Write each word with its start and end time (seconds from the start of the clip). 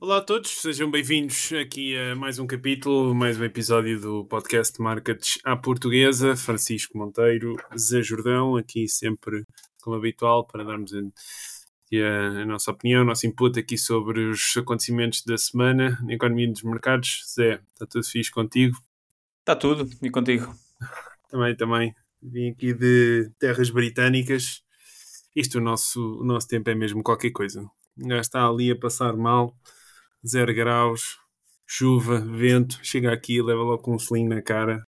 Olá 0.00 0.18
a 0.18 0.20
todos, 0.20 0.60
sejam 0.60 0.88
bem-vindos 0.88 1.50
aqui 1.60 1.96
a 1.96 2.14
mais 2.14 2.38
um 2.38 2.46
capítulo, 2.46 3.12
mais 3.12 3.36
um 3.36 3.42
episódio 3.42 4.00
do 4.00 4.24
podcast 4.26 4.80
Markets 4.80 5.40
à 5.42 5.56
Portuguesa. 5.56 6.36
Francisco 6.36 6.96
Monteiro, 6.96 7.56
Zé 7.76 8.00
Jordão, 8.00 8.56
aqui 8.56 8.86
sempre 8.86 9.44
como 9.82 9.96
habitual 9.96 10.46
para 10.46 10.62
darmos 10.62 10.92
a, 10.94 12.42
a 12.42 12.46
nossa 12.46 12.70
opinião, 12.70 13.02
o 13.02 13.04
nosso 13.04 13.26
input 13.26 13.58
aqui 13.58 13.76
sobre 13.76 14.20
os 14.28 14.56
acontecimentos 14.56 15.24
da 15.24 15.36
semana 15.36 15.98
na 16.00 16.14
economia 16.14 16.48
dos 16.48 16.62
mercados. 16.62 17.24
Zé, 17.34 17.60
está 17.72 17.84
tudo 17.84 18.06
fixe 18.06 18.30
contigo? 18.30 18.78
Está 19.40 19.56
tudo, 19.56 19.90
e 20.00 20.10
contigo? 20.10 20.54
Também, 21.28 21.56
também. 21.56 21.94
Vim 22.22 22.50
aqui 22.50 22.72
de 22.72 23.32
terras 23.36 23.68
britânicas. 23.68 24.62
Isto, 25.34 25.58
o 25.58 25.60
nosso, 25.60 26.20
o 26.20 26.24
nosso 26.24 26.46
tempo 26.46 26.70
é 26.70 26.74
mesmo 26.76 27.02
qualquer 27.02 27.32
coisa. 27.32 27.68
Já 27.96 28.20
está 28.20 28.46
ali 28.46 28.70
a 28.70 28.76
passar 28.76 29.16
mal, 29.16 29.56
zero 30.26 30.54
graus, 30.54 31.18
chuva, 31.66 32.20
vento. 32.20 32.78
Chega 32.82 33.12
aqui 33.12 33.40
leva 33.42 33.62
logo 33.62 33.82
com 33.82 33.94
um 33.94 33.98
sling 33.98 34.28
na 34.28 34.42
cara, 34.42 34.84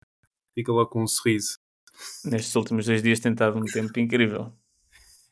fica 0.55 0.71
logo 0.71 0.89
com 0.89 1.03
um 1.03 1.07
sorriso. 1.07 1.57
Nestes 2.25 2.55
últimos 2.55 2.85
dois 2.85 3.03
dias 3.03 3.19
tem 3.19 3.31
estado 3.31 3.57
um 3.57 3.65
tempo 3.65 3.99
incrível 3.99 4.53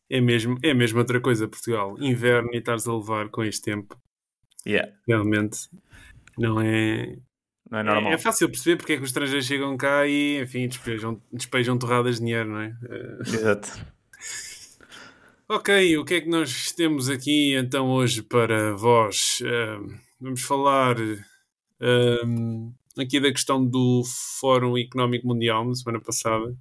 é 0.09 0.19
mesmo, 0.19 0.57
é 0.63 0.73
mesmo 0.73 0.99
outra 0.99 1.21
coisa, 1.21 1.47
Portugal. 1.47 1.95
Inverno 1.99 2.49
e 2.53 2.57
estares 2.57 2.87
a 2.87 2.93
levar 2.93 3.29
com 3.29 3.43
este 3.43 3.61
tempo. 3.61 3.95
Yeah. 4.65 4.91
Realmente 5.07 5.69
não 6.37 6.59
é. 6.59 7.17
Não 7.69 7.79
é 7.79 7.83
normal. 7.83 8.11
É, 8.11 8.15
é, 8.15 8.17
fácil 8.17 8.49
perceber 8.49 8.77
porque 8.77 8.93
é 8.93 8.97
que 8.97 9.03
os 9.03 9.09
estrangeiros 9.09 9.45
chegam 9.45 9.77
cá 9.77 10.07
e, 10.07 10.41
enfim, 10.41 10.67
despejam, 10.67 11.21
despejam 11.31 11.77
torradas 11.77 12.15
de 12.15 12.21
dinheiro, 12.21 12.49
não 12.49 12.59
é? 12.59 12.75
Exato. 13.21 13.69
Ok, 15.49 15.97
o 15.97 16.05
que 16.05 16.13
é 16.13 16.21
que 16.21 16.29
nós 16.29 16.71
temos 16.71 17.09
aqui 17.09 17.55
então 17.55 17.89
hoje 17.89 18.21
para 18.21 18.75
vós? 18.75 19.39
Uh, 19.41 19.97
vamos 20.21 20.43
falar 20.43 20.95
uh, 21.01 22.73
aqui 22.97 23.19
da 23.19 23.31
questão 23.31 23.65
do 23.65 24.03
Fórum 24.39 24.77
Económico 24.77 25.27
Mundial 25.27 25.65
na 25.65 25.73
semana 25.73 25.99
passada 25.99 26.55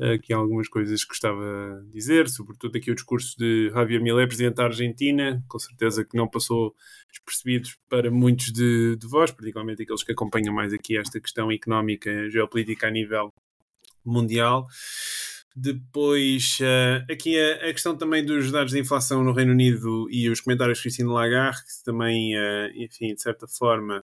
aqui 0.00 0.32
algumas 0.32 0.68
coisas 0.68 1.02
que 1.02 1.08
gostava 1.08 1.82
de 1.84 1.92
dizer, 1.92 2.28
sobretudo 2.28 2.76
aqui 2.76 2.90
o 2.90 2.94
discurso 2.94 3.36
de 3.36 3.70
Javier 3.70 4.00
Milei, 4.00 4.26
presidente 4.26 4.54
da 4.54 4.64
Argentina, 4.64 5.44
com 5.46 5.58
certeza 5.58 6.04
que 6.04 6.16
não 6.16 6.26
passou 6.26 6.74
despercebidos 7.10 7.76
para 7.88 8.10
muitos 8.10 8.50
de, 8.52 8.96
de 8.96 9.06
vós, 9.06 9.30
particularmente 9.30 9.82
aqueles 9.82 10.02
que 10.02 10.12
acompanham 10.12 10.54
mais 10.54 10.72
aqui 10.72 10.96
esta 10.96 11.20
questão 11.20 11.52
económica, 11.52 12.30
geopolítica 12.30 12.86
a 12.86 12.90
nível 12.90 13.32
mundial. 14.04 14.66
Depois, 15.54 16.58
uh, 16.60 17.12
aqui 17.12 17.38
a, 17.38 17.68
a, 17.68 17.72
questão 17.72 17.96
também 17.96 18.24
dos 18.24 18.52
dados 18.52 18.72
de 18.72 18.78
inflação 18.78 19.24
no 19.24 19.32
Reino 19.32 19.52
Unido 19.52 20.08
e 20.10 20.28
os 20.30 20.40
comentários 20.40 20.78
de 20.78 20.82
Christine 20.82 21.08
Lagarde, 21.08 21.58
que 21.58 21.84
também, 21.84 22.36
uh, 22.36 22.70
enfim, 22.76 23.14
de 23.14 23.20
certa 23.20 23.46
forma, 23.48 24.04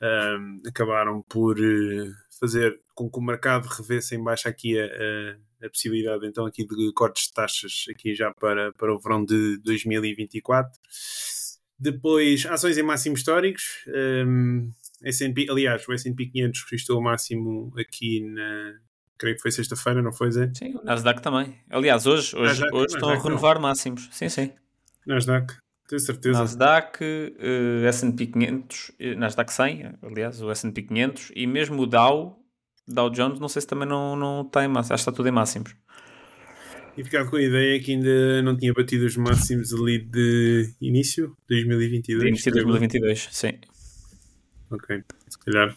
uh, 0.00 0.68
acabaram 0.68 1.22
por 1.22 1.56
fazer 2.38 2.78
com 2.94 3.10
que 3.10 3.18
o 3.18 3.22
mercado 3.22 3.66
revesse 3.66 4.16
em 4.16 4.22
baixo 4.22 4.48
aqui 4.48 4.78
a, 4.78 4.84
a, 4.84 5.66
a, 5.66 5.70
possibilidade 5.70 6.26
então 6.26 6.44
aqui 6.44 6.66
de 6.66 6.92
cortes 6.92 7.28
de 7.28 7.32
taxas 7.32 7.84
aqui 7.88 8.14
já 8.14 8.32
para, 8.34 8.72
para 8.72 8.94
o 8.94 8.98
verão 8.98 9.24
de 9.24 9.58
2024. 9.58 10.70
Depois, 11.78 12.46
ações 12.46 12.78
em 12.78 12.82
máximos 12.82 13.20
históricos. 13.20 13.64
Um, 13.88 14.70
S&P, 15.02 15.48
aliás, 15.50 15.86
o 15.88 15.92
S&P 15.92 16.26
500 16.26 16.64
registrou 16.70 17.00
o 17.00 17.02
máximo 17.02 17.72
aqui 17.76 18.20
na, 18.20 18.74
creio 19.22 19.36
que 19.36 19.42
foi 19.42 19.52
sexta-feira, 19.52 20.02
não 20.02 20.12
foi, 20.12 20.32
Zé? 20.32 20.50
Sim, 20.52 20.74
o 20.74 20.84
Nasdaq 20.84 21.22
também. 21.22 21.56
Aliás, 21.70 22.06
hoje, 22.06 22.36
hoje, 22.36 22.60
Nasdaq, 22.60 22.74
hoje 22.74 22.86
estão 22.86 23.08
Nasdaq 23.08 23.26
a 23.26 23.28
renovar 23.28 23.54
não. 23.54 23.62
máximos. 23.62 24.08
Sim, 24.10 24.28
sim. 24.28 24.50
Nasdaq, 25.06 25.54
tenho 25.88 26.00
certeza. 26.00 26.38
Nasdaq, 26.40 26.98
uh, 27.00 27.86
S&P 27.86 28.26
500, 28.26 28.92
Nasdaq 29.16 29.52
100, 29.52 29.94
aliás, 30.02 30.42
o 30.42 30.50
S&P 30.50 30.82
500 30.82 31.30
e 31.36 31.46
mesmo 31.46 31.82
o 31.82 31.86
Dow 31.86 32.42
Dow 32.88 33.08
Jones, 33.10 33.38
não 33.38 33.48
sei 33.48 33.62
se 33.62 33.68
também 33.68 33.86
não, 33.86 34.16
não 34.16 34.42
está 34.42 34.64
em 34.64 34.68
máximos, 34.68 34.90
acho 34.90 35.04
que 35.04 35.10
está 35.10 35.16
tudo 35.16 35.28
em 35.28 35.32
máximos. 35.32 35.76
E 36.96 37.04
ficava 37.04 37.30
com 37.30 37.36
a 37.36 37.42
ideia 37.42 37.80
que 37.80 37.92
ainda 37.92 38.42
não 38.42 38.56
tinha 38.56 38.72
batido 38.74 39.06
os 39.06 39.16
máximos 39.16 39.72
ali 39.72 40.00
de 40.00 40.74
início, 40.80 41.36
2022. 41.48 42.20
De 42.20 42.28
início 42.28 42.52
de 42.52 42.58
2022, 42.58 43.28
sim. 43.30 43.52
Ok, 44.68 45.02
se 45.28 45.38
calhar. 45.38 45.76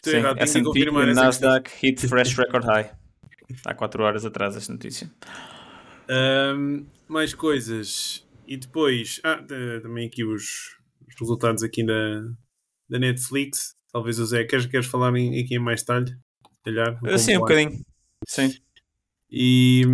Estou 0.00 0.14
sim, 0.14 0.18
errado, 0.18 0.38
S&P 0.38 0.80
e 0.80 1.14
Nasdaq 1.14 1.70
hit 1.82 2.08
fresh 2.08 2.34
record 2.34 2.64
high. 2.64 2.90
Há 3.66 3.74
4 3.74 4.02
horas 4.02 4.24
atrás 4.24 4.56
esta 4.56 4.72
notícia. 4.72 5.10
Um, 6.08 6.86
mais 7.06 7.34
coisas. 7.34 8.26
E 8.46 8.56
depois, 8.56 9.20
ah, 9.22 9.44
também 9.82 10.06
aqui 10.06 10.24
os, 10.24 10.78
os 11.06 11.20
resultados 11.20 11.62
aqui 11.62 11.84
da, 11.84 12.22
da 12.88 12.98
Netflix. 12.98 13.74
Talvez 13.92 14.18
o 14.18 14.24
Zé, 14.24 14.44
queres, 14.44 14.64
queres 14.64 14.86
falar 14.86 15.14
em, 15.16 15.38
aqui 15.38 15.56
em 15.56 15.58
mais 15.58 15.82
detalhe? 15.82 16.16
Calhar, 16.64 16.98
um 17.04 17.18
Sim, 17.18 17.36
um 17.36 17.40
bocadinho. 17.40 17.84
Sim. 18.26 18.54
E 19.30 19.84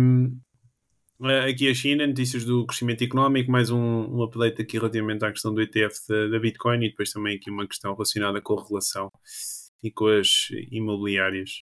eh, 1.21 1.49
aqui 1.49 1.69
a 1.69 1.73
China, 1.73 2.07
notícias 2.07 2.45
do 2.45 2.65
crescimento 2.65 3.03
económico, 3.03 3.51
mais 3.51 3.69
um, 3.69 3.77
um 3.77 4.23
update 4.23 4.61
aqui 4.61 4.77
relativamente 4.77 5.25
à 5.25 5.31
questão 5.31 5.53
do 5.53 5.61
ETF 5.61 5.99
da, 6.07 6.27
da, 6.27 6.39
Bitcoin 6.39 6.85
e 6.85 6.89
depois 6.91 7.11
também 7.11 7.35
aqui 7.35 7.49
uma 7.49 7.67
questão 7.67 7.91
relacionada 7.93 8.39
com 8.41 8.57
a 8.57 8.65
relação 8.65 9.11
e 9.83 9.91
com 9.91 10.07
as 10.07 10.47
imobiliárias. 10.71 11.63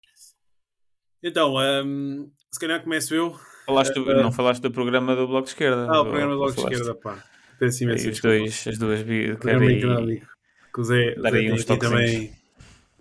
Então, 1.23 1.55
um, 1.57 2.31
se 2.51 2.59
calhar 2.59 2.81
começo 2.83 3.13
eu. 3.13 3.35
Falaste 3.65 3.93
do, 3.93 4.03
uh, 4.03 4.23
não 4.23 4.31
falaste 4.31 4.61
do 4.61 4.71
programa 4.71 5.15
do 5.15 5.27
Bloco 5.27 5.43
de 5.43 5.49
Esquerda? 5.49 5.87
Ah, 5.89 6.01
o 6.01 6.05
programa 6.05 6.33
do 6.33 6.39
Bloco 6.39 6.55
de 6.55 6.61
Esquerda, 6.61 6.95
pá. 6.95 7.23
Peço 7.59 7.83
imenso 7.83 8.09
os 8.09 8.19
dois, 8.19 8.67
as 8.67 8.77
duas... 8.77 9.03
Programa 9.03 9.71
económico 9.71 10.31
que 10.73 10.81
o 10.81 10.83
Zé, 10.83 11.15
Dar 11.15 11.33
aí 11.33 11.51
uns 11.51 11.65
também. 11.65 12.31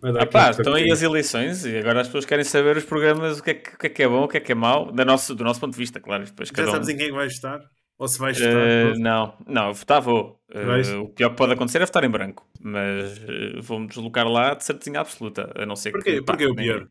Ah, 0.03 0.27
pá, 0.27 0.51
estão 0.51 0.75
aí 0.75 0.91
as 0.91 1.03
eleições 1.03 1.65
e 1.65 1.77
agora 1.77 2.01
as 2.01 2.09
pessoas 2.09 2.25
querem 2.25 2.45
saber 2.45 2.77
os 2.77 2.85
programas, 2.85 3.39
o 3.39 3.43
que 3.43 3.51
é 3.51 3.55
que, 3.55 3.75
o 3.75 3.79
que, 3.79 3.87
é, 3.87 3.91
que 3.91 4.03
é 4.03 4.09
bom, 4.09 4.25
o 4.25 4.29
que 4.29 4.39
é 4.39 4.41
que 4.41 4.53
é 4.53 4.55
mau, 4.55 4.91
do 4.91 5.05
nosso, 5.05 5.35
do 5.35 5.45
nosso 5.45 5.61
ponto 5.61 5.73
de 5.73 5.79
vista, 5.79 6.01
claro. 6.01 6.25
Depois, 6.25 6.49
Já 6.49 6.71
sabes 6.71 6.89
um... 6.89 6.91
em 6.91 6.97
quem 6.97 7.09
é 7.09 7.13
vai 7.13 7.29
votar? 7.29 7.61
Ou 8.01 8.09
se 8.09 8.19
vais 8.19 8.41
votar? 8.41 8.57
Uh, 8.57 8.99
não, 8.99 9.35
não, 9.47 9.75
votar 9.75 10.01
vou. 10.01 10.41
Uh, 10.49 11.03
o 11.03 11.09
pior 11.11 11.29
que 11.29 11.37
pode 11.37 11.53
acontecer 11.53 11.83
é 11.83 11.85
votar 11.85 12.03
em 12.03 12.09
branco, 12.09 12.49
mas 12.59 13.19
uh, 13.19 13.61
vou-me 13.61 13.87
deslocar 13.89 14.27
lá 14.27 14.55
de 14.55 14.65
certeza 14.65 14.99
absoluta, 14.99 15.53
a 15.55 15.67
não 15.67 15.77
ser 15.77 15.93
Porquê? 15.93 16.15
que. 16.15 16.23
Porquê 16.23 16.47
o 16.47 16.55
pior? 16.55 16.79
Nem... 16.79 16.89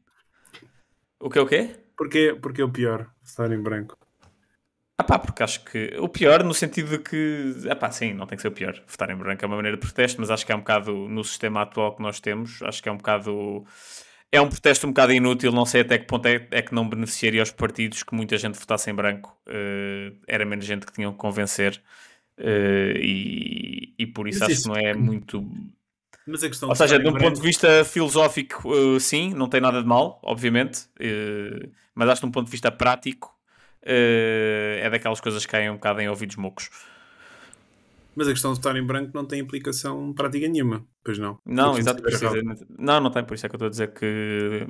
O 1.19 1.27
que 1.31 1.39
é 1.39 1.41
o 1.41 1.47
quê? 1.47 1.75
Porquê, 1.97 2.37
porquê 2.39 2.61
o 2.61 2.69
pior, 2.69 3.09
votar 3.23 3.51
em 3.51 3.59
branco? 3.59 3.97
Ah 4.99 5.03
pá, 5.03 5.17
porque 5.17 5.41
acho 5.41 5.65
que 5.65 5.97
o 5.99 6.07
pior 6.07 6.43
no 6.43 6.53
sentido 6.53 6.89
de 6.91 6.99
que, 6.99 7.55
ah 7.67 7.75
pá, 7.75 7.89
sim, 7.89 8.13
não 8.13 8.27
tem 8.27 8.35
que 8.35 8.43
ser 8.43 8.49
o 8.49 8.51
pior. 8.51 8.79
Votar 8.85 9.09
em 9.09 9.15
branco 9.15 9.43
é 9.43 9.47
uma 9.47 9.55
maneira 9.55 9.77
de 9.77 9.81
protesto, 9.81 10.21
mas 10.21 10.29
acho 10.29 10.45
que 10.45 10.51
é 10.51 10.55
um 10.55 10.59
bocado, 10.59 10.93
no 10.93 11.23
sistema 11.23 11.63
atual 11.63 11.95
que 11.95 12.03
nós 12.03 12.19
temos, 12.19 12.61
acho 12.61 12.83
que 12.83 12.87
é 12.87 12.91
um 12.91 12.97
bocado, 12.97 13.65
é 14.31 14.39
um 14.39 14.47
protesto 14.47 14.85
um 14.85 14.91
bocado 14.91 15.11
inútil, 15.11 15.51
não 15.51 15.65
sei 15.65 15.81
até 15.81 15.97
que 15.97 16.05
ponto 16.05 16.25
é, 16.27 16.47
é 16.51 16.61
que 16.61 16.73
não 16.73 16.87
beneficiaria 16.87 17.41
os 17.41 17.51
partidos 17.51 18.03
que 18.03 18.13
muita 18.13 18.37
gente 18.37 18.59
votasse 18.59 18.89
em 18.89 18.93
branco, 18.93 19.35
uh, 19.47 20.15
era 20.27 20.45
menos 20.45 20.65
gente 20.65 20.85
que 20.85 20.93
tinham 20.93 21.11
que 21.11 21.17
convencer, 21.17 21.81
uh, 22.37 22.97
e, 22.97 23.93
e 23.97 24.05
por 24.07 24.27
isso 24.27 24.39
mas 24.39 24.49
acho 24.49 24.59
isso... 24.59 24.63
que 24.63 24.69
não 24.69 24.75
é 24.75 24.93
muito... 24.93 25.45
Mas 26.27 26.43
a 26.43 26.47
questão 26.47 26.69
Ou 26.69 26.75
seja, 26.75 26.99
de 26.99 27.07
um 27.07 27.13
ponto 27.13 27.35
de 27.37 27.41
vista 27.41 27.83
filosófico, 27.83 28.69
uh, 28.69 28.99
sim, 28.99 29.33
não 29.33 29.49
tem 29.49 29.59
nada 29.59 29.81
de 29.81 29.87
mal, 29.87 30.19
obviamente, 30.21 30.87
mas 31.95 32.09
acho 32.09 32.21
que 32.21 32.27
de 32.27 32.29
um 32.29 32.31
ponto 32.31 32.45
de 32.45 32.51
vista 32.51 32.71
prático, 32.71 33.35
é 33.81 34.87
daquelas 34.91 35.19
coisas 35.19 35.43
que 35.43 35.51
caem 35.51 35.71
um 35.71 35.75
bocado 35.75 36.01
em 36.01 36.07
ouvidos 36.07 36.35
mocos. 36.35 36.69
Mas 38.15 38.27
a 38.27 38.31
questão 38.31 38.51
de 38.51 38.59
estar 38.59 38.75
em 38.75 38.85
branco 38.85 39.11
não 39.13 39.25
tem 39.25 39.39
implicação 39.39 40.13
prática 40.13 40.47
nenhuma, 40.47 40.85
pois 41.09 41.17
não? 41.17 41.39
Não, 41.43 41.75
exato, 41.75 42.03
precisamente. 42.03 42.63
Não, 42.77 42.99
não 42.99 43.09
tem, 43.09 43.23
por 43.23 43.33
isso 43.33 43.43
é 43.43 43.49
que 43.49 43.55
eu 43.55 43.57
estou 43.57 43.65
a 43.65 43.71
dizer 43.71 43.93
que 43.95 44.67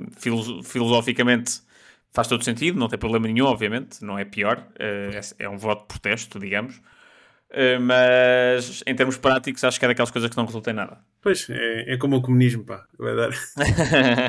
filosoficamente 0.62 1.60
faz 2.14 2.28
todo 2.28 2.42
sentido, 2.42 2.78
não 2.78 2.88
tem 2.88 2.98
problema 2.98 3.26
nenhum, 3.26 3.44
obviamente, 3.44 4.02
não 4.02 4.18
é 4.18 4.24
pior, 4.24 4.56
uh, 4.56 5.14
é, 5.14 5.20
é, 5.38 5.48
um 5.50 5.58
voto 5.58 5.82
de 5.82 5.88
protesto, 5.88 6.38
digamos. 6.38 6.78
Uh, 7.50 7.78
mas 7.78 8.82
em 8.86 8.94
termos 8.94 9.18
práticos, 9.18 9.62
acho 9.64 9.78
que 9.78 9.84
é 9.84 9.88
daquelas 9.88 10.10
coisas 10.10 10.30
que 10.30 10.36
não 10.38 10.46
resultam 10.46 10.72
em 10.72 10.76
nada. 10.76 10.98
Pois, 11.20 11.46
é, 11.50 11.92
é 11.92 11.98
como 11.98 12.16
o 12.16 12.22
comunismo, 12.22 12.64
pá, 12.64 12.86
vai 12.98 13.14
dar. 13.14 13.30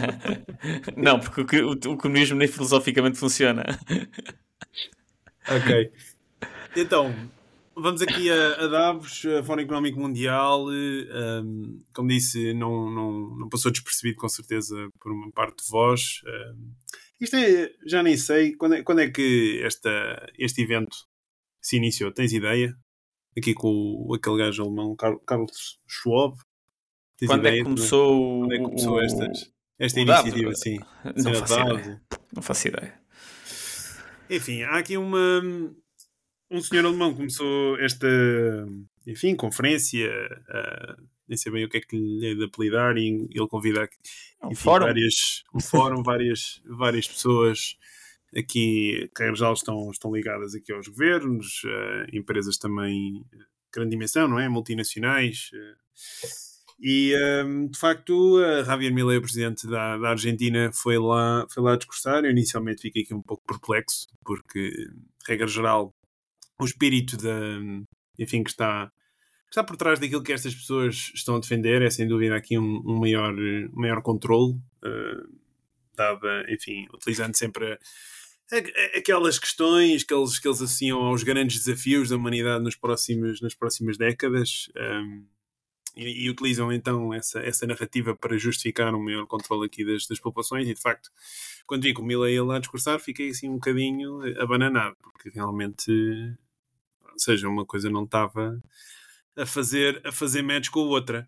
não, 0.97 1.17
porque 1.17 1.61
o, 1.61 1.69
o, 1.69 1.93
o 1.93 1.97
comunismo 1.97 2.37
nem 2.37 2.47
filosoficamente 2.49 3.17
funciona. 3.17 3.63
Ok. 5.47 5.93
Então, 6.75 7.15
vamos 7.81 8.01
aqui 8.01 8.29
a, 8.29 8.63
a 8.63 8.67
Davos, 8.67 9.25
a 9.25 9.43
Fórum 9.43 9.61
Económico 9.61 9.99
Mundial. 9.99 10.67
Um, 10.67 11.83
como 11.93 12.09
disse, 12.09 12.53
não, 12.53 12.89
não, 12.89 13.35
não 13.37 13.49
passou 13.49 13.71
despercebido, 13.71 14.17
com 14.17 14.29
certeza, 14.29 14.89
por 14.99 15.11
uma 15.11 15.31
parte 15.31 15.63
de 15.63 15.69
vós. 15.69 16.21
Um, 16.25 16.73
Isto 17.19 17.35
é, 17.35 17.71
já 17.85 18.03
nem 18.03 18.15
sei 18.15 18.55
quando 18.55 18.75
é, 18.75 18.83
quando 18.83 19.01
é 19.01 19.09
que 19.09 19.61
esta, 19.63 19.89
este 20.37 20.61
evento 20.61 20.95
se 21.61 21.77
iniciou. 21.77 22.11
Tens 22.11 22.33
ideia? 22.33 22.75
Aqui 23.37 23.53
com 23.53 23.69
o, 24.07 24.13
aquele 24.13 24.37
gajo 24.37 24.63
alemão, 24.63 24.95
Carlos 24.95 25.79
Schwab. 25.87 26.35
Tens 27.17 27.27
quando 27.27 27.47
é 27.47 27.57
que 27.57 27.63
começou, 27.63 28.39
quando 28.39 28.53
é 28.53 28.57
que 28.57 28.63
começou 28.63 28.93
o, 28.93 29.01
estas, 29.01 29.51
esta 29.79 29.99
iniciativa? 29.99 30.55
Sim, 30.55 30.79
não 31.23 31.33
faço, 31.35 31.59
ideia. 31.59 32.01
não 32.33 32.41
faço 32.41 32.67
ideia. 32.67 33.01
Enfim, 34.29 34.63
há 34.63 34.77
aqui 34.77 34.97
uma. 34.97 35.41
Um 36.51 36.61
senhor 36.61 36.85
alemão 36.85 37.13
começou 37.13 37.79
esta, 37.79 38.05
enfim, 39.07 39.33
conferência, 39.37 40.09
uh, 40.09 41.01
nem 41.25 41.37
sei 41.37 41.49
bem 41.49 41.63
o 41.63 41.69
que 41.69 41.77
é 41.77 41.81
que 41.81 41.95
lhe 41.95 42.27
é 42.27 42.35
de 42.35 42.43
apelidar, 42.43 42.97
e 42.97 43.07
ele 43.31 43.47
convida 43.47 43.87
é 44.41 44.45
um 44.45 44.53
fórum. 44.53 44.85
várias, 44.85 45.43
um 45.55 45.61
fórum, 45.61 46.03
várias, 46.03 46.61
várias 46.65 47.07
pessoas 47.07 47.77
aqui, 48.35 49.09
que 49.15 49.23
em 49.23 49.33
geral 49.33 49.53
estão, 49.53 49.89
estão 49.91 50.13
ligadas 50.13 50.53
aqui 50.53 50.73
aos 50.73 50.89
governos, 50.89 51.63
uh, 51.63 52.13
empresas 52.13 52.57
também 52.57 53.23
de 53.31 53.45
grande 53.71 53.91
dimensão, 53.91 54.27
não 54.27 54.37
é? 54.37 54.49
Multinacionais. 54.49 55.51
Uh, 55.53 56.51
e 56.83 57.15
um, 57.45 57.67
de 57.67 57.79
facto, 57.79 58.39
a 58.39 58.63
Javier 58.63 58.91
Milei, 58.91 59.17
o 59.17 59.21
presidente 59.21 59.67
da, 59.67 59.97
da 59.97 60.09
Argentina, 60.09 60.69
foi 60.73 60.97
lá, 60.97 61.45
foi 61.49 61.63
lá 61.63 61.77
discursar. 61.77 62.25
Eu 62.25 62.31
inicialmente 62.31 62.81
fiquei 62.81 63.03
aqui 63.03 63.13
um 63.13 63.21
pouco 63.21 63.43
perplexo, 63.45 64.07
porque, 64.25 64.73
regra 65.27 65.47
geral, 65.47 65.93
o 66.63 66.67
espírito 66.67 67.17
da, 67.17 67.59
enfim, 68.17 68.43
que 68.43 68.49
está, 68.49 68.87
que 68.87 69.51
está 69.51 69.63
por 69.63 69.77
trás 69.77 69.99
daquilo 69.99 70.23
que 70.23 70.33
estas 70.33 70.53
pessoas 70.53 71.11
estão 71.13 71.35
a 71.35 71.39
defender 71.39 71.81
é 71.81 71.89
sem 71.89 72.07
dúvida 72.07 72.35
aqui 72.35 72.57
um, 72.57 72.81
um 72.85 72.99
maior, 72.99 73.33
um 73.33 73.79
maior 73.79 74.01
controle, 74.01 74.53
uh, 74.53 75.39
dada, 75.95 76.45
enfim, 76.49 76.87
utilizando 76.93 77.35
sempre 77.35 77.77
aquelas 78.95 79.39
questões 79.39 80.03
que 80.03 80.13
eles, 80.13 80.37
que 80.37 80.47
eles 80.47 80.61
associam 80.61 80.99
aos 80.99 81.23
grandes 81.23 81.63
desafios 81.63 82.09
da 82.09 82.17
humanidade 82.17 82.63
nos 82.63 82.75
próximos, 82.75 83.41
nas 83.41 83.55
próximas 83.55 83.97
décadas. 83.97 84.69
Um, 84.75 85.25
e, 85.95 86.25
e, 86.25 86.29
utilizam 86.29 86.71
então 86.71 87.13
essa, 87.13 87.39
essa 87.39 87.67
narrativa 87.67 88.15
para 88.15 88.37
justificar 88.37 88.95
um 88.95 89.03
maior 89.03 89.25
controle 89.27 89.65
aqui 89.65 89.83
das, 89.83 90.07
das 90.07 90.19
populações 90.19 90.65
e 90.65 90.73
de 90.73 90.79
facto 90.79 91.11
quando 91.67 91.83
vi 91.83 91.93
que 91.93 91.99
o 91.99 92.03
Milley 92.03 92.39
lá 92.39 92.59
discursar 92.59 92.97
fiquei 92.97 93.29
assim 93.31 93.49
um 93.49 93.55
bocadinho 93.55 94.21
abananado 94.41 94.95
porque 95.01 95.29
realmente 95.29 95.91
seja, 97.21 97.47
uma 97.47 97.65
coisa 97.65 97.89
não 97.89 98.03
estava 98.03 98.61
a 99.37 99.45
fazer, 99.45 100.01
a 100.05 100.11
fazer 100.11 100.41
match 100.41 100.69
com 100.69 100.81
a 100.81 100.85
outra 100.85 101.27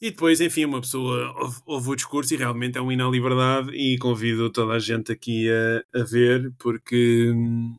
e 0.00 0.10
depois, 0.10 0.40
enfim, 0.40 0.64
uma 0.64 0.80
pessoa 0.80 1.34
ouve, 1.38 1.60
ouve, 1.66 1.90
o 1.90 1.96
discurso 1.96 2.32
e 2.32 2.36
realmente 2.36 2.78
é 2.78 2.80
um 2.80 2.90
hino 2.90 3.06
à 3.06 3.10
liberdade 3.10 3.70
e 3.72 3.98
convido 3.98 4.50
toda 4.50 4.72
a 4.72 4.78
gente 4.78 5.12
aqui 5.12 5.48
a, 5.50 6.00
a 6.00 6.04
ver 6.04 6.52
porque 6.58 7.30
hum, 7.30 7.76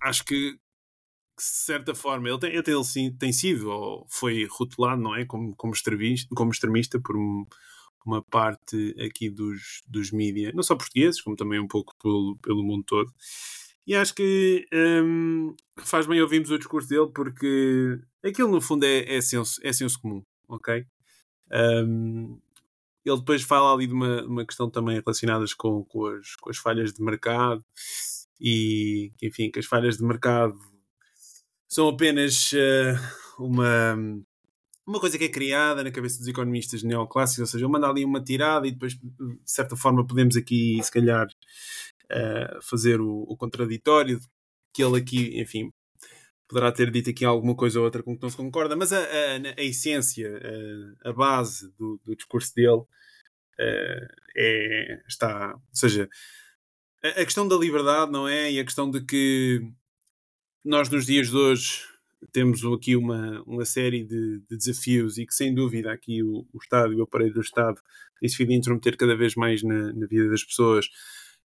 acho 0.00 0.24
que 0.24 0.58
de 1.40 1.46
certa 1.46 1.94
forma, 1.94 2.28
ele 2.28 2.38
tem, 2.38 2.54
ele, 2.54 2.84
sim, 2.84 3.10
tem 3.16 3.32
sido, 3.32 3.70
ou 3.70 4.06
foi 4.10 4.46
rotulado, 4.50 5.00
não 5.00 5.14
é? 5.14 5.24
Como, 5.24 5.56
como, 5.56 5.72
extremista, 5.72 6.28
como 6.34 6.50
extremista 6.50 7.00
por 7.00 7.16
um, 7.16 7.46
uma 8.04 8.22
parte 8.22 8.94
aqui 9.00 9.30
dos, 9.30 9.82
dos 9.88 10.12
mídias, 10.12 10.54
não 10.54 10.62
só 10.62 10.76
portugueses, 10.76 11.20
como 11.22 11.36
também 11.36 11.58
um 11.58 11.66
pouco 11.66 11.94
pelo, 12.02 12.36
pelo 12.42 12.62
mundo 12.62 12.84
todo. 12.86 13.10
E 13.90 13.96
acho 13.96 14.14
que 14.14 14.68
um, 14.72 15.52
faz 15.78 16.06
bem 16.06 16.22
ouvirmos 16.22 16.48
o 16.52 16.56
discurso 16.56 16.88
dele, 16.88 17.10
porque 17.12 17.98
aquilo 18.24 18.48
no 18.48 18.60
fundo 18.60 18.86
é, 18.86 19.16
é, 19.16 19.20
senso, 19.20 19.60
é 19.64 19.72
senso 19.72 20.00
comum, 20.00 20.22
ok? 20.48 20.86
Um, 21.50 22.40
ele 23.04 23.16
depois 23.16 23.42
fala 23.42 23.74
ali 23.74 23.88
de 23.88 23.92
uma, 23.92 24.22
uma 24.22 24.46
questão 24.46 24.70
também 24.70 25.00
relacionadas 25.00 25.52
com, 25.54 25.82
com, 25.86 26.06
as, 26.06 26.36
com 26.36 26.50
as 26.50 26.56
falhas 26.56 26.92
de 26.92 27.02
mercado 27.02 27.64
e, 28.40 29.10
enfim, 29.20 29.50
que 29.50 29.58
as 29.58 29.66
falhas 29.66 29.96
de 29.96 30.04
mercado 30.04 30.56
são 31.66 31.88
apenas 31.88 32.52
uh, 32.52 33.42
uma, 33.42 33.96
uma 34.86 35.00
coisa 35.00 35.18
que 35.18 35.24
é 35.24 35.28
criada 35.28 35.82
na 35.82 35.90
cabeça 35.90 36.18
dos 36.18 36.28
economistas 36.28 36.84
neoclássicos, 36.84 37.40
ou 37.40 37.46
seja, 37.46 37.64
ele 37.64 37.72
manda 37.72 37.88
ali 37.88 38.04
uma 38.04 38.22
tirada 38.22 38.68
e 38.68 38.70
depois, 38.70 38.94
de 38.94 39.40
certa 39.44 39.74
forma, 39.74 40.06
podemos 40.06 40.36
aqui, 40.36 40.80
se 40.80 40.92
calhar, 40.92 41.26
uh, 42.10 42.62
fazer 42.62 43.00
o, 43.00 43.22
o, 43.28 43.36
contraditório, 43.36 44.20
que 44.74 44.82
ele 44.82 44.98
aqui, 44.98 45.40
enfim, 45.40 45.72
poderá 46.48 46.72
ter 46.72 46.90
dito 46.90 47.10
aqui 47.10 47.24
alguma 47.24 47.54
coisa 47.54 47.78
ou 47.78 47.84
outra 47.84 48.02
com 48.02 48.16
que 48.16 48.22
não 48.22 48.30
se 48.30 48.36
concorda, 48.36 48.76
mas 48.76 48.92
a, 48.92 48.98
a, 48.98 49.60
a 49.60 49.62
essência, 49.62 50.28
a, 51.04 51.10
a 51.10 51.12
base 51.12 51.72
do, 51.78 52.00
do, 52.04 52.16
discurso 52.16 52.54
dele 52.54 52.80
uh, 52.80 54.06
é, 54.36 55.02
está, 55.08 55.54
ou 55.54 55.74
seja, 55.74 56.08
a 57.02 57.24
questão 57.24 57.48
da 57.48 57.56
liberdade, 57.56 58.12
não 58.12 58.28
é? 58.28 58.52
E 58.52 58.60
a 58.60 58.64
questão 58.64 58.90
de 58.90 59.02
que 59.02 59.60
nós 60.64 60.90
nos 60.90 61.06
dias 61.06 61.30
de 61.30 61.36
hoje 61.36 61.90
temos 62.32 62.62
aqui 62.64 62.96
uma, 62.96 63.42
uma 63.46 63.64
série 63.64 64.04
de, 64.04 64.40
de 64.40 64.56
desafios 64.56 65.16
e 65.16 65.26
que 65.26 65.34
sem 65.34 65.54
dúvida 65.54 65.90
aqui 65.90 66.22
o, 66.22 66.46
o 66.52 66.58
Estado 66.62 66.92
e 66.92 66.96
o 66.96 67.02
aparelho 67.02 67.32
do 67.32 67.40
Estado 67.40 67.80
tem 68.20 68.54
a 68.54 68.56
intrometer 68.56 68.96
cada 68.96 69.16
vez 69.16 69.34
mais 69.34 69.62
na, 69.62 69.92
na, 69.92 70.06
vida 70.06 70.28
das 70.28 70.44
pessoas, 70.44 70.86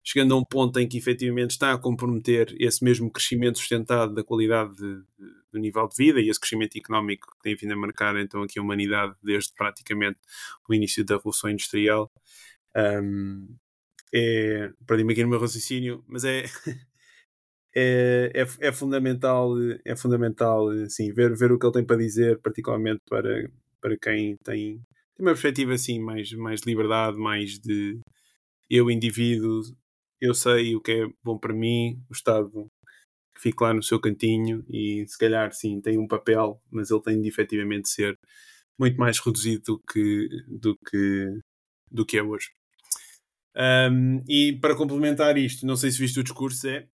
chegando 0.04 0.34
a 0.34 0.38
um 0.38 0.44
ponto 0.44 0.78
em 0.78 0.86
que 0.86 0.98
efetivamente 0.98 1.52
está 1.52 1.72
a 1.72 1.78
comprometer 1.78 2.54
esse 2.60 2.84
mesmo 2.84 3.10
crescimento 3.10 3.58
sustentado 3.58 4.14
da 4.14 4.22
qualidade 4.22 4.76
de, 4.76 4.96
de, 4.96 5.34
do 5.50 5.58
nível 5.58 5.88
de 5.88 5.96
vida 5.96 6.20
e 6.20 6.28
esse 6.28 6.38
crescimento 6.38 6.76
económico 6.76 7.26
que 7.32 7.42
tem 7.42 7.56
vindo 7.56 7.72
a 7.72 7.76
marcar 7.76 8.14
então 8.16 8.42
aqui 8.42 8.58
a 8.58 8.62
humanidade 8.62 9.14
desde 9.22 9.54
praticamente 9.54 10.18
o 10.68 10.74
início 10.74 11.04
da 11.04 11.16
Revolução 11.16 11.50
Industrial. 11.50 12.12
Um, 12.76 13.56
é, 14.12 14.70
perdi-me 14.86 15.12
aqui 15.12 15.22
no 15.22 15.30
meu 15.30 15.40
raciocínio, 15.40 16.04
mas 16.06 16.24
é 16.24 16.44
é, 17.74 18.30
é, 18.34 18.68
é, 18.68 18.72
fundamental, 18.72 19.54
é 19.84 19.96
fundamental 19.96 20.68
sim, 20.88 21.12
ver, 21.12 21.34
ver 21.34 21.50
o 21.50 21.58
que 21.58 21.66
ele 21.66 21.72
tem 21.72 21.84
para 21.84 21.96
dizer, 21.96 22.38
particularmente 22.40 23.00
para, 23.08 23.50
para 23.80 23.96
quem 23.96 24.36
tem, 24.44 24.76
tem 25.16 25.26
uma 25.26 25.32
perspectiva 25.32 25.72
assim, 25.72 25.98
mais, 25.98 26.30
mais 26.32 26.60
de 26.60 26.66
liberdade, 26.68 27.16
mais 27.16 27.58
de 27.58 27.98
eu, 28.70 28.90
indivíduo, 28.90 29.62
eu 30.24 30.34
sei 30.34 30.74
o 30.74 30.80
que 30.80 30.92
é 30.92 31.06
bom 31.22 31.38
para 31.38 31.52
mim, 31.52 32.02
o 32.08 32.12
Estado 32.12 32.70
que 33.34 33.40
fique 33.40 33.62
lá 33.62 33.74
no 33.74 33.82
seu 33.82 34.00
cantinho 34.00 34.64
e 34.70 35.04
se 35.08 35.18
calhar 35.18 35.52
sim 35.52 35.80
tem 35.80 35.98
um 35.98 36.06
papel, 36.06 36.60
mas 36.70 36.90
ele 36.90 37.02
tem 37.02 37.20
de 37.20 37.28
efetivamente 37.28 37.88
ser 37.88 38.18
muito 38.78 38.96
mais 38.96 39.18
reduzido 39.18 39.62
do 39.64 39.78
que, 39.80 40.28
do 40.46 40.76
que, 40.78 41.38
do 41.90 42.06
que 42.06 42.16
é 42.16 42.22
hoje. 42.22 42.52
Um, 43.56 44.22
e 44.28 44.52
para 44.60 44.76
complementar 44.76 45.36
isto, 45.36 45.66
não 45.66 45.76
sei 45.76 45.90
se 45.90 45.98
viste 45.98 46.20
o 46.20 46.24
discurso, 46.24 46.68
é 46.68 46.86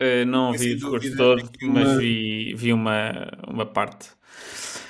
Uh, 0.00 0.24
não 0.24 0.52
vi 0.52 0.74
o 0.74 0.76
discurso 0.76 1.16
todo, 1.16 1.50
mas 1.72 1.98
vi, 1.98 2.54
vi 2.54 2.72
uma, 2.72 3.28
uma 3.48 3.66
parte. 3.66 4.10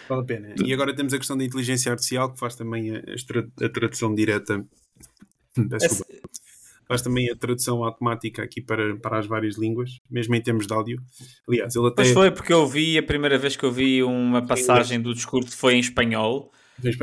Vale 0.07 0.21
a 0.21 0.25
pena. 0.25 0.55
E 0.63 0.71
agora 0.71 0.95
temos 0.95 1.15
a 1.15 1.19
questão 1.19 1.35
da 1.35 1.45
inteligência 1.45 1.91
artificial, 1.91 2.31
que 2.31 2.39
faz 2.39 2.55
também 2.55 2.95
a, 2.95 3.03
a 3.65 3.69
tradução 3.71 4.15
direta. 4.15 4.63
Peço 5.55 6.05
Faz 6.89 7.03
também 7.03 7.31
a 7.31 7.37
tradução 7.37 7.85
automática 7.85 8.43
aqui 8.43 8.63
para, 8.63 8.97
para 8.97 9.19
as 9.19 9.27
várias 9.27 9.59
línguas, 9.59 10.01
mesmo 10.11 10.35
em 10.35 10.41
termos 10.41 10.67
de 10.67 10.73
áudio. 10.73 10.99
Aliás, 11.47 11.77
ele 11.77 11.87
até. 11.87 11.97
Pois 11.97 12.13
foi, 12.13 12.31
porque 12.31 12.53
eu 12.53 12.67
vi, 12.67 12.97
a 12.97 13.03
primeira 13.03 13.37
vez 13.37 13.55
que 13.55 13.65
eu 13.65 13.71
vi 13.71 14.03
uma 14.03 14.47
passagem 14.47 14.99
do 15.01 15.13
discurso 15.13 15.55
foi 15.55 15.75
em 15.75 15.81
espanhol. 15.81 16.51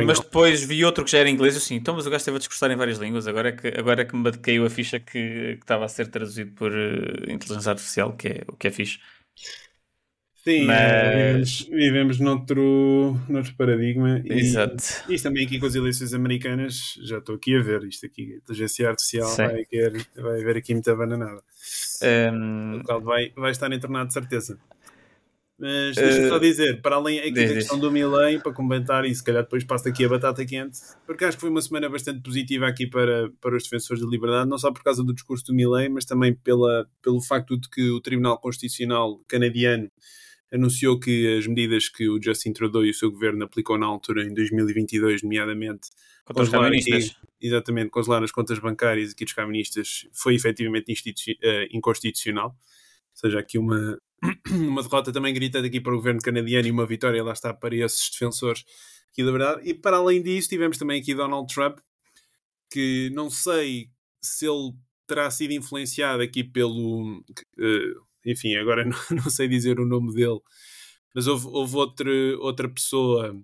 Mas 0.05 0.19
depois 0.19 0.63
vi 0.63 0.83
outro 0.85 1.03
que 1.03 1.11
já 1.11 1.19
era 1.19 1.29
em 1.29 1.33
inglês 1.33 1.55
assim, 1.57 1.75
então 1.75 1.95
mas 1.95 2.07
o 2.07 2.09
gajo 2.09 2.21
esteve 2.21 2.37
a 2.37 2.39
discursar 2.39 2.71
em 2.71 2.77
várias 2.77 2.97
línguas, 2.97 3.27
agora 3.27 3.49
é 3.49 3.51
que, 3.51 3.67
agora 3.77 4.03
é 4.03 4.05
que 4.05 4.15
me 4.15 4.31
caiu 4.31 4.65
a 4.65 4.69
ficha 4.69 5.01
que, 5.01 5.57
que 5.57 5.59
estava 5.61 5.83
a 5.83 5.89
ser 5.89 6.07
traduzido 6.07 6.51
por 6.53 6.71
uh, 6.71 7.29
inteligência 7.29 7.71
artificial, 7.71 8.13
que 8.13 8.29
é, 8.29 8.43
o 8.47 8.55
que 8.55 8.69
é 8.69 8.71
fixe. 8.71 8.99
Sim, 10.47 10.65
mas... 10.65 11.61
vivemos, 11.61 12.19
noutro, 12.19 13.19
noutro 13.27 13.55
paradigma. 13.55 14.21
Exato. 14.25 14.83
E, 15.09 15.15
isto 15.15 15.23
também 15.23 15.43
aqui 15.43 15.59
com 15.59 15.65
as 15.65 15.73
eleições 15.73 16.13
americanas, 16.13 16.99
já 17.01 17.17
estou 17.17 17.33
aqui 17.33 17.55
a 17.55 17.61
ver 17.63 17.83
isto 17.83 18.05
aqui, 18.05 18.33
a 18.33 18.37
inteligência 18.37 18.87
artificial 18.87 19.35
vai, 19.35 19.65
querer, 19.65 20.05
vai 20.15 20.41
haver 20.41 20.57
aqui 20.57 20.73
muita 20.73 20.95
bananada. 20.95 21.41
Um... 22.31 22.77
O 22.77 22.83
qual 22.83 23.01
vai, 23.01 23.31
vai 23.35 23.49
estar 23.49 23.73
internado 23.73 24.07
de 24.07 24.13
certeza. 24.13 24.59
Mas 25.57 25.95
deixa-me 25.95 26.27
uh, 26.27 26.29
só 26.29 26.37
dizer, 26.37 26.81
para 26.81 26.97
além 26.97 27.19
aqui 27.19 27.31
da 27.31 27.53
questão 27.53 27.79
do 27.79 27.89
Milan, 27.89 28.39
para 28.39 28.51
comentar 28.51 29.03
e 29.05 29.15
se 29.15 29.23
calhar 29.23 29.41
depois 29.41 29.63
passo 29.63 29.87
aqui 29.87 30.05
a 30.05 30.09
batata 30.09 30.45
quente, 30.45 30.77
porque 31.07 31.25
acho 31.25 31.37
que 31.37 31.41
foi 31.41 31.49
uma 31.49 31.61
semana 31.61 31.89
bastante 31.89 32.21
positiva 32.21 32.67
aqui 32.67 32.85
para, 32.85 33.31
para 33.41 33.55
os 33.55 33.63
defensores 33.63 34.03
da 34.03 34.07
liberdade, 34.07 34.47
não 34.47 34.59
só 34.59 34.71
por 34.71 34.83
causa 34.83 35.03
do 35.03 35.13
discurso 35.13 35.45
do 35.45 35.55
Milan, 35.55 35.89
mas 35.89 36.05
também 36.05 36.35
pela, 36.35 36.87
pelo 37.01 37.19
facto 37.19 37.57
de 37.57 37.67
que 37.67 37.89
o 37.89 37.99
Tribunal 37.99 38.37
Constitucional 38.37 39.21
canadiano 39.27 39.89
anunciou 40.55 40.99
que 40.99 41.37
as 41.37 41.45
medidas 41.45 41.89
que 41.89 42.07
o 42.09 42.21
Justin 42.21 42.53
Trudeau 42.53 42.85
e 42.85 42.89
o 42.89 42.93
seu 42.93 43.11
governo 43.11 43.43
aplicou 43.43 43.77
na 43.77 43.85
altura 43.85 44.23
em 44.23 44.33
2022, 44.33 45.21
nomeadamente 45.21 45.89
contra 46.23 46.43
os 46.43 46.49
caministas. 46.49 47.15
Exatamente, 47.39 47.89
congelar 47.89 48.23
as 48.23 48.31
contas 48.31 48.57
bancárias 48.57 49.11
aqui 49.11 49.25
dos 49.25 49.33
caministas, 49.33 50.07
foi 50.13 50.35
efetivamente 50.35 50.91
uh, 50.91 51.67
inconstitucional. 51.71 52.47
Ou 52.47 52.55
seja, 53.13 53.39
aqui 53.39 53.57
uma, 53.57 53.99
uma 54.49 54.81
derrota 54.81 55.11
também 55.11 55.33
gritada 55.33 55.67
aqui 55.67 55.79
para 55.79 55.93
o 55.93 55.97
governo 55.97 56.21
canadiano 56.21 56.67
e 56.67 56.71
uma 56.71 56.85
vitória, 56.85 57.23
lá 57.23 57.33
está, 57.33 57.53
para 57.53 57.75
esses 57.75 58.09
defensores 58.09 58.63
aqui 59.11 59.23
da 59.23 59.31
verdade. 59.31 59.61
E 59.69 59.73
para 59.73 59.97
além 59.97 60.23
disso, 60.23 60.49
tivemos 60.49 60.77
também 60.77 61.01
aqui 61.01 61.13
Donald 61.13 61.53
Trump, 61.53 61.77
que 62.71 63.11
não 63.13 63.29
sei 63.29 63.89
se 64.21 64.47
ele 64.47 64.73
terá 65.05 65.29
sido 65.29 65.51
influenciado 65.51 66.23
aqui 66.23 66.43
pelo. 66.43 67.19
Uh, 67.57 68.04
enfim, 68.25 68.55
agora 68.55 68.83
não, 68.85 68.97
não, 69.11 69.29
sei 69.29 69.47
dizer 69.47 69.79
o 69.79 69.85
nome 69.85 70.13
dele, 70.13 70.39
mas 71.13 71.27
houve, 71.27 71.47
houve 71.47 71.75
outra, 71.75 72.11
outra 72.39 72.69
pessoa 72.69 73.35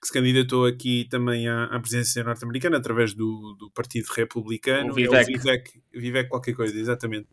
que 0.00 0.06
se 0.06 0.12
candidatou 0.12 0.64
aqui 0.64 1.06
também 1.10 1.46
à, 1.46 1.64
à 1.64 1.78
presidência 1.78 2.24
norte-americana 2.24 2.78
através 2.78 3.12
do, 3.12 3.54
do 3.58 3.70
Partido 3.70 4.06
Republicano. 4.16 4.92
O 4.92 4.94
Vivek. 4.94 5.16
É 5.16 5.22
o 5.22 5.38
Vivek, 5.38 5.82
Vivek 5.92 6.28
qualquer 6.30 6.54
coisa, 6.54 6.78
exatamente. 6.78 7.28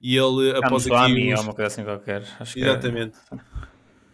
E 0.00 0.16
ele, 0.16 0.56
após 0.56 0.86
aqui... 0.86 1.34
Os... 1.34 1.40
uma 1.40 1.52
coisa 1.54 1.66
assim 1.66 1.82
qualquer. 1.82 2.22
Acho 2.38 2.58
exatamente. 2.58 3.18
Que... 3.18 3.36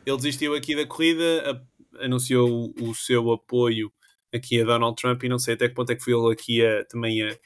Ele 0.07 0.17
desistiu 0.17 0.55
aqui 0.55 0.75
da 0.75 0.87
corrida, 0.87 1.63
anunciou 2.01 2.73
o, 2.81 2.91
o 2.91 2.95
seu 2.95 3.31
apoio 3.31 3.93
aqui 4.33 4.61
a 4.63 4.65
Donald 4.65 4.97
Trump 4.97 5.23
e 5.23 5.29
não 5.29 5.39
sei 5.39 5.55
até 5.55 5.69
que 5.69 5.75
ponto 5.75 5.93
é 5.93 5.95
que 5.95 6.03
foi 6.03 6.15
ele 6.15 6.33
aqui 6.33 6.65
a, 6.65 6.85
também 6.87 7.23
a, 7.23 7.37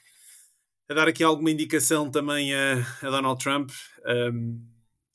a 0.89 0.95
dar 0.95 1.09
aqui 1.09 1.23
alguma 1.25 1.51
indicação 1.51 2.11
também 2.11 2.55
a, 2.55 2.75
a 3.03 3.11
Donald 3.11 3.43
Trump. 3.43 3.71
Um, 4.05 4.61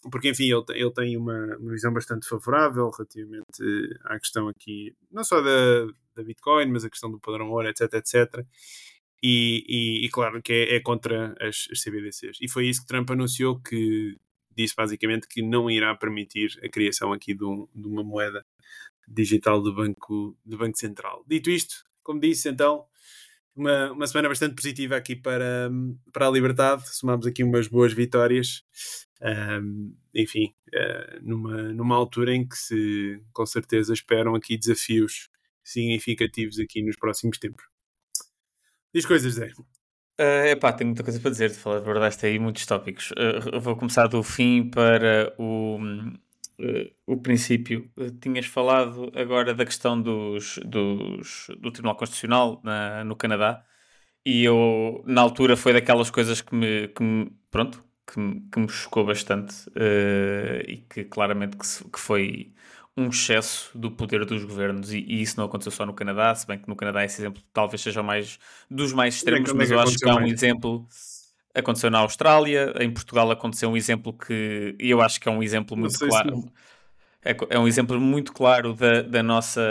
porque 0.10 0.30
enfim, 0.30 0.52
ele, 0.52 0.64
ele 0.70 0.92
tem 0.92 1.16
uma, 1.16 1.58
uma, 1.58 1.72
visão 1.72 1.94
bastante 1.94 2.28
favorável 2.28 2.90
relativamente 2.90 4.00
à 4.06 4.20
questão 4.20 4.48
aqui, 4.48 4.96
não 5.12 5.24
só 5.24 5.42
da, 5.42 5.86
da 6.16 6.24
Bitcoin, 6.24 6.72
mas 6.72 6.84
a 6.84 6.90
questão 6.90 7.12
do 7.12 7.20
padrão 7.20 7.52
ouro, 7.52 7.68
etc, 7.68 7.94
etc. 7.94 8.46
E, 9.22 9.64
e, 9.68 10.06
e 10.06 10.10
claro 10.10 10.42
que 10.42 10.52
é, 10.52 10.76
é 10.76 10.80
contra 10.80 11.36
as, 11.40 11.68
as, 11.72 11.84
CBDCs. 11.84 12.40
E 12.42 12.50
foi 12.50 12.68
isso 12.68 12.82
que 12.82 12.88
Trump 12.88 13.12
anunciou, 13.12 13.60
que 13.60 14.18
disse 14.56 14.76
basicamente 14.76 15.28
que 15.28 15.44
não 15.44 15.70
irá 15.70 15.96
permitir 15.96 16.60
a 16.64 16.70
criação 16.70 17.14
aqui 17.14 17.36
de, 17.36 17.46
um, 17.46 17.68
de 17.74 17.88
uma 17.88 18.04
moeda 18.04 18.44
digital 19.08 19.62
do 19.62 19.74
Banco, 19.74 20.36
do 20.44 20.58
banco 20.58 20.78
Central. 20.78 21.24
Dito 21.28 21.52
isto, 21.52 21.86
como 22.02 22.20
disse, 22.20 22.50
então, 22.50 22.86
uma, 23.56 23.92
uma 23.92 24.08
semana 24.08 24.30
bastante 24.30 24.56
positiva 24.56 24.96
aqui 24.96 25.16
para, 25.16 25.70
para 26.12 26.28
a 26.28 26.32
Liberdade. 26.32 26.84
Somamos 26.96 27.26
aqui 27.26 27.44
umas 27.44 27.68
boas 27.68 27.94
vitórias. 27.94 28.64
Um, 29.22 29.96
enfim, 30.16 30.54
uh, 30.74 31.20
numa, 31.22 31.74
numa 31.74 31.96
altura 31.96 32.34
em 32.34 32.48
que 32.48 32.58
se 32.58 33.22
com 33.32 33.46
certeza 33.46 33.94
esperam 33.94 34.34
aqui 34.34 34.58
desafios 34.58 35.30
significativos 35.64 36.60
aqui 36.60 36.82
nos 36.82 36.96
próximos 36.96 37.38
tempos. 37.38 37.64
Diz 38.94 39.06
coisas, 39.06 39.34
Zé. 39.34 39.52
Uh, 40.20 40.48
epá, 40.48 40.74
tenho 40.74 40.90
muita 40.90 41.04
coisa 41.04 41.20
para 41.20 41.32
dizer, 41.32 41.50
de 41.50 41.56
falar 41.56 41.80
de 41.80 41.86
verdade, 41.86 42.18
aí 42.24 42.40
muitos 42.40 42.66
tópicos. 42.66 43.12
Uh, 43.12 43.60
vou 43.60 43.76
começar 43.76 44.08
do 44.08 44.22
fim 44.24 44.70
para 44.70 45.34
o, 45.38 45.78
uh, 46.62 46.92
o 47.06 47.18
princípio. 47.18 47.90
Uh, 47.98 48.12
tinhas 48.12 48.46
falado 48.46 49.12
agora 49.16 49.54
da 49.54 49.66
questão 49.66 50.02
dos, 50.02 50.60
dos, 50.66 51.48
do 51.60 51.72
Tribunal 51.72 51.96
Constitucional 51.96 52.62
na, 52.64 53.04
no 53.04 53.16
Canadá 53.16 53.64
e 54.26 54.44
eu, 54.44 55.04
na 55.06 55.22
altura, 55.22 55.58
foi 55.58 55.74
daquelas 55.74 56.12
coisas 56.12 56.42
que 56.42 56.54
me, 56.54 56.88
que 56.90 57.02
me 57.04 57.32
pronto, 57.50 57.84
que 58.06 58.20
me, 58.20 58.42
que 58.52 58.60
me 58.60 58.70
chocou 58.70 59.06
bastante 59.06 59.68
uh, 59.70 60.62
e 60.68 60.78
que 60.78 61.04
claramente 61.06 61.58
que, 61.58 61.66
que, 61.90 62.00
foi 62.00 62.54
um 62.96 63.08
excesso 63.08 63.76
do 63.78 63.90
poder 63.90 64.26
dos 64.26 64.44
governos 64.44 64.94
e, 64.94 65.00
e, 65.00 65.22
isso 65.22 65.38
não 65.38 65.46
aconteceu 65.46 65.72
só 65.72 65.86
no 65.86 65.94
Canadá, 65.94 66.36
se 66.36 66.46
bem 66.46 66.60
que 66.60 66.68
no 66.68 66.76
Canadá 66.76 67.04
esse 67.04 67.22
exemplo 67.22 67.42
talvez 67.52 67.82
seja 67.82 68.04
mais 68.04 68.38
dos 68.70 68.94
mais 68.94 69.16
extremos, 69.16 69.52
mas 69.54 69.72
eu 69.72 69.80
acho 69.80 69.98
que 69.98 70.08
há 70.08 70.16
um 70.16 70.28
exemplo 70.28 70.88
Aconteceu 71.54 71.90
na 71.90 72.00
Austrália, 72.00 72.74
em 72.80 72.90
Portugal 72.92 73.30
aconteceu 73.30 73.70
um 73.70 73.76
exemplo 73.76 74.14
que 74.14 74.76
eu 74.80 75.02
acho 75.02 75.20
que 75.20 75.28
é 75.28 75.32
um 75.32 75.44
exemplo 75.44 75.76
muito 75.76 76.00
claro. 76.00 76.52
É, 77.24 77.36
é, 77.52 77.60
um 77.60 77.68
exemplo 77.68 78.00
muito 78.00 78.34
claro 78.34 78.74
da, 78.74 79.04
da 79.04 79.22
nossa 79.22 79.62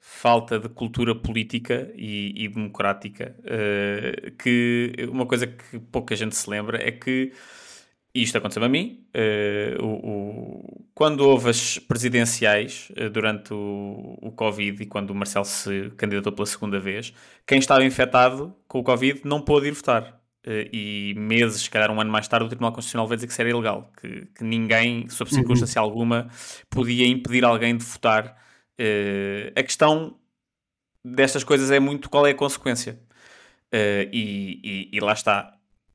falta 0.00 0.58
de 0.58 0.68
cultura 0.68 1.14
política 1.14 1.92
e, 1.94 2.44
e 2.44 2.48
democrática. 2.48 3.36
Uh, 3.40 4.30
que 4.36 4.92
uma 5.10 5.26
coisa 5.26 5.46
que 5.46 5.78
pouca 5.78 6.16
gente 6.16 6.34
se 6.34 6.48
lembra 6.48 6.82
é 6.82 6.90
que 6.90 7.32
isto 8.14 8.38
aconteceu 8.38 8.64
a 8.64 8.68
mim. 8.68 9.04
Uh, 9.14 9.84
o, 9.84 9.88
o, 9.88 10.86
quando 10.94 11.20
houve 11.20 11.50
as 11.50 11.78
presidenciais 11.78 12.90
uh, 12.98 13.10
durante 13.10 13.52
o, 13.52 14.18
o 14.22 14.32
Covid 14.32 14.82
e 14.82 14.86
quando 14.86 15.10
o 15.10 15.14
Marcelo 15.14 15.44
se 15.44 15.90
candidatou 15.98 16.32
pela 16.32 16.46
segunda 16.46 16.80
vez, 16.80 17.12
quem 17.46 17.58
estava 17.58 17.84
infectado 17.84 18.54
com 18.66 18.78
o 18.78 18.82
Covid 18.82 19.20
não 19.24 19.42
pôde 19.42 19.68
ir 19.68 19.72
votar. 19.72 20.15
Uh, 20.46 20.62
e 20.72 21.12
meses, 21.16 21.62
se 21.62 21.70
calhar 21.70 21.90
um 21.90 22.00
ano 22.00 22.10
mais 22.10 22.28
tarde, 22.28 22.46
o 22.46 22.48
Tribunal 22.48 22.70
Constitucional 22.70 23.08
veio 23.08 23.16
dizer 23.16 23.26
que 23.26 23.32
isso 23.32 23.42
era 23.42 23.50
ilegal, 23.50 23.90
que, 24.00 24.26
que 24.26 24.44
ninguém, 24.44 25.08
sob 25.08 25.28
uhum. 25.28 25.38
circunstância 25.38 25.82
uhum. 25.82 25.88
alguma, 25.88 26.28
podia 26.70 27.04
impedir 27.04 27.44
alguém 27.44 27.76
de 27.76 27.84
votar. 27.84 28.36
Uh, 28.80 29.50
a 29.56 29.62
questão 29.64 30.16
destas 31.04 31.42
coisas 31.42 31.72
é 31.72 31.80
muito 31.80 32.08
qual 32.08 32.24
é 32.28 32.30
a 32.30 32.34
consequência. 32.34 32.96
Uh, 33.74 34.06
e, 34.12 34.60
e, 34.62 34.90
e, 34.92 35.00
lá 35.00 35.14
está. 35.14 35.52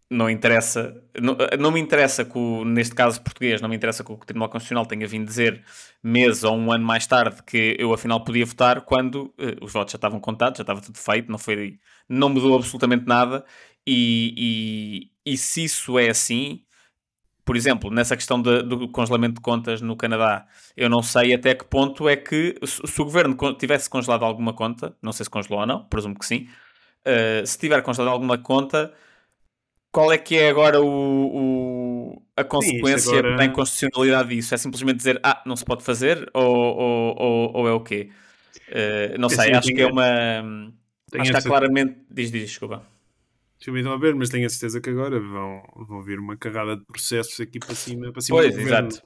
Não 0.10 0.30
interessa, 0.30 1.02
não, 1.18 1.38
não 1.58 1.72
me 1.72 1.80
interessa 1.80 2.26
que, 2.26 2.38
o, 2.38 2.66
neste 2.66 2.94
caso 2.94 3.22
português, 3.22 3.62
não 3.62 3.70
me 3.70 3.78
interessa 3.78 4.04
que 4.04 4.12
o 4.12 4.18
Tribunal 4.18 4.50
Constitucional 4.50 4.86
tenha 4.86 5.08
vindo 5.08 5.26
dizer 5.26 5.64
meses 6.04 6.44
ou 6.44 6.58
um 6.58 6.70
ano 6.70 6.84
mais 6.86 7.08
tarde 7.08 7.42
que 7.44 7.78
eu 7.80 7.94
afinal 7.94 8.22
podia 8.22 8.46
votar 8.46 8.82
quando 8.82 9.34
os 9.62 9.72
votos 9.72 9.94
já 9.94 9.96
estavam 9.96 10.20
contados, 10.20 10.58
já 10.58 10.64
estava 10.64 10.82
tudo 10.82 10.98
feito, 10.98 11.32
não, 11.32 11.38
foi, 11.38 11.80
não 12.10 12.28
mudou 12.28 12.58
absolutamente 12.58 13.06
nada 13.08 13.46
e, 13.86 15.10
e, 15.26 15.34
e 15.34 15.38
se 15.38 15.64
isso 15.64 15.98
é 15.98 16.10
assim, 16.10 16.64
por 17.44 17.56
exemplo, 17.56 17.90
nessa 17.90 18.16
questão 18.16 18.42
de, 18.42 18.64
do 18.64 18.88
congelamento 18.88 19.36
de 19.36 19.42
contas 19.42 19.82
no 19.82 19.96
Canadá, 19.96 20.46
eu 20.78 20.90
não 20.90 21.02
sei 21.02 21.34
até 21.34 21.56
que 21.56 21.66
ponto 21.66 22.08
é 22.08 22.16
que, 22.16 22.56
se 22.64 23.02
o 23.02 23.06
governo 23.06 23.36
tivesse 23.56 23.90
congelado 23.90 24.24
alguma 24.24 24.54
conta, 24.54 24.96
não 25.02 25.12
sei 25.12 25.24
se 25.24 25.30
congelou 25.30 25.60
ou 25.60 25.66
não, 25.66 25.84
presumo 25.86 26.18
que 26.18 26.26
sim, 26.26 26.48
uh, 27.06 27.46
se 27.46 27.58
tiver 27.58 27.82
congelado 27.82 28.14
alguma 28.14 28.38
conta, 28.38 28.94
qual 29.92 30.12
é 30.14 30.18
que 30.18 30.38
é 30.38 30.50
agora 30.50 30.82
o, 30.82 30.86
o 30.86 32.22
a 32.38 32.44
consequência 32.44 33.20
agora... 33.20 33.36
da 33.36 33.46
inconstitucionalidade 33.46 34.30
disso? 34.30 34.54
É 34.54 34.58
simplesmente 34.58 34.98
dizer, 34.98 35.20
ah, 35.24 35.42
não 35.46 35.56
se 35.56 35.66
pode 35.66 35.84
fazer, 35.84 36.30
ou, 36.34 36.56
ou, 36.56 37.16
ou, 37.18 37.58
ou 37.58 37.68
é 37.68 37.74
o 37.74 37.82
quê? 37.82 38.10
Uh, 38.70 39.20
não 39.20 39.28
sei, 39.28 39.54
acho 39.54 39.74
que 39.74 39.82
é 39.82 39.88
uma. 39.88 40.04
Acho 41.20 41.32
que 41.32 41.38
há 41.38 41.42
claramente. 41.42 41.98
Diz, 42.10 42.32
diz, 42.32 42.50
desculpa. 42.50 42.91
Então 43.62 43.94
a 43.94 43.98
ver, 43.98 44.16
mas 44.16 44.30
tenho 44.30 44.48
a 44.48 44.50
certeza 44.50 44.82
que 44.82 44.90
agora 44.90 45.20
vão, 45.20 45.62
vão 45.88 46.02
vir 46.02 46.20
uma 46.20 46.36
carrada 46.36 46.76
de 46.76 46.84
processos 46.86 47.40
aqui 47.40 47.60
para 47.60 47.76
cima. 47.76 48.12
Para 48.12 48.22
cima 48.22 48.40
pois, 48.40 48.58
exato. 48.58 49.02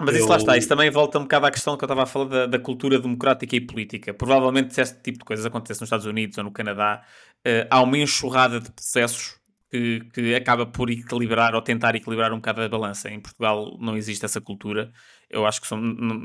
Mas 0.00 0.16
isso 0.16 0.28
lá 0.28 0.36
está, 0.36 0.56
isso 0.56 0.68
também 0.68 0.90
volta 0.90 1.18
um 1.18 1.22
bocado 1.22 1.46
à 1.46 1.50
questão 1.50 1.76
que 1.76 1.84
eu 1.84 1.86
estava 1.86 2.02
a 2.02 2.06
falar 2.06 2.24
da, 2.24 2.46
da, 2.46 2.58
cultura 2.58 2.98
democrática 2.98 3.54
e 3.54 3.60
política. 3.60 4.14
Provavelmente, 4.14 4.74
se 4.74 4.80
este 4.80 5.00
tipo 5.02 5.18
de 5.18 5.24
coisas 5.24 5.44
acontece 5.44 5.80
nos 5.80 5.86
Estados 5.86 6.06
Unidos 6.06 6.38
ou 6.38 6.44
no 6.44 6.50
Canadá, 6.50 7.04
uh, 7.46 7.68
há 7.70 7.82
uma 7.82 7.98
enxurrada 7.98 8.58
de 8.58 8.72
processos 8.72 9.36
que, 9.70 10.00
que 10.12 10.34
acaba 10.34 10.66
por 10.66 10.90
equilibrar 10.90 11.54
ou 11.54 11.62
tentar 11.62 11.94
equilibrar 11.94 12.32
um 12.32 12.36
bocado 12.36 12.62
a 12.62 12.68
balança. 12.68 13.10
Em 13.10 13.20
Portugal 13.20 13.76
não 13.80 13.96
existe 13.96 14.24
essa 14.24 14.40
cultura. 14.40 14.92
Eu 15.30 15.46
acho 15.46 15.60
que 15.60 15.66
são, 15.66 15.78
não, 15.80 16.24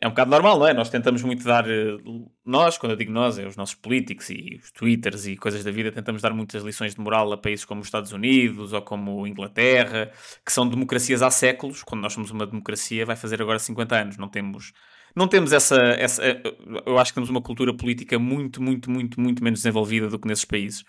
é 0.00 0.06
um 0.06 0.10
bocado 0.10 0.30
normal, 0.30 0.58
não 0.58 0.66
é? 0.66 0.72
Nós 0.72 0.88
tentamos 0.88 1.22
muito 1.22 1.44
dar, 1.44 1.68
eh, 1.68 1.96
nós, 2.44 2.78
quando 2.78 2.92
eu 2.92 2.96
digo 2.96 3.12
nós, 3.12 3.38
é 3.38 3.46
os 3.46 3.56
nossos 3.56 3.74
políticos 3.74 4.30
e 4.30 4.58
os 4.62 4.72
twitters 4.72 5.26
e 5.26 5.36
coisas 5.36 5.62
da 5.62 5.70
vida, 5.70 5.92
tentamos 5.92 6.22
dar 6.22 6.32
muitas 6.32 6.62
lições 6.62 6.94
de 6.94 7.00
moral 7.00 7.30
a 7.32 7.36
países 7.36 7.64
como 7.64 7.82
os 7.82 7.88
Estados 7.88 8.10
Unidos 8.12 8.72
ou 8.72 8.82
como 8.82 9.26
Inglaterra, 9.26 10.10
que 10.44 10.52
são 10.52 10.68
democracias 10.68 11.22
há 11.22 11.30
séculos, 11.30 11.82
quando 11.82 12.00
nós 12.02 12.12
somos 12.14 12.30
uma 12.30 12.46
democracia 12.46 13.04
vai 13.04 13.16
fazer 13.16 13.40
agora 13.42 13.58
50 13.58 13.94
anos, 13.94 14.16
não 14.16 14.28
temos... 14.28 14.72
Não 15.14 15.28
temos 15.28 15.52
essa, 15.52 15.76
essa. 15.76 16.24
Eh, 16.24 16.42
eu 16.86 16.98
acho 16.98 17.10
que 17.10 17.16
temos 17.16 17.28
uma 17.28 17.42
cultura 17.42 17.76
política 17.76 18.18
muito, 18.18 18.62
muito, 18.62 18.90
muito, 18.90 19.20
muito 19.20 19.44
menos 19.44 19.60
desenvolvida 19.60 20.08
do 20.08 20.18
que 20.18 20.26
nesses 20.26 20.46
países. 20.46 20.84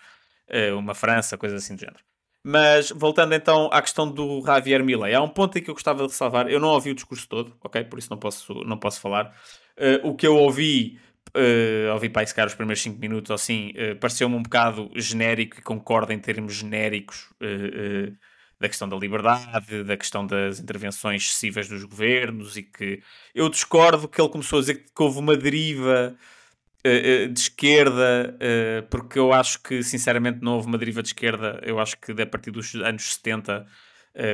Eh, 0.48 0.72
uma 0.72 0.94
França, 0.94 1.36
coisas 1.36 1.62
assim 1.62 1.74
do 1.74 1.80
género. 1.80 2.02
Mas 2.46 2.90
voltando 2.90 3.34
então 3.34 3.70
à 3.72 3.80
questão 3.80 4.06
do 4.06 4.42
Javier 4.44 4.84
Milei, 4.84 5.14
há 5.14 5.22
um 5.22 5.28
ponto 5.28 5.56
aí 5.56 5.64
que 5.64 5.70
eu 5.70 5.74
gostava 5.74 6.02
de 6.02 6.08
ressalvar. 6.08 6.46
Eu 6.46 6.60
não 6.60 6.68
ouvi 6.68 6.90
o 6.90 6.94
discurso 6.94 7.26
todo, 7.26 7.56
ok? 7.64 7.82
Por 7.84 7.98
isso 7.98 8.10
não 8.10 8.18
posso, 8.18 8.52
não 8.64 8.76
posso 8.76 9.00
falar. 9.00 9.34
Uh, 9.78 10.06
o 10.10 10.14
que 10.14 10.26
eu 10.26 10.36
ouvi, 10.36 11.00
uh, 11.34 11.92
ouvi 11.94 12.10
para 12.10 12.22
esse 12.22 12.34
cara 12.34 12.46
os 12.46 12.54
primeiros 12.54 12.82
5 12.82 13.00
minutos 13.00 13.30
assim, 13.30 13.70
uh, 13.70 13.96
pareceu-me 13.96 14.36
um 14.36 14.42
bocado 14.42 14.90
genérico 14.94 15.58
e 15.58 15.62
concordo 15.62 16.12
em 16.12 16.18
termos 16.18 16.54
genéricos 16.54 17.30
da 18.60 18.68
questão 18.68 18.88
da 18.88 18.96
liberdade, 18.96 19.82
da 19.82 19.96
questão 19.96 20.26
das 20.26 20.60
intervenções 20.60 21.22
excessivas 21.22 21.66
dos 21.66 21.82
governos 21.84 22.58
e 22.58 22.62
que 22.62 23.02
eu 23.34 23.48
discordo 23.48 24.06
que 24.06 24.20
ele 24.20 24.28
começou 24.28 24.58
a 24.58 24.60
dizer 24.60 24.84
que 24.94 25.02
houve 25.02 25.18
uma 25.18 25.36
deriva 25.36 26.14
eh, 26.86 27.24
eh, 27.24 27.28
de 27.28 27.40
esquerda, 27.40 28.36
eh, 28.38 28.82
porque 28.90 29.18
eu 29.18 29.32
acho 29.32 29.58
que 29.62 29.82
sinceramente 29.82 30.40
não 30.42 30.56
houve 30.56 30.66
uma 30.66 30.76
deriva 30.76 31.02
de 31.02 31.08
esquerda. 31.08 31.58
Eu 31.62 31.80
acho 31.80 31.96
que 31.98 32.12
a 32.12 32.26
partir 32.26 32.50
dos 32.50 32.74
anos 32.74 33.14
70, 33.14 33.66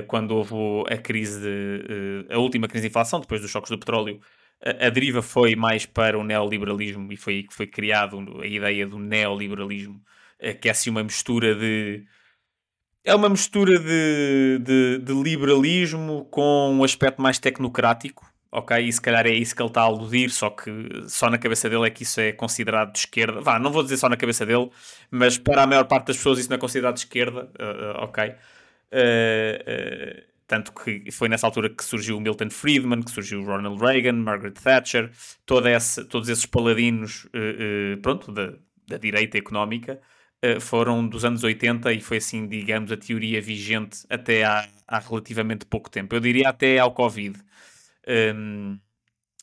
quando 0.09 0.33
houve 0.33 0.55
a 0.93 0.99
crise, 0.99 1.41
de, 1.41 2.27
a 2.29 2.39
última 2.39 2.69
crise 2.69 2.83
de 2.83 2.89
inflação, 2.91 3.21
depois 3.21 3.41
dos 3.41 3.51
choques 3.51 3.71
do 3.71 3.79
petróleo, 3.79 4.21
a 4.63 4.91
deriva 4.91 5.23
foi 5.23 5.57
mais 5.57 5.87
para 5.87 6.19
o 6.19 6.25
neoliberalismo 6.25 7.11
e 7.13 7.17
foi 7.17 7.35
aí 7.37 7.43
que 7.45 7.55
foi 7.55 7.67
criado 7.67 8.19
a 8.43 8.47
ideia 8.47 8.87
do 8.87 8.99
neoliberalismo, 8.99 10.03
que 10.61 10.69
é 10.69 10.73
assim 10.73 10.91
uma 10.91 11.03
mistura 11.05 11.55
de. 11.55 12.05
É 13.05 13.15
uma 13.15 13.31
mistura 13.31 13.79
de, 13.79 14.59
de, 14.59 14.99
de 14.99 15.13
liberalismo 15.15 16.27
com 16.27 16.71
um 16.75 16.85
aspecto 16.85 17.23
mais 17.23 17.39
tecnocrático, 17.39 18.30
ok? 18.53 18.79
E 18.79 18.93
se 18.93 19.01
calhar 19.01 19.27
é 19.27 19.33
isso 19.33 19.55
que 19.55 19.63
ele 19.63 19.69
está 19.69 19.83
a 19.83 19.85
aludir, 19.85 20.31
só 20.31 20.51
que 20.51 20.71
só 21.09 21.31
na 21.31 21.39
cabeça 21.39 21.69
dele 21.69 21.87
é 21.87 21.91
que 21.91 22.03
isso 22.03 22.21
é 22.21 22.33
considerado 22.33 22.93
de 22.93 22.99
esquerda. 22.99 23.41
Vá, 23.41 23.59
não 23.59 23.71
vou 23.71 23.83
dizer 23.83 23.97
só 23.97 24.09
na 24.09 24.17
cabeça 24.17 24.45
dele, 24.45 24.71
mas 25.11 25.39
para 25.39 25.63
a 25.63 25.67
maior 25.67 25.85
parte 25.85 26.09
das 26.09 26.17
pessoas 26.17 26.39
isso 26.39 26.51
não 26.51 26.57
é 26.57 26.59
considerado 26.59 26.95
de 26.95 27.01
esquerda, 27.01 27.45
uh, 27.45 28.05
ok? 28.05 28.29
Uh, 28.29 30.23
tanto 30.47 30.73
que 30.73 31.11
foi 31.13 31.29
nessa 31.29 31.47
altura 31.47 31.71
que 31.71 31.85
surgiu 31.85 32.17
o 32.17 32.21
Milton 32.21 32.51
Friedman, 32.51 33.03
que 33.03 33.13
surgiu 33.13 33.41
o 33.41 33.45
Ronald 33.45 33.81
Reagan, 33.81 34.15
Margaret 34.15 34.53
Thatcher, 34.53 35.11
toda 35.47 35.71
essa, 35.71 36.05
todos 36.05 36.29
esses 36.29 36.45
paladinos 36.45 37.29
pronto, 38.03 38.33
da, 38.33 38.55
da 38.89 38.97
direita 38.97 39.39
económica 39.39 40.01
foram 40.61 41.07
dos 41.07 41.25
anos 41.25 41.45
80 41.45 41.93
e 41.93 42.01
foi 42.01 42.17
assim, 42.17 42.49
digamos, 42.49 42.91
a 42.91 42.97
teoria 42.97 43.41
vigente 43.41 44.01
até 44.11 44.43
há, 44.43 44.69
há 44.89 44.99
relativamente 44.99 45.65
pouco 45.67 45.89
tempo. 45.89 46.17
Eu 46.17 46.21
diria 46.21 46.49
até 46.49 46.81
ao 46.81 46.91
Covid 46.91 47.39
um, 48.07 48.79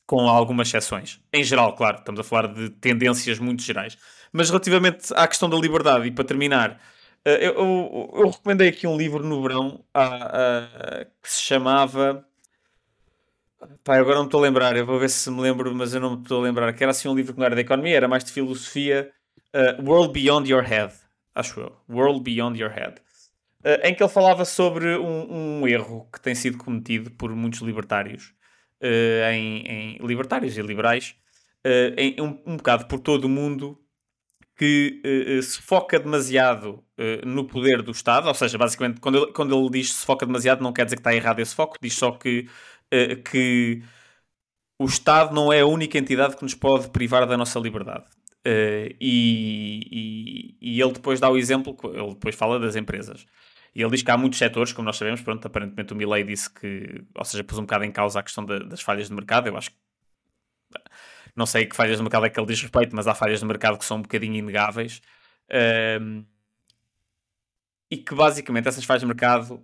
com 0.06 0.22
algumas 0.22 0.70
exceções. 0.70 1.20
Em 1.34 1.44
geral, 1.44 1.76
claro, 1.76 1.98
estamos 2.00 2.20
a 2.20 2.24
falar 2.24 2.48
de 2.48 2.70
tendências 2.70 3.38
muito 3.40 3.62
gerais. 3.62 3.98
Mas 4.32 4.50
relativamente 4.50 5.14
à 5.14 5.28
questão 5.28 5.50
da 5.50 5.58
liberdade, 5.58 6.08
e 6.08 6.12
para 6.12 6.24
terminar, 6.24 6.72
uh, 7.26 7.30
eu, 7.30 7.54
eu, 7.54 8.12
eu, 8.16 8.30
recomendei 8.30 8.70
aqui 8.70 8.88
um 8.88 8.98
livro 8.98 9.24
no 9.24 9.42
verão 9.42 9.84
uh, 9.96 10.00
uh, 10.00 11.06
que 11.22 11.32
se 11.32 11.42
chamava. 11.42 12.26
Pai, 13.84 14.00
agora 14.00 14.18
não 14.18 14.26
estou 14.26 14.40
a 14.40 14.44
lembrar, 14.44 14.76
eu 14.78 14.86
vou 14.86 15.00
ver 15.00 15.10
se 15.10 15.30
me 15.32 15.42
lembro, 15.42 15.74
mas 15.74 15.94
eu 15.94 16.00
não 16.00 16.14
estou 16.16 16.40
a 16.40 16.44
lembrar. 16.44 16.72
Que 16.74 16.84
era 16.84 16.92
assim 16.92 17.08
um 17.08 17.16
livro 17.16 17.34
que 17.34 17.40
não 17.40 17.46
era 17.46 17.56
da 17.56 17.62
economia, 17.62 17.98
era 17.98 18.08
mais 18.08 18.24
de 18.24 18.32
filosofia. 18.32 19.12
Uh, 19.54 19.90
World 19.90 20.14
Beyond 20.14 20.52
Your 20.52 20.64
Head, 20.64 20.94
acho 21.34 21.60
eu. 21.60 21.76
World 21.90 22.22
Beyond 22.22 22.62
Your 22.62 22.72
Head. 22.72 23.02
Uh, 23.66 23.84
em 23.84 23.94
que 23.96 24.04
ele 24.04 24.10
falava 24.10 24.46
sobre 24.46 24.98
um, 24.98 25.60
um, 25.60 25.68
erro 25.68 26.08
que 26.14 26.22
tem 26.22 26.36
sido 26.36 26.58
cometido 26.58 27.10
por 27.12 27.36
muitos 27.36 27.62
libertários 27.62 28.37
uh, 28.82 29.32
em, 29.32 29.66
em, 29.66 29.98
libertários 30.06 30.58
e 30.58 30.62
liberais, 30.62 31.16
uh, 31.66 31.94
em, 31.98 32.22
um, 32.22 32.42
um 32.46 32.58
bocado 32.58 32.86
por 32.86 33.00
todo 33.00 33.26
o 33.26 33.30
mundo, 33.30 33.80
que 34.56 35.02
uh, 35.06 35.42
se 35.42 35.62
foca 35.62 36.00
demasiado 36.00 36.84
no 37.24 37.46
poder 37.46 37.84
do 37.84 37.92
Estado, 37.92 38.28
ou 38.28 38.34
seja, 38.34 38.58
basicamente, 38.58 39.00
quando 39.00 39.20
ele, 39.20 39.32
quando 39.32 39.56
ele 39.56 39.70
diz 39.70 39.94
se 39.94 40.04
foca 40.04 40.26
demasiado, 40.26 40.64
não 40.64 40.74
quer 40.74 40.84
dizer 40.84 40.96
que 40.96 41.02
está 41.02 41.14
errado 41.14 41.40
esse 41.40 41.54
foco, 41.54 41.78
diz 41.80 41.94
só 41.94 42.10
que, 42.10 42.50
que 43.32 43.84
o 44.82 44.86
Estado 44.86 45.32
não 45.32 45.54
é 45.54 45.60
a 45.60 45.66
única 45.68 46.00
entidade 46.00 46.36
que 46.36 46.42
nos 46.42 46.56
pode 46.56 46.90
privar 46.90 47.28
da 47.28 47.38
nossa 47.38 47.60
liberdade. 47.60 48.06
E, 48.44 48.98
e, 49.00 50.58
e, 50.60 50.82
ele 50.82 50.94
depois 50.94 51.20
dá 51.20 51.30
o 51.30 51.38
exemplo, 51.38 51.78
ele 51.94 52.16
depois 52.16 52.34
fala 52.34 52.60
das 52.60 52.76
empresas. 52.76 53.28
E 53.78 53.84
ele 53.84 53.92
diz 53.92 54.02
que 54.02 54.10
há 54.10 54.18
muitos 54.18 54.40
setores, 54.40 54.74
como 54.74 54.88
nós 54.88 54.98
sabemos, 54.98 55.22
pronto, 55.22 55.46
aparentemente 55.46 55.94
o 55.94 55.96
Milley 55.96 56.24
disse 56.24 56.50
que, 56.52 57.06
ou 57.14 57.24
seja, 57.24 57.44
pôs 57.44 57.60
um 57.60 57.62
bocado 57.62 57.84
em 57.84 57.92
causa 57.92 58.20
a 58.20 58.24
questão 58.24 58.44
de, 58.44 58.66
das 58.68 58.82
falhas 58.82 59.08
de 59.08 59.14
mercado. 59.14 59.48
Eu 59.48 59.56
acho 59.56 59.70
que 59.70 59.78
não 61.36 61.46
sei 61.46 61.68
que 61.68 61.76
falhas 61.76 61.98
de 61.98 62.02
mercado 62.02 62.26
é 62.26 62.30
que 62.32 62.40
ele 62.40 62.48
diz 62.48 62.60
respeito, 62.60 62.96
mas 62.96 63.06
há 63.06 63.14
falhas 63.14 63.40
de 63.40 63.46
mercado 63.46 63.78
que 63.78 63.86
são 63.86 63.98
um 63.98 64.02
bocadinho 64.02 64.34
inegáveis. 64.34 65.00
Um, 66.02 66.26
e 67.92 67.98
que 67.98 68.16
basicamente 68.16 68.68
essas 68.68 68.84
falhas 68.84 69.02
de 69.02 69.06
mercado 69.06 69.64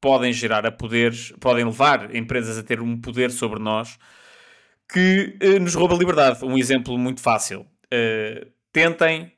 podem 0.00 0.32
gerar 0.32 0.64
a 0.64 0.70
poderes, 0.70 1.32
podem 1.40 1.64
levar 1.64 2.14
empresas 2.14 2.56
a 2.56 2.62
ter 2.62 2.80
um 2.80 3.00
poder 3.00 3.32
sobre 3.32 3.58
nós 3.58 3.98
que 4.88 5.36
uh, 5.42 5.58
nos 5.58 5.74
rouba 5.74 5.96
a 5.96 5.98
liberdade. 5.98 6.44
Um 6.44 6.56
exemplo 6.56 6.96
muito 6.96 7.20
fácil. 7.20 7.62
Uh, 7.92 8.48
tentem 8.72 9.32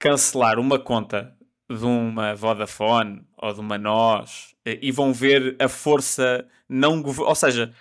cancelar 0.00 0.58
uma 0.58 0.80
conta 0.80 1.38
de 1.70 1.84
uma 1.84 2.34
Vodafone 2.34 3.22
ou 3.36 3.52
de 3.52 3.60
uma 3.60 3.78
NOS 3.78 4.56
eh, 4.64 4.78
e 4.82 4.90
vão 4.90 5.12
ver 5.12 5.56
a 5.60 5.68
força 5.68 6.44
não 6.68 7.02
ou 7.02 7.34
seja, 7.34 7.72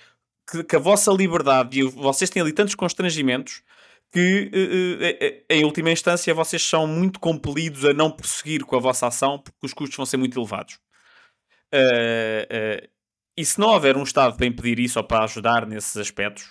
que, 0.50 0.63
que, 0.63 0.75
a 0.75 0.79
vossa 0.79 1.12
liberdade 1.12 1.79
e 1.79 1.84
vocês 1.84 2.29
têm 2.29 2.41
ali 2.41 2.53
tantos 2.53 2.75
constrangimentos 2.75 3.63
que 4.12 4.51
eh, 4.53 5.43
eh, 5.50 5.55
em 5.55 5.63
última 5.65 5.91
instância 5.91 6.34
vocês 6.34 6.62
são 6.62 6.86
muito 6.86 7.19
compelidos 7.19 7.84
a 7.84 7.93
não 7.93 8.12
prosseguir 8.12 8.63
com 8.63 8.75
a 8.75 8.79
vossa 8.79 9.08
ação 9.08 9.39
porque 9.39 9.65
os 9.65 9.74
custos 9.74 9.98
vão 9.98 10.05
ser 10.05 10.17
muito 10.17 10.39
elevados. 10.39 10.79
e 13.38 13.46
se 13.46 13.60
não 13.60 13.69
houver 13.69 13.98
um 13.98 14.03
Estado 14.03 14.36
para 14.38 14.46
impedir 14.46 14.80
isso 14.80 14.99
ou 14.99 15.06
para 15.06 15.23
ajudar 15.23 15.65
nesses 15.65 15.97
aspectos, 15.97 16.45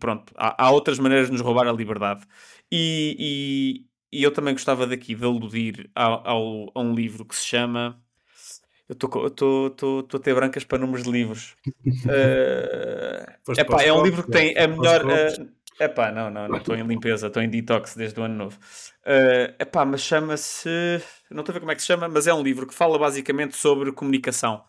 pronto, 0.00 0.32
há, 0.36 0.66
há, 0.66 0.70
outras 0.70 0.98
maneiras 0.98 1.28
de 1.28 1.32
nos 1.32 1.40
roubar 1.42 1.66
a 1.68 1.72
liberdade. 1.72 2.24
E, 2.72 3.84
e 4.14 4.22
eu 4.22 4.30
também 4.30 4.54
gostava 4.54 4.86
daqui 4.86 5.12
de 5.12 5.24
aludir 5.24 5.90
ao, 5.92 6.26
ao, 6.26 6.72
a 6.72 6.80
um 6.80 6.94
livro 6.94 7.24
que 7.24 7.34
se 7.34 7.44
chama. 7.44 8.00
Eu 8.88 8.92
estou 8.92 10.06
a 10.14 10.18
ter 10.20 10.34
brancas 10.34 10.62
para 10.62 10.78
números 10.78 11.04
de 11.04 11.10
livros. 11.10 11.56
uh, 11.76 13.52
epá, 13.58 13.82
é 13.82 13.92
um 13.92 14.04
livro 14.04 14.22
que 14.22 14.30
tem 14.30 14.56
a 14.56 14.68
melhor. 14.68 15.04
Uh, 15.04 15.48
epá, 15.80 16.12
não, 16.12 16.30
não, 16.30 16.46
não 16.46 16.58
estou 16.58 16.76
em 16.76 16.86
limpeza, 16.86 17.26
estou 17.26 17.42
em 17.42 17.50
detox 17.50 17.96
desde 17.96 18.20
o 18.20 18.22
ano 18.22 18.36
novo. 18.36 18.56
Uh, 19.00 19.52
epá, 19.58 19.84
mas 19.84 20.02
chama-se. 20.02 20.68
Não 21.28 21.40
estou 21.40 21.52
a 21.52 21.54
ver 21.54 21.60
como 21.60 21.72
é 21.72 21.74
que 21.74 21.80
se 21.80 21.88
chama, 21.88 22.08
mas 22.08 22.28
é 22.28 22.34
um 22.34 22.42
livro 22.42 22.68
que 22.68 22.74
fala 22.74 22.96
basicamente 22.96 23.56
sobre 23.56 23.90
comunicação. 23.90 24.62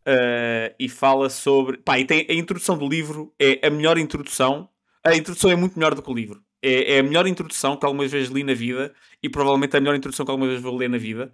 Uh, 0.00 0.74
e 0.76 0.88
fala 0.88 1.30
sobre. 1.30 1.76
Pá, 1.76 2.00
e 2.00 2.04
tem, 2.04 2.26
a 2.28 2.34
introdução 2.34 2.76
do 2.76 2.88
livro 2.88 3.32
é 3.38 3.64
a 3.64 3.70
melhor 3.70 3.96
introdução. 3.96 4.68
A 5.04 5.14
introdução 5.14 5.50
é 5.52 5.56
muito 5.56 5.78
melhor 5.78 5.94
do 5.94 6.02
que 6.02 6.10
o 6.10 6.14
livro 6.14 6.42
é, 6.62 6.94
é, 6.94 6.98
a 6.98 7.02
melhor 7.02 7.26
introdução 7.26 7.76
que 7.76 7.86
algumas 7.86 8.10
vezes 8.10 8.30
li 8.30 8.42
na 8.42 8.54
vida 8.54 8.92
e 9.22 9.28
provavelmente 9.28 9.76
a 9.76 9.80
melhor 9.80 9.94
introdução 9.94 10.24
que 10.26 10.30
algumas 10.30 10.50
vezes 10.50 10.62
vou 10.62 10.76
ler 10.76 10.88
na 10.88 10.98
vida. 10.98 11.32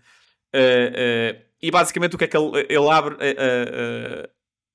Uh, 0.55 1.37
uh, 1.37 1.45
e 1.61 1.71
basicamente 1.71 2.15
o 2.15 2.19
que 2.19 2.25
é 2.25 2.29
que 2.29 2.37
ele, 2.37 2.67
ele 2.69 2.89
abre 2.89 3.15
uh, 3.15 4.29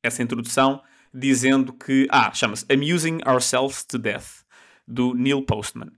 essa 0.03 0.21
introdução 0.23 0.81
dizendo 1.13 1.73
que, 1.73 2.07
ah, 2.11 2.31
chama-se 2.33 2.65
Amusing 2.71 3.19
Ourselves 3.25 3.83
to 3.83 3.97
Death, 3.97 4.43
do 4.87 5.13
Neil 5.15 5.41
Postman. 5.43 5.91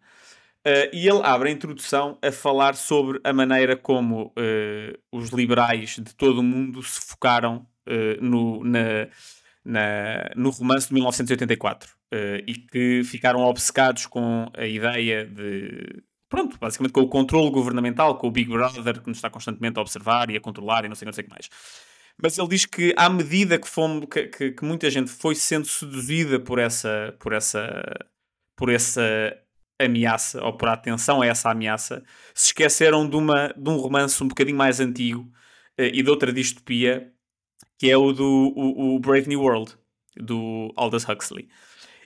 e 0.94 1.08
ele 1.08 1.22
abre 1.24 1.50
a 1.50 1.52
introdução 1.52 2.18
a 2.22 2.32
falar 2.32 2.76
sobre 2.76 3.20
a 3.22 3.34
maneira 3.34 3.76
como 3.76 4.34
os 5.12 5.30
liberais 5.32 5.98
de 5.98 6.16
todo 6.16 6.40
o 6.40 6.44
mundo 6.44 6.82
se 6.82 7.02
focaram 7.02 7.68
no, 8.22 8.64
na, 8.64 9.10
na, 9.64 10.32
no 10.36 10.50
romance 10.50 10.88
de 10.88 10.94
1984 10.94 11.90
uh, 12.14 12.44
e 12.48 12.56
que 12.56 13.04
ficaram 13.04 13.42
obcecados 13.42 14.06
com 14.06 14.52
a 14.56 14.66
ideia 14.66 15.26
de. 15.26 16.04
Pronto, 16.30 16.58
basicamente 16.58 16.94
com 16.94 17.02
o 17.02 17.10
controle 17.10 17.52
governamental, 17.52 18.18
com 18.18 18.28
o 18.28 18.32
Big 18.32 18.50
Brother 18.50 19.02
que 19.02 19.08
nos 19.08 19.18
está 19.18 19.30
constantemente 19.30 19.78
a 19.78 19.82
observar 19.82 20.30
e 20.30 20.38
a 20.38 20.42
controlar 20.42 20.86
e 20.86 20.88
não 20.88 20.96
sei, 20.96 21.06
não 21.06 21.12
sei 21.12 21.24
o 21.24 21.28
que 21.28 21.32
mais. 21.32 21.50
Mas 22.22 22.38
ele 22.38 22.48
diz 22.48 22.66
que 22.66 22.94
à 22.96 23.10
medida 23.10 23.60
que, 23.60 23.68
fomos, 23.68 24.06
que, 24.10 24.28
que, 24.28 24.52
que 24.52 24.64
muita 24.64 24.90
gente 24.90 25.12
foi 25.12 25.36
sendo 25.36 25.68
seduzida 25.68 26.40
por 26.40 26.58
essa, 26.58 27.16
por 27.20 27.34
essa, 27.34 27.84
por 28.56 28.70
essa 28.70 29.38
ameaça 29.80 30.42
ou 30.44 30.54
por 30.56 30.70
atenção 30.70 31.22
a 31.22 31.26
essa 31.26 31.50
ameaça, 31.50 32.04
se 32.34 32.48
esqueceram 32.48 33.10
de, 33.10 33.16
uma, 33.16 33.54
de 33.58 33.70
um 33.70 33.76
romance 33.78 34.24
um 34.24 34.28
bocadinho 34.28 34.58
mais 34.58 34.80
antigo 34.80 35.22
uh, 35.80 35.84
e 35.84 36.02
de 36.02 36.10
outra 36.10 36.32
distopia 36.32 37.12
que 37.82 37.90
é 37.90 37.98
o 37.98 38.14
do 38.14 38.54
o, 38.56 38.96
o 38.96 39.00
Brave 39.00 39.28
New 39.28 39.42
World 39.42 39.76
do 40.16 40.72
Aldous 40.76 41.04
Huxley. 41.10 41.50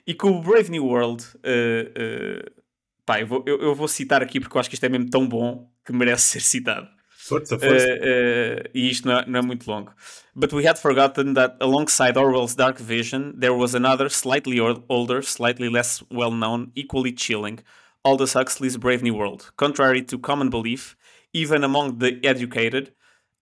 E 0.06 0.14
com 0.14 0.30
o 0.30 0.40
Brave 0.40 0.70
New 0.70 0.86
World, 0.86 1.22
uh, 1.36 2.48
uh, 2.48 2.62
pá, 3.04 3.20
eu 3.20 3.26
vou, 3.26 3.44
eu, 3.46 3.60
eu, 3.60 3.74
vou 3.74 3.86
citar 3.86 4.22
aqui 4.22 4.40
porque 4.40 4.56
eu 4.56 4.58
acho 4.58 4.70
que 4.70 4.74
isto 4.74 4.86
é 4.86 4.88
mesmo 4.88 5.10
tão 5.10 5.28
bom 5.28 5.70
que 5.84 5.92
merece 5.92 6.22
ser 6.40 6.40
citado. 6.40 6.88
Força, 7.10 7.58
força. 7.58 7.88
Uh, 7.88 8.70
e 8.72 8.88
isto 8.88 9.06
não 9.06 9.18
é, 9.18 9.26
não 9.26 9.38
é, 9.40 9.42
muito 9.42 9.70
longo. 9.70 9.92
But 10.34 10.50
we 10.54 10.66
had 10.66 10.78
forgotten 10.78 11.34
that 11.34 11.56
alongside 11.60 12.16
Orwell's 12.16 12.54
Dark 12.54 12.78
Vision, 12.78 13.38
there 13.38 13.52
was 13.52 13.74
another 13.74 14.08
slightly 14.08 14.58
older, 14.88 15.20
slightly 15.20 15.68
less 15.68 16.02
well 16.10 16.30
known, 16.30 16.72
equally 16.74 17.12
chilling, 17.12 17.58
Aldous 18.02 18.34
Huxley's 18.34 18.78
Brave 18.78 19.02
New 19.02 19.14
World. 19.14 19.52
Contrary 19.58 20.00
to 20.04 20.18
common 20.18 20.48
belief, 20.48 20.96
even 21.34 21.62
among 21.62 21.98
the 21.98 22.18
educated, 22.24 22.92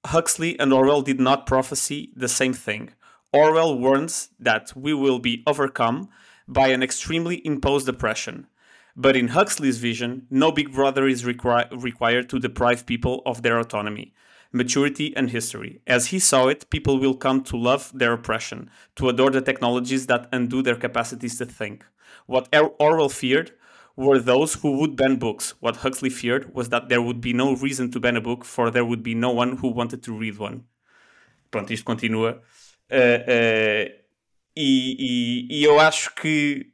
Huxley 0.06 0.58
and 0.58 0.72
Orwell 0.72 1.02
did 1.02 1.20
not 1.20 1.46
prophesy 1.46 2.12
the 2.14 2.28
same 2.28 2.52
thing. 2.52 2.90
Orwell 3.32 3.78
warns 3.78 4.28
that 4.38 4.72
we 4.76 4.94
will 4.94 5.18
be 5.18 5.42
overcome 5.46 6.08
by 6.46 6.68
an 6.68 6.82
extremely 6.82 7.44
imposed 7.46 7.88
oppression. 7.88 8.46
But 8.96 9.16
in 9.16 9.28
Huxley's 9.28 9.78
vision, 9.78 10.26
no 10.30 10.52
big 10.52 10.72
brother 10.72 11.06
is 11.06 11.24
requi- 11.24 11.82
required 11.82 12.28
to 12.28 12.38
deprive 12.38 12.86
people 12.86 13.22
of 13.26 13.42
their 13.42 13.58
autonomy, 13.58 14.14
maturity, 14.52 15.16
and 15.16 15.30
history. 15.30 15.80
As 15.86 16.06
he 16.06 16.20
saw 16.20 16.46
it, 16.46 16.70
people 16.70 16.98
will 16.98 17.14
come 17.14 17.42
to 17.44 17.56
love 17.56 17.90
their 17.92 18.12
oppression, 18.12 18.70
to 18.96 19.08
adore 19.08 19.30
the 19.30 19.40
technologies 19.40 20.06
that 20.06 20.28
undo 20.32 20.62
their 20.62 20.76
capacities 20.76 21.38
to 21.38 21.46
think. 21.46 21.84
What 22.26 22.54
Orwell 22.78 23.08
feared 23.08 23.52
were 23.96 24.18
those 24.18 24.54
who 24.54 24.78
would 24.78 24.96
ban 24.96 25.16
books. 25.16 25.54
What 25.60 25.76
Huxley 25.76 26.10
feared 26.10 26.54
was 26.54 26.68
that 26.70 26.88
there 26.88 27.02
would 27.02 27.20
be 27.20 27.32
no 27.32 27.54
reason 27.54 27.90
to 27.92 28.00
ban 28.00 28.16
a 28.16 28.20
book, 28.20 28.44
for 28.44 28.70
there 28.70 28.84
would 28.84 29.02
be 29.02 29.14
no 29.14 29.30
one 29.30 29.56
who 29.58 29.68
wanted 29.68 30.02
to 30.04 30.12
read 30.12 30.38
one. 30.38 30.64
Pronto, 31.50 31.72
isto 31.72 31.84
continua. 31.84 32.40
Uh, 32.90 33.18
uh, 33.30 34.04
E, 34.56 35.48
e, 35.50 35.60
e, 35.60 35.64
eu 35.64 35.80
acho 35.80 36.14
que 36.14 36.70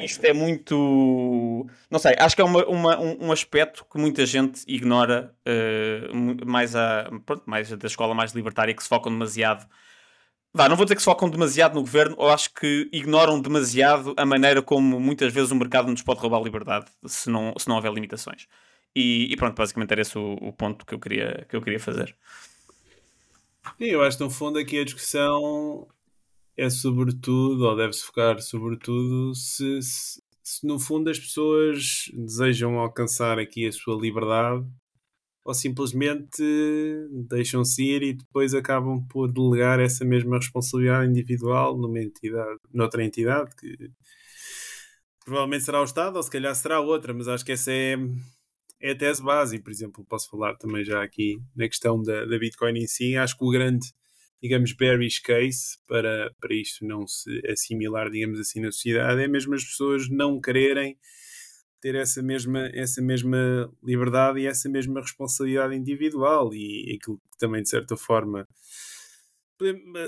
isto 0.00 0.24
é 0.24 0.32
muito. 0.32 1.66
Não 1.88 2.00
sei, 2.00 2.16
acho 2.18 2.34
que 2.34 2.42
é 2.42 2.44
uma, 2.44 2.66
uma 2.66 2.98
um, 3.00 3.30
aspecto 3.30 3.84
que 3.84 3.96
muita 3.96 4.26
gente 4.26 4.64
ignora, 4.66 5.32
uh, 5.46 6.44
mais, 6.44 6.74
a, 6.74 7.08
pronto, 7.24 7.44
mais 7.46 7.70
da 7.70 7.86
escola 7.86 8.12
mais 8.12 8.32
libertária, 8.32 8.74
que 8.74 8.82
se 8.82 8.88
focam 8.88 9.12
demasiado 9.12 9.64
Vá, 10.54 10.68
não 10.68 10.76
vou 10.76 10.84
dizer 10.84 10.96
que 10.96 11.00
se 11.00 11.06
focam 11.06 11.30
demasiado 11.30 11.74
no 11.74 11.80
governo, 11.80 12.14
ou 12.18 12.28
acho 12.28 12.52
que 12.52 12.86
ignoram 12.92 13.40
demasiado 13.40 14.14
a 14.18 14.26
maneira 14.26 14.60
como 14.60 15.00
muitas 15.00 15.32
vezes 15.32 15.50
o 15.50 15.56
mercado 15.56 15.90
nos 15.90 16.02
pode 16.02 16.20
roubar 16.20 16.40
a 16.40 16.42
liberdade 16.42 16.86
se 17.06 17.30
não, 17.30 17.54
se 17.56 17.66
não 17.66 17.76
houver 17.76 17.90
limitações. 17.92 18.46
E, 18.94 19.32
e 19.32 19.36
pronto, 19.36 19.56
basicamente 19.56 19.92
era 19.92 20.02
esse 20.02 20.18
o, 20.18 20.34
o, 20.34 20.52
ponto 20.52 20.84
que 20.84 20.94
eu 20.94 21.00
queria, 21.00 21.46
que 21.48 21.56
eu 21.56 21.62
queria 21.62 21.80
fazer. 21.80 22.14
Eu 23.80 24.02
acho 24.02 24.18
que 24.18 24.24
no 24.24 24.30
fundo 24.30 24.58
aqui 24.58 24.78
a 24.78 24.84
discussão 24.84 25.88
é 26.54 26.68
sobretudo, 26.68 27.64
ou 27.64 27.74
deve-se 27.74 28.04
focar 28.04 28.38
sobretudo, 28.42 29.34
se, 29.34 29.80
se, 29.80 30.22
se 30.42 30.66
no 30.66 30.78
fundo 30.78 31.08
as 31.08 31.18
pessoas 31.18 32.10
desejam 32.12 32.78
alcançar 32.78 33.38
aqui 33.38 33.66
a 33.66 33.72
sua 33.72 33.98
liberdade 33.98 34.66
ou 35.44 35.52
simplesmente 35.52 36.42
deixam-se 37.28 37.82
ir 37.82 38.02
e 38.02 38.12
depois 38.12 38.54
acabam 38.54 39.04
por 39.08 39.32
delegar 39.32 39.80
essa 39.80 40.04
mesma 40.04 40.36
responsabilidade 40.36 41.10
individual 41.10 41.76
numa 41.76 42.00
entidade, 42.00 42.60
noutra 42.72 43.04
entidade 43.04 43.54
que 43.56 43.90
provavelmente 45.24 45.64
será 45.64 45.80
o 45.80 45.84
Estado 45.84 46.16
ou 46.16 46.22
se 46.22 46.30
calhar 46.30 46.54
será 46.54 46.80
outra, 46.80 47.12
mas 47.12 47.26
acho 47.26 47.44
que 47.44 47.52
essa 47.52 47.72
é, 47.72 47.96
é 48.80 48.92
a 48.92 48.96
tese 48.96 49.22
base. 49.22 49.58
por 49.58 49.70
exemplo, 49.70 50.04
posso 50.08 50.30
falar 50.30 50.54
também 50.56 50.84
já 50.84 51.02
aqui 51.02 51.40
na 51.56 51.68
questão 51.68 52.00
da, 52.00 52.24
da 52.24 52.38
Bitcoin 52.38 52.78
em 52.78 52.86
si. 52.86 53.16
Acho 53.16 53.36
que 53.36 53.44
o 53.44 53.50
grande, 53.50 53.86
digamos, 54.40 54.72
bearish 54.72 55.20
case 55.20 55.78
para, 55.88 56.32
para 56.40 56.54
isto 56.54 56.84
não 56.84 57.06
se 57.06 57.40
assimilar, 57.48 58.10
digamos 58.10 58.38
assim, 58.38 58.60
na 58.60 58.70
sociedade 58.70 59.22
é 59.22 59.28
mesmo 59.28 59.54
as 59.54 59.64
pessoas 59.64 60.08
não 60.08 60.40
quererem 60.40 60.96
ter 61.82 61.96
essa 61.96 62.22
mesma, 62.22 62.70
essa 62.72 63.02
mesma 63.02 63.70
liberdade 63.82 64.38
e 64.40 64.46
essa 64.46 64.68
mesma 64.68 65.00
responsabilidade 65.00 65.74
individual 65.74 66.54
e 66.54 66.96
aquilo 66.96 67.18
que 67.18 67.38
também 67.38 67.60
de 67.60 67.68
certa 67.68 67.96
forma 67.96 68.46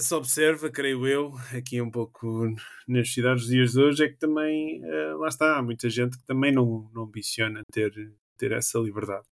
se 0.00 0.14
observa, 0.14 0.70
creio 0.70 1.06
eu, 1.06 1.32
aqui 1.56 1.80
um 1.80 1.90
pouco 1.90 2.44
nas 2.88 3.12
cidades 3.12 3.44
dos 3.44 3.52
dias 3.52 3.72
de 3.72 3.80
hoje, 3.80 4.04
é 4.04 4.08
que 4.08 4.18
também 4.18 4.80
uh, 4.82 5.18
lá 5.18 5.28
está, 5.28 5.58
há 5.58 5.62
muita 5.62 5.88
gente 5.88 6.18
que 6.18 6.24
também 6.24 6.52
não, 6.52 6.90
não 6.92 7.04
ambiciona 7.04 7.62
ter, 7.72 7.92
ter 8.36 8.52
essa 8.52 8.78
liberdade. 8.78 9.24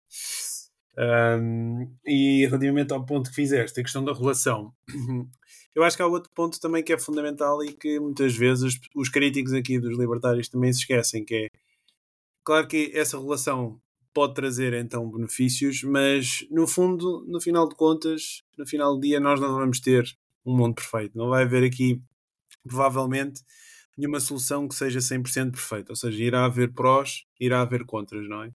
Um, 0.96 1.92
e 2.06 2.46
relativamente 2.46 2.92
ao 2.92 3.04
ponto 3.04 3.30
que 3.30 3.36
fizeste, 3.36 3.80
a 3.80 3.82
questão 3.82 4.04
da 4.04 4.12
relação, 4.12 4.72
eu 5.74 5.82
acho 5.82 5.96
que 5.96 6.02
há 6.02 6.06
outro 6.06 6.30
ponto 6.34 6.60
também 6.60 6.84
que 6.84 6.92
é 6.92 6.98
fundamental 6.98 7.64
e 7.64 7.72
que 7.72 7.98
muitas 7.98 8.36
vezes 8.36 8.78
os 8.94 9.08
críticos 9.08 9.52
aqui 9.52 9.80
dos 9.80 9.98
libertários 9.98 10.48
também 10.48 10.72
se 10.72 10.80
esquecem, 10.80 11.24
que 11.24 11.34
é 11.34 11.48
Claro 12.44 12.66
que 12.66 12.90
essa 12.94 13.18
relação 13.18 13.80
pode 14.12 14.34
trazer 14.34 14.74
então 14.74 15.10
benefícios, 15.10 15.82
mas 15.82 16.46
no 16.50 16.66
fundo, 16.66 17.24
no 17.26 17.40
final 17.40 17.68
de 17.68 17.74
contas, 17.74 18.42
no 18.58 18.66
final 18.66 18.94
do 18.94 19.00
dia, 19.00 19.18
nós 19.18 19.40
não 19.40 19.54
vamos 19.54 19.80
ter 19.80 20.04
um 20.44 20.56
mundo 20.56 20.74
perfeito. 20.74 21.16
Não 21.16 21.28
vai 21.28 21.44
haver 21.44 21.64
aqui, 21.64 22.00
provavelmente, 22.66 23.42
nenhuma 23.96 24.20
solução 24.20 24.68
que 24.68 24.74
seja 24.74 24.98
100% 24.98 25.52
perfeita. 25.52 25.92
Ou 25.92 25.96
seja, 25.96 26.22
irá 26.22 26.44
haver 26.44 26.72
prós, 26.72 27.24
irá 27.40 27.62
haver 27.62 27.84
contras, 27.84 28.28
não 28.28 28.42
é? 28.42 28.50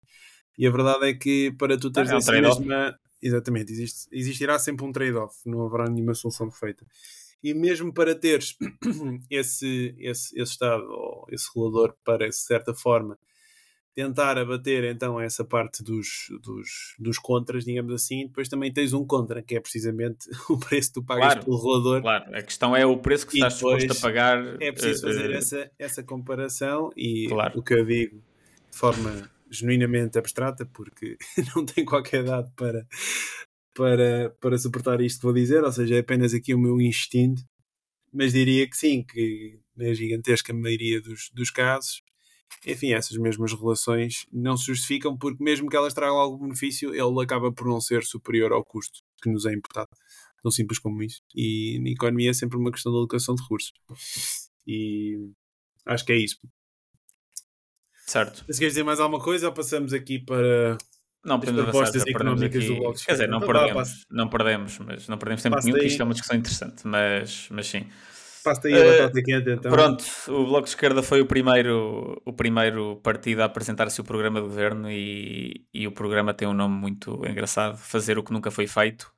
E 0.58 0.66
a 0.66 0.70
verdade 0.70 1.08
é 1.08 1.14
que 1.14 1.52
para 1.58 1.78
tu 1.78 1.90
teres 1.90 2.10
é 2.10 2.14
um 2.14 2.18
essa 2.18 2.32
mesma. 2.32 2.98
Exatamente, 3.22 3.72
existe, 3.72 4.08
existirá 4.10 4.58
sempre 4.58 4.84
um 4.84 4.90
trade-off, 4.90 5.36
não 5.46 5.64
haverá 5.64 5.88
nenhuma 5.88 6.12
solução 6.12 6.48
perfeita. 6.48 6.84
E 7.42 7.54
mesmo 7.54 7.92
para 7.92 8.16
teres 8.16 8.56
esse, 9.30 9.94
esse, 9.98 10.40
esse 10.40 10.52
estado, 10.52 10.84
ou 10.90 11.26
esse 11.30 11.48
regulador 11.48 11.94
para, 12.04 12.28
de 12.28 12.34
certa 12.34 12.74
forma, 12.74 13.16
tentar 13.94 14.38
abater 14.38 14.84
então 14.84 15.20
essa 15.20 15.44
parte 15.44 15.82
dos, 15.82 16.28
dos, 16.42 16.94
dos 16.98 17.18
contras, 17.18 17.64
digamos 17.64 17.92
assim, 17.92 18.26
depois 18.26 18.48
também 18.48 18.72
tens 18.72 18.92
um 18.92 19.04
contra, 19.04 19.42
que 19.42 19.54
é 19.54 19.60
precisamente 19.60 20.28
o 20.48 20.58
preço 20.58 20.88
que 20.88 20.94
tu 20.94 21.04
pagas 21.04 21.26
claro, 21.26 21.44
pelo 21.44 21.56
rolador. 21.56 22.02
Claro, 22.02 22.34
a 22.34 22.42
questão 22.42 22.74
é 22.74 22.86
o 22.86 22.96
preço 22.98 23.26
que 23.26 23.34
estás 23.34 23.54
disposto 23.54 23.92
a 23.92 23.94
pagar. 23.94 24.62
É 24.62 24.72
preciso 24.72 25.02
fazer 25.02 25.30
uh, 25.30 25.34
essa, 25.34 25.70
essa 25.78 26.02
comparação 26.02 26.90
e 26.96 27.26
claro. 27.28 27.58
o 27.58 27.62
que 27.62 27.74
eu 27.74 27.84
digo 27.84 28.22
de 28.70 28.78
forma 28.78 29.30
genuinamente 29.50 30.18
abstrata, 30.18 30.64
porque 30.64 31.16
não 31.54 31.64
tenho 31.64 31.86
qualquer 31.86 32.24
dado 32.24 32.50
para, 32.56 32.86
para, 33.74 34.30
para 34.40 34.58
suportar 34.58 35.00
isto 35.02 35.18
que 35.18 35.26
vou 35.26 35.34
dizer, 35.34 35.62
ou 35.62 35.72
seja, 35.72 35.96
é 35.96 35.98
apenas 35.98 36.32
aqui 36.32 36.54
o 36.54 36.58
meu 36.58 36.80
instinto, 36.80 37.42
mas 38.10 38.32
diria 38.32 38.66
que 38.66 38.76
sim, 38.76 39.02
que 39.02 39.60
na 39.76 39.92
gigantesca 39.92 40.52
maioria 40.54 41.00
dos, 41.00 41.30
dos 41.34 41.50
casos 41.50 42.01
enfim, 42.66 42.92
essas 42.92 43.16
mesmas 43.16 43.52
relações 43.52 44.26
não 44.32 44.56
se 44.56 44.66
justificam 44.66 45.16
porque, 45.16 45.42
mesmo 45.42 45.68
que 45.68 45.76
elas 45.76 45.94
tragam 45.94 46.16
algum 46.16 46.38
benefício, 46.38 46.94
ele 46.94 47.22
acaba 47.22 47.52
por 47.52 47.66
não 47.66 47.80
ser 47.80 48.04
superior 48.04 48.52
ao 48.52 48.64
custo 48.64 49.00
que 49.22 49.30
nos 49.30 49.46
é 49.46 49.52
imputado. 49.52 49.90
Tão 50.42 50.50
simples 50.50 50.78
como 50.78 51.02
isso. 51.02 51.22
E 51.34 51.78
na 51.80 51.90
economia 51.90 52.30
é 52.30 52.34
sempre 52.34 52.56
uma 52.56 52.72
questão 52.72 52.90
de 52.90 52.98
alocação 52.98 53.34
de 53.34 53.42
recursos. 53.42 53.72
E 54.66 55.30
acho 55.86 56.04
que 56.04 56.12
é 56.12 56.16
isso. 56.16 56.38
Certo. 58.06 58.44
Se 58.52 58.58
queres 58.58 58.74
dizer 58.74 58.82
mais 58.82 58.98
alguma 58.98 59.22
coisa, 59.22 59.46
ou 59.46 59.52
passamos 59.52 59.92
aqui 59.92 60.18
para 60.18 60.76
não 61.24 61.38
podemos 61.38 61.62
propostas 61.62 62.04
económicas 62.04 62.64
aqui, 62.64 62.74
do 62.74 62.80
Bloco 62.80 62.98
Quer 62.98 63.12
dizer, 63.12 63.28
não, 63.28 63.38
então, 63.38 63.52
perdemos, 63.52 64.04
não 64.10 64.28
perdemos, 64.28 64.78
mas 64.80 65.08
não 65.08 65.18
perdemos 65.18 65.42
tempo 65.42 65.56
nenhum, 65.62 65.78
que 65.78 65.86
isto 65.86 66.00
é 66.00 66.04
uma 66.04 66.14
discussão 66.14 66.36
interessante, 66.36 66.86
mas, 66.86 67.48
mas 67.50 67.66
sim. 67.68 67.86
Passa 68.44 68.68
aí 68.68 68.74
a 68.74 68.78
uh, 68.78 68.88
batata 68.88 69.22
quente 69.22 69.50
então. 69.50 69.70
Pronto, 69.70 70.04
o 70.28 70.44
Bloco 70.46 70.64
de 70.64 70.70
Esquerda 70.70 71.02
foi 71.02 71.20
o 71.20 71.26
primeiro, 71.26 72.20
o 72.24 72.32
primeiro 72.32 72.96
partido 73.02 73.40
a 73.40 73.44
apresentar-se 73.44 74.00
o 74.00 74.04
programa 74.04 74.40
de 74.40 74.46
governo 74.46 74.90
e, 74.90 75.64
e 75.72 75.86
o 75.86 75.92
programa 75.92 76.34
tem 76.34 76.48
um 76.48 76.54
nome 76.54 76.74
muito 76.74 77.24
engraçado, 77.26 77.76
Fazer 77.76 78.18
o 78.18 78.22
que 78.22 78.32
Nunca 78.32 78.50
Foi 78.50 78.66
Feito. 78.66 79.12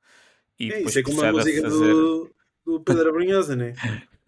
E 0.58 0.72
é, 0.72 0.82
isso 0.82 0.98
é 0.98 1.02
como 1.02 1.22
a 1.22 1.32
música 1.32 1.62
fazer... 1.62 1.92
do, 1.92 2.30
do 2.64 2.80
Pedro 2.80 3.08
Abrunhosa, 3.08 3.56
não 3.56 3.64
é? 3.64 3.74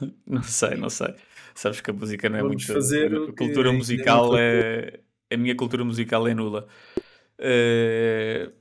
não 0.27 0.43
sei, 0.43 0.77
não 0.77 0.91
sei. 0.91 1.15
Sabes 1.55 1.81
que 1.81 1.91
a 1.91 1.95
música 1.95 2.29
não 2.29 2.39
é 2.39 2.43
Vamos 2.43 2.67
muito... 2.67 2.73
Fazer 2.73 3.15
a 3.15 3.33
cultura 3.33 3.73
musical 3.73 4.37
é... 4.37 5.01
A 5.33 5.37
minha 5.37 5.57
cultura 5.57 5.85
musical 5.85 6.29
é 6.29 6.35
nula. 6.35 6.67
Uh, 7.39 8.53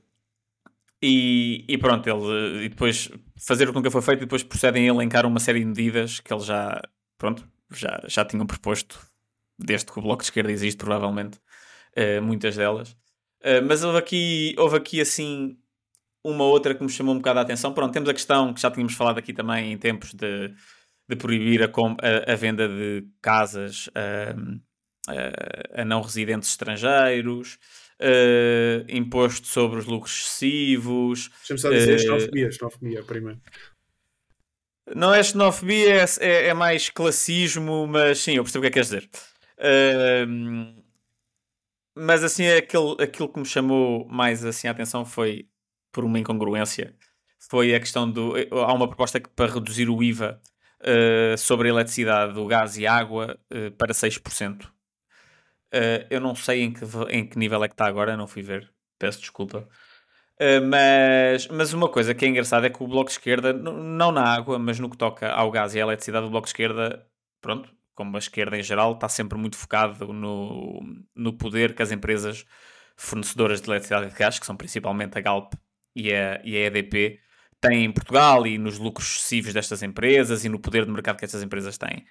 e, 1.00 1.64
e, 1.68 1.78
pronto, 1.78 2.08
ele 2.08 2.64
e 2.64 2.68
depois 2.68 3.10
fazer 3.38 3.64
o 3.64 3.72
que 3.72 3.76
nunca 3.76 3.90
foi 3.90 4.02
feito 4.02 4.20
e 4.20 4.26
depois 4.26 4.42
procedem 4.42 4.84
a 4.84 4.94
elencar 4.94 5.26
uma 5.26 5.40
série 5.40 5.60
de 5.60 5.66
medidas 5.66 6.20
que 6.20 6.32
eles 6.32 6.44
já, 6.44 6.80
pronto, 7.18 7.46
já, 7.72 8.02
já 8.06 8.24
tinham 8.24 8.46
proposto 8.46 8.98
desde 9.58 9.92
que 9.92 9.98
o 9.98 10.02
Bloco 10.02 10.22
de 10.22 10.28
Esquerda 10.28 10.50
existe, 10.52 10.78
provavelmente, 10.78 11.38
uh, 11.96 12.22
muitas 12.22 12.56
delas. 12.56 12.90
Uh, 13.40 13.62
mas 13.66 13.82
houve 13.82 13.98
aqui, 13.98 14.54
houve 14.58 14.76
aqui 14.76 15.00
assim 15.00 15.56
uma 16.24 16.44
outra 16.44 16.74
que 16.74 16.82
me 16.82 16.90
chamou 16.90 17.14
um 17.14 17.18
bocado 17.18 17.38
a 17.38 17.42
atenção. 17.42 17.72
Pronto, 17.72 17.92
temos 17.92 18.08
a 18.08 18.14
questão 18.14 18.52
que 18.52 18.60
já 18.60 18.70
tínhamos 18.70 18.94
falado 18.94 19.18
aqui 19.18 19.32
também 19.32 19.72
em 19.72 19.78
tempos 19.78 20.12
de, 20.12 20.52
de 21.08 21.16
proibir 21.16 21.62
a, 21.62 21.66
a, 21.66 22.32
a, 22.32 22.36
venda 22.36 22.68
de 22.68 23.06
casas 23.22 23.86
uh, 23.88 24.60
a 25.74 25.84
não 25.84 26.00
residentes 26.00 26.50
estrangeiros 26.50 27.58
uh, 28.00 28.84
imposto 28.88 29.46
sobre 29.46 29.78
os 29.78 29.86
lucros 29.86 30.12
excessivos. 30.20 31.30
Deixa-me 31.38 31.58
só 31.58 31.70
dizer 31.70 31.96
uh, 31.96 31.98
xenofobia, 31.98 32.50
xenofobia 32.50 33.02
primeiro. 33.02 33.40
Não 34.94 35.12
é 35.12 35.22
xenofobia, 35.22 35.94
é, 35.94 36.06
é, 36.20 36.46
é, 36.48 36.54
mais 36.54 36.88
classismo, 36.88 37.86
mas 37.86 38.18
sim, 38.18 38.36
eu 38.36 38.44
percebo 38.44 38.60
o 38.60 38.62
que 38.62 38.66
é 38.66 38.70
que 38.70 38.74
queres 38.74 38.88
dizer. 38.88 39.10
Uh, 39.58 40.84
mas 41.96 42.22
assim, 42.22 42.46
aquilo, 42.46 42.96
aquilo 43.00 43.28
que 43.28 43.38
me 43.38 43.46
chamou 43.46 44.06
mais 44.06 44.44
assim, 44.44 44.68
a 44.68 44.70
atenção 44.70 45.04
foi 45.04 45.48
por 45.90 46.04
uma 46.04 46.18
incongruência. 46.18 46.94
Foi 47.48 47.74
a 47.74 47.80
questão 47.80 48.10
do. 48.10 48.34
Há 48.50 48.72
uma 48.74 48.86
proposta 48.86 49.18
que, 49.18 49.28
para 49.30 49.52
reduzir 49.52 49.88
o 49.88 50.02
IVA 50.02 50.40
uh, 50.82 51.38
sobre 51.38 51.68
a 51.68 51.70
eletricidade, 51.70 52.38
o 52.38 52.46
gás 52.46 52.76
e 52.76 52.86
a 52.86 52.94
água 52.94 53.38
uh, 53.52 53.70
para 53.72 53.94
6%. 53.94 54.68
Uh, 55.74 56.06
eu 56.10 56.20
não 56.20 56.34
sei 56.34 56.62
em 56.62 56.72
que, 56.72 56.84
em 57.10 57.26
que 57.26 57.38
nível 57.38 57.62
é 57.64 57.68
que 57.68 57.74
está 57.74 57.86
agora, 57.86 58.16
não 58.16 58.26
fui 58.26 58.42
ver, 58.42 58.72
peço 58.98 59.20
desculpa. 59.20 59.68
Uh, 60.40 60.60
mas, 60.68 61.48
mas 61.48 61.72
uma 61.72 61.88
coisa 61.88 62.14
que 62.14 62.24
é 62.24 62.28
engraçada 62.28 62.66
é 62.66 62.70
que 62.70 62.82
o 62.82 62.86
Bloco 62.86 63.06
de 63.06 63.12
Esquerda, 63.12 63.52
não 63.52 64.12
na 64.12 64.22
água, 64.22 64.58
mas 64.58 64.78
no 64.78 64.90
que 64.90 64.96
toca 64.96 65.30
ao 65.30 65.50
gás 65.50 65.74
e 65.74 65.80
à 65.80 65.82
eletricidade, 65.82 66.26
o 66.26 66.30
Bloco 66.30 66.46
de 66.46 66.50
Esquerda, 66.50 67.06
pronto, 67.40 67.70
como 67.94 68.16
a 68.16 68.18
esquerda 68.18 68.58
em 68.58 68.62
geral, 68.62 68.92
está 68.92 69.08
sempre 69.08 69.38
muito 69.38 69.56
focado 69.56 70.12
no, 70.12 70.80
no 71.14 71.32
poder 71.32 71.74
que 71.74 71.82
as 71.82 71.90
empresas 71.90 72.44
fornecedoras 72.96 73.60
de 73.60 73.68
eletricidade 73.68 74.06
e 74.06 74.10
de 74.10 74.16
gás, 74.16 74.38
que 74.38 74.46
são 74.46 74.56
principalmente 74.56 75.16
a 75.18 75.20
Galp 75.20 75.54
e 75.94 76.12
a, 76.12 76.40
e 76.44 76.56
a 76.56 76.60
EDP, 76.66 77.18
têm 77.60 77.84
em 77.84 77.92
Portugal 77.92 78.46
e 78.46 78.58
nos 78.58 78.78
lucros 78.78 79.16
excessivos 79.16 79.54
destas 79.54 79.82
empresas 79.82 80.44
e 80.44 80.48
no 80.48 80.60
poder 80.60 80.84
de 80.84 80.92
mercado 80.92 81.16
que 81.16 81.24
estas 81.24 81.42
empresas 81.42 81.78
têm. 81.78 82.04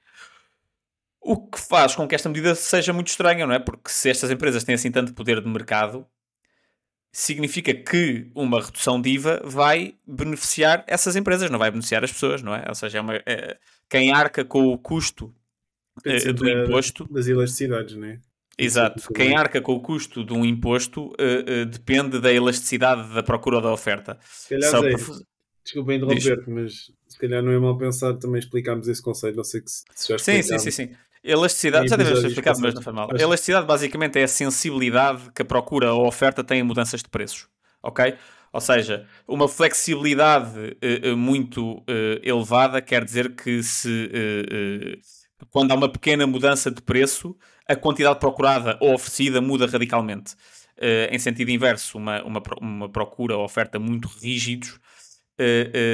O 1.27 1.47
que 1.47 1.59
faz 1.59 1.95
com 1.95 2.07
que 2.07 2.13
esta 2.13 2.29
medida 2.29 2.53
seja 2.53 2.93
muito 2.93 3.07
estranha, 3.07 3.47
não 3.47 3.53
é? 3.53 3.57
Porque 3.57 3.89
se 3.89 4.11
estas 4.11 4.29
empresas 4.29 4.63
têm 4.63 4.75
assim 4.75 4.91
tanto 4.91 5.11
poder 5.11 5.41
de 5.41 5.49
mercado, 5.49 6.05
significa 7.11 7.73
que 7.73 8.29
uma 8.35 8.61
redução 8.61 9.01
de 9.01 9.09
IVA 9.09 9.41
vai 9.43 9.95
beneficiar 10.05 10.83
essas 10.85 11.15
empresas, 11.15 11.49
não 11.49 11.57
vai 11.57 11.71
beneficiar 11.71 12.03
as 12.03 12.11
pessoas, 12.11 12.43
não 12.43 12.53
é? 12.53 12.65
Ou 12.69 12.75
seja, 12.75 12.99
é 12.99 13.01
uma, 13.01 13.15
é, 13.25 13.57
quem 13.89 14.11
arca 14.11 14.45
com 14.45 14.67
o 14.67 14.77
custo 14.77 15.33
é, 16.05 16.31
do 16.31 16.47
imposto. 16.47 17.11
Das 17.11 17.27
elasticidades, 17.27 17.95
não 17.95 18.05
é? 18.05 18.19
Exato. 18.55 19.11
Quem 19.11 19.35
arca 19.35 19.59
com 19.59 19.73
o 19.73 19.81
custo 19.81 20.23
de 20.23 20.31
um 20.31 20.45
imposto 20.45 21.07
uh, 21.07 21.63
uh, 21.63 21.65
depende 21.65 22.19
da 22.19 22.31
elasticidade 22.31 23.13
da 23.15 23.23
procura 23.23 23.55
ou 23.55 23.61
da 23.63 23.71
oferta. 23.71 24.19
Se 24.21 24.49
calhar, 24.49 24.69
Só 24.69 24.85
é, 24.85 24.91
para... 24.91 24.99
Desculpa 25.63 25.93
interromper-te, 25.95 26.49
mas 26.51 26.91
se 27.07 27.17
calhar 27.17 27.41
não 27.41 27.51
é 27.51 27.57
mal 27.57 27.75
pensado 27.77 28.19
também 28.19 28.39
explicarmos 28.39 28.87
esse 28.87 29.01
conceito. 29.01 29.35
Não 29.35 29.43
sei 29.43 29.61
que 29.61 29.71
se 29.71 29.83
já 30.07 30.17
Sim, 30.19 30.41
sim, 30.43 30.59
sim, 30.59 30.71
sim. 30.71 30.89
Elasticidade, 31.25 31.87
já 31.87 31.95
devemos 31.95 32.21
ter 32.21 32.27
explicado, 32.27 32.59
mas 32.61 32.73
não 32.75 32.81
foi 32.81 32.93
mal. 32.93 33.09
Elasticidade 33.17 33.65
basicamente 33.65 34.19
é 34.19 34.23
a 34.23 34.27
sensibilidade 34.27 35.31
que 35.33 35.41
a 35.41 35.45
procura 35.45 35.91
ou 35.91 36.05
a 36.05 36.07
oferta 36.07 36.43
tem 36.43 36.59
em 36.59 36.63
mudanças 36.63 37.01
de 37.01 37.09
preços. 37.09 37.47
Ok? 37.81 38.15
Ou 38.55 38.61
seja, 38.61 39.05
uma 39.27 39.49
flexibilidade 39.49 40.77
uh, 41.03 41.17
muito 41.17 41.79
uh, 41.79 41.83
elevada 42.23 42.81
quer 42.81 43.03
dizer 43.03 43.35
que 43.35 43.61
se 43.61 43.89
uh, 44.05 45.45
quando 45.49 45.71
há 45.71 45.75
uma 45.75 45.91
pequena 45.91 46.25
mudança 46.25 46.71
de 46.71 46.81
preço, 46.81 47.35
a 47.67 47.75
quantidade 47.75 48.17
procurada 48.17 48.77
ou 48.79 48.93
oferecida 48.93 49.41
muda 49.41 49.67
radicalmente. 49.67 50.35
em 51.11 51.19
sentido 51.19 51.51
inverso, 51.51 51.97
uma, 51.97 52.23
uma, 52.23 52.41
uma 52.61 52.89
procura 52.89 53.35
ou 53.35 53.43
oferta 53.43 53.77
muito 53.77 54.07
rígidos 54.07 54.79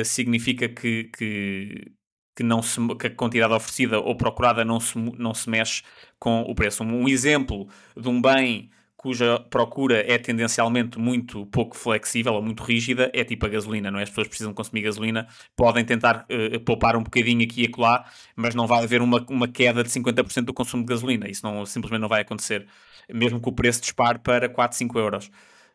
significa 0.06 0.70
que, 0.70 1.06
que 1.06 1.92
que, 2.36 2.44
não 2.44 2.62
se, 2.62 2.80
que 2.96 3.08
a 3.08 3.16
quantidade 3.16 3.54
oferecida 3.54 4.00
ou 4.00 4.16
procurada 4.16 4.64
não 4.64 4.80
se, 4.80 4.98
não 4.98 5.34
se 5.34 5.50
mexe 5.50 5.84
com 6.20 6.42
o 6.42 6.56
preço. 6.56 6.84
Um 6.84 7.08
exemplo 7.08 7.68
de 7.96 8.08
um 8.08 8.22
bem 8.22 8.70
cuja 9.02 9.40
procura 9.50 10.00
é 10.00 10.20
tendencialmente 10.20 11.00
muito 11.00 11.44
pouco 11.48 11.76
flexível 11.76 12.34
ou 12.34 12.42
muito 12.42 12.62
rígida, 12.62 13.10
é 13.16 13.24
tipo 13.24 13.48
a 13.48 13.50
gasolina, 13.50 13.90
não 13.90 13.98
é? 13.98 14.04
As 14.04 14.10
pessoas 14.10 14.28
precisam 14.28 14.54
consumir 14.54 14.84
gasolina, 14.84 15.28
podem 15.56 15.84
tentar 15.84 16.28
uh, 16.30 16.60
poupar 16.60 16.96
um 16.96 17.02
bocadinho 17.02 17.44
aqui 17.44 17.64
e 17.64 17.66
acolá, 17.66 18.06
mas 18.36 18.54
não 18.54 18.68
vai 18.68 18.84
haver 18.84 19.02
uma, 19.02 19.26
uma 19.28 19.48
queda 19.48 19.84
de 19.84 19.90
50% 19.90 20.44
do 20.44 20.54
consumo 20.54 20.84
de 20.84 20.90
gasolina. 20.90 21.28
Isso 21.28 21.44
não, 21.44 21.66
simplesmente 21.66 22.02
não 22.02 22.08
vai 22.08 22.22
acontecer, 22.22 22.68
mesmo 23.12 23.42
que 23.42 23.50
o 23.50 23.52
preço 23.52 23.82
dispare 23.82 24.20
para 24.20 24.48
4, 24.48 24.78
5 24.78 25.00
euros. 25.00 25.32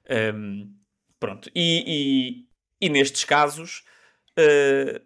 Um, 0.09 0.73
pronto. 1.19 1.51
E, 1.53 2.47
e, 2.81 2.87
e, 2.87 2.89
nestes 2.89 3.25
casos, 3.25 3.83
uh, 4.39 5.01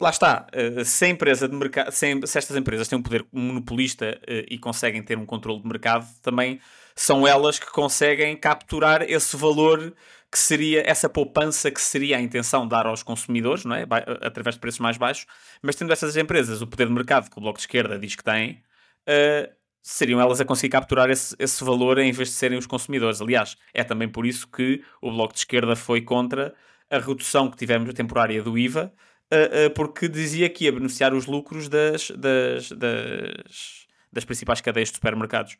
lá 0.00 0.10
está, 0.10 0.46
eh, 0.52 0.84
se, 0.84 1.06
empresa 1.08 1.48
de 1.48 1.56
mercado, 1.56 1.90
se, 1.90 2.06
estas 2.22 2.56
empresas 2.56 2.88
têm 2.88 2.98
um 2.98 3.02
poder 3.02 3.26
monopolista 3.32 4.20
eh, 4.26 4.46
e 4.48 4.58
conseguem 4.58 5.02
ter 5.02 5.18
um 5.18 5.26
controle 5.26 5.60
de 5.60 5.68
mercado, 5.68 6.06
também 6.22 6.60
são 6.94 7.26
elas 7.26 7.58
que 7.58 7.70
conseguem 7.70 8.36
capturar 8.36 9.02
esse 9.02 9.36
valor 9.36 9.94
que 10.30 10.38
seria 10.38 10.82
essa 10.86 11.08
poupança 11.08 11.70
que 11.70 11.80
seria 11.80 12.18
a 12.18 12.20
intenção 12.20 12.66
dar 12.68 12.86
aos 12.86 13.02
consumidores, 13.02 13.64
não 13.64 13.74
é? 13.74 13.86
através 14.20 14.56
de 14.56 14.60
preços 14.60 14.80
mais 14.80 14.96
baixos, 14.98 15.26
mas 15.62 15.74
tendo 15.76 15.92
estas 15.92 16.16
empresas 16.16 16.60
o 16.60 16.66
poder 16.66 16.86
de 16.86 16.92
mercado 16.92 17.30
que 17.30 17.38
o 17.38 17.40
Bloco 17.40 17.58
de 17.58 17.62
Esquerda 17.62 17.98
diz 17.98 18.14
que 18.14 18.22
tem, 18.22 18.62
uh, 19.08 19.50
seriam 19.82 20.20
elas 20.20 20.40
a 20.40 20.44
conseguir 20.44 20.70
capturar 20.70 21.08
esse, 21.08 21.34
esse 21.38 21.64
valor 21.64 21.98
em 21.98 22.12
vez 22.12 22.28
de 22.28 22.34
serem 22.34 22.58
os 22.58 22.66
consumidores. 22.66 23.22
Aliás, 23.22 23.56
é 23.72 23.82
também 23.82 24.08
por 24.08 24.26
isso 24.26 24.46
que 24.48 24.82
o 25.00 25.10
Bloco 25.10 25.32
de 25.32 25.40
Esquerda 25.40 25.74
foi 25.74 26.02
contra 26.02 26.54
a 26.90 26.98
redução 26.98 27.50
que 27.50 27.56
tivemos 27.56 27.92
temporária 27.94 28.42
do 28.42 28.58
IVA, 28.58 28.92
uh, 29.32 29.66
uh, 29.66 29.70
porque 29.74 30.08
dizia 30.08 30.48
que 30.48 30.64
ia 30.64 30.72
beneficiar 30.72 31.14
os 31.14 31.26
lucros 31.26 31.68
das, 31.68 32.10
das, 32.10 32.70
das, 32.72 33.86
das 34.12 34.24
principais 34.24 34.60
cadeias 34.60 34.88
de 34.88 34.96
supermercados. 34.96 35.56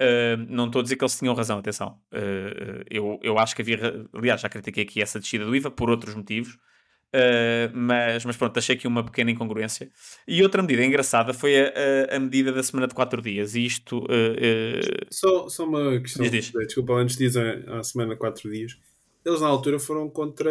Uh, 0.00 0.46
não 0.48 0.66
estou 0.66 0.80
a 0.80 0.82
dizer 0.82 0.96
que 0.96 1.04
eles 1.04 1.18
tinham 1.18 1.34
razão, 1.34 1.58
atenção. 1.58 1.98
Uh, 2.10 2.82
eu, 2.88 3.20
eu 3.22 3.38
acho 3.38 3.54
que 3.54 3.60
havia. 3.60 4.06
Aliás, 4.14 4.40
já 4.40 4.48
critiquei 4.48 4.84
aqui 4.84 5.02
essa 5.02 5.20
descida 5.20 5.44
do 5.44 5.54
IVA 5.54 5.70
por 5.70 5.90
outros 5.90 6.14
motivos, 6.14 6.54
uh, 6.54 7.70
mas, 7.74 8.24
mas 8.24 8.34
pronto, 8.34 8.56
achei 8.56 8.76
aqui 8.76 8.86
uma 8.86 9.04
pequena 9.04 9.30
incongruência. 9.30 9.90
E 10.26 10.42
outra 10.42 10.62
medida 10.62 10.82
engraçada 10.82 11.34
foi 11.34 11.60
a, 11.60 11.72
a, 12.12 12.16
a 12.16 12.18
medida 12.18 12.50
da 12.50 12.62
semana 12.62 12.88
de 12.88 12.94
4 12.94 13.20
dias. 13.20 13.54
E 13.54 13.66
isto. 13.66 14.02
Só, 15.10 15.50
só 15.50 15.66
uma 15.66 16.00
questão. 16.00 16.22
Diz, 16.22 16.50
diz. 16.50 16.52
Desculpa, 16.66 16.94
antes 16.94 17.18
de 17.18 17.26
dizer 17.26 17.68
a 17.68 17.84
semana 17.84 18.14
de 18.14 18.18
4 18.18 18.50
dias, 18.50 18.78
eles 19.22 19.42
na 19.42 19.48
altura 19.48 19.78
foram 19.78 20.08
contra 20.08 20.50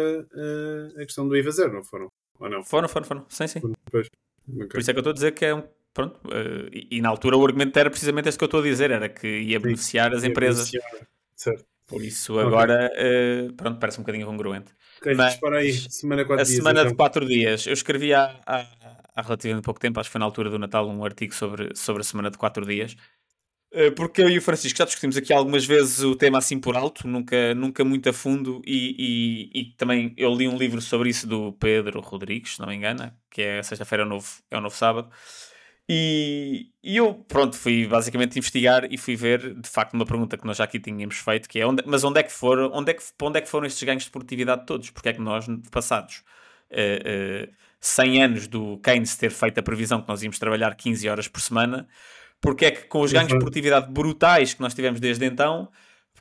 a 0.96 1.04
questão 1.04 1.26
do 1.26 1.36
IVA 1.36 1.50
zero, 1.50 1.72
não 1.72 1.82
foram? 1.82 2.08
Ou 2.40 2.48
não? 2.48 2.64
Foram, 2.64 2.88
foram, 2.88 3.06
foram. 3.06 3.26
Sim, 3.28 3.46
sim. 3.46 3.60
Depois. 3.84 4.08
Okay. 4.48 4.66
Por 4.66 4.80
isso 4.80 4.90
é 4.90 4.94
que 4.94 4.98
eu 4.98 5.02
estou 5.02 5.10
a 5.10 5.14
dizer 5.14 5.32
que 5.32 5.44
é 5.44 5.54
um. 5.54 5.62
Pronto, 5.92 6.20
uh, 6.28 6.68
e, 6.72 6.86
e, 6.92 7.02
na 7.02 7.08
altura 7.08 7.36
o 7.36 7.44
argumento 7.44 7.76
era 7.76 7.90
precisamente 7.90 8.28
este 8.28 8.38
que 8.38 8.44
eu 8.44 8.46
estou 8.46 8.60
a 8.60 8.62
dizer: 8.62 8.90
era 8.90 9.08
que 9.08 9.26
ia 9.26 9.58
sim, 9.58 9.62
beneficiar 9.62 10.14
as 10.14 10.24
empresas. 10.24 10.70
Beneficiar. 10.70 11.08
Certo. 11.36 11.64
Por 11.86 12.02
isso 12.02 12.38
agora, 12.38 12.86
okay. 12.86 13.48
uh, 13.48 13.52
pronto, 13.54 13.80
parece 13.80 13.98
um 13.98 14.04
bocadinho 14.04 14.24
congruente. 14.24 14.72
Okay, 15.00 15.14
Mas, 15.14 15.36
aí, 15.42 15.72
semana 15.72 16.22
a 16.22 16.36
dias, 16.36 16.48
semana 16.48 16.80
então. 16.80 16.92
de 16.92 16.96
4 16.96 17.26
dias. 17.26 17.66
Eu 17.66 17.72
escrevi 17.72 18.14
há, 18.14 18.38
há, 18.46 18.64
há 19.16 19.22
relativamente 19.22 19.64
pouco 19.64 19.80
tempo, 19.80 19.98
acho 19.98 20.08
que 20.08 20.12
foi 20.12 20.20
na 20.20 20.24
altura 20.24 20.50
do 20.50 20.58
Natal, 20.58 20.88
um 20.88 21.04
artigo 21.04 21.34
sobre, 21.34 21.74
sobre 21.74 22.02
a 22.02 22.04
semana 22.04 22.30
de 22.30 22.38
4 22.38 22.64
dias. 22.64 22.96
Eh, 23.72 23.90
porque 23.92 24.20
eu 24.20 24.28
e 24.28 24.36
o 24.38 24.42
Francisco 24.42 24.76
já 24.76 24.84
discutimos 24.84 25.16
aqui 25.16 25.32
algumas 25.32 25.64
vezes 25.64 26.00
o 26.00 26.16
tema 26.16 26.38
assim 26.38 26.58
por 26.58 26.76
alto, 26.76 27.06
nunca, 27.06 27.54
nunca 27.54 27.84
muito 27.84 28.08
a 28.08 28.12
fundo, 28.12 28.60
e, 28.66 29.50
e, 29.54 29.60
e 29.60 29.64
também 29.76 30.12
eu 30.16 30.34
li 30.34 30.48
um 30.48 30.56
livro 30.56 30.80
sobre 30.80 31.08
isso 31.10 31.26
do 31.26 31.52
Pedro 31.52 32.00
Rodrigues, 32.00 32.54
se 32.54 32.60
não 32.60 32.66
me 32.66 32.74
engano, 32.74 33.12
que 33.30 33.42
é 33.42 33.62
sexta-feira 33.62 34.02
é, 34.02 34.06
o 34.06 34.08
novo, 34.08 34.26
é 34.50 34.58
o 34.58 34.60
novo 34.60 34.74
sábado. 34.74 35.08
E, 35.88 36.72
e, 36.82 36.96
eu, 36.96 37.14
pronto, 37.14 37.56
fui 37.56 37.86
basicamente 37.86 38.38
investigar 38.38 38.86
e 38.92 38.96
fui 38.96 39.16
ver, 39.16 39.54
de 39.54 39.68
facto, 39.68 39.94
uma 39.94 40.06
pergunta 40.06 40.36
que 40.36 40.46
nós 40.46 40.56
já 40.56 40.64
aqui 40.64 40.78
tínhamos 40.80 41.16
feito, 41.16 41.48
que 41.48 41.60
é, 41.60 41.66
onde, 41.66 41.82
mas 41.86 42.04
onde 42.04 42.20
é 42.20 42.22
que 42.22 42.32
foram, 42.32 42.70
onde 42.72 42.92
é 42.92 42.94
que, 42.94 43.02
onde 43.22 43.38
é 43.38 43.40
que 43.40 43.48
foram 43.48 43.66
estes 43.66 43.82
ganhos 43.82 44.04
de 44.04 44.10
produtividade 44.10 44.66
todos? 44.66 44.90
Porque 44.90 45.08
é 45.08 45.12
que 45.12 45.20
nós, 45.20 45.46
passados 45.70 46.22
uh, 46.70 47.48
uh, 47.48 47.52
100 47.80 48.22
anos 48.22 48.46
do 48.48 48.78
Keynes 48.78 49.16
ter 49.16 49.30
feito 49.30 49.58
a 49.58 49.62
previsão 49.62 50.00
que 50.00 50.08
nós 50.08 50.22
íamos 50.22 50.38
trabalhar 50.38 50.74
15 50.76 51.08
horas 51.08 51.28
por 51.28 51.40
semana, 51.40 51.88
porque 52.40 52.64
é 52.66 52.70
que 52.70 52.84
com 52.84 53.00
os 53.00 53.12
ganhos 53.12 53.28
de 53.28 53.38
produtividade 53.38 53.90
brutais 53.92 54.54
que 54.54 54.60
nós 54.60 54.72
tivemos 54.72 54.98
desde 54.98 55.24
então, 55.26 55.68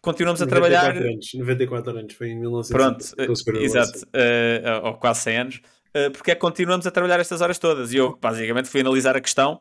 continuamos 0.01 0.41
a 0.41 0.47
trabalhar. 0.47 0.95
Anos, 0.95 1.31
94 1.33 1.97
anos, 1.97 2.13
foi 2.13 2.29
em 2.29 2.39
1900. 2.39 3.13
Pronto, 3.15 3.61
exato, 3.61 3.99
uh, 3.99 4.87
ou 4.87 4.93
quase 4.95 5.21
100 5.21 5.37
anos. 5.37 5.61
Uh, 5.95 6.11
porque 6.11 6.31
é 6.31 6.35
que 6.35 6.41
continuamos 6.41 6.85
a 6.85 6.91
trabalhar 6.91 7.19
estas 7.19 7.41
horas 7.41 7.57
todas? 7.57 7.93
E 7.93 7.97
eu 7.97 8.17
basicamente 8.17 8.69
fui 8.69 8.81
analisar 8.81 9.15
a 9.15 9.21
questão 9.21 9.59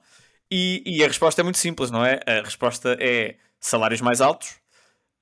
e, 0.51 0.83
e, 0.85 1.05
a 1.05 1.07
resposta 1.07 1.41
é 1.41 1.45
muito 1.45 1.59
simples, 1.59 1.91
não 1.91 2.05
é? 2.05 2.21
A 2.27 2.43
resposta 2.43 2.97
é 3.01 3.37
salários 3.61 4.01
mais 4.01 4.21
altos, 4.21 4.57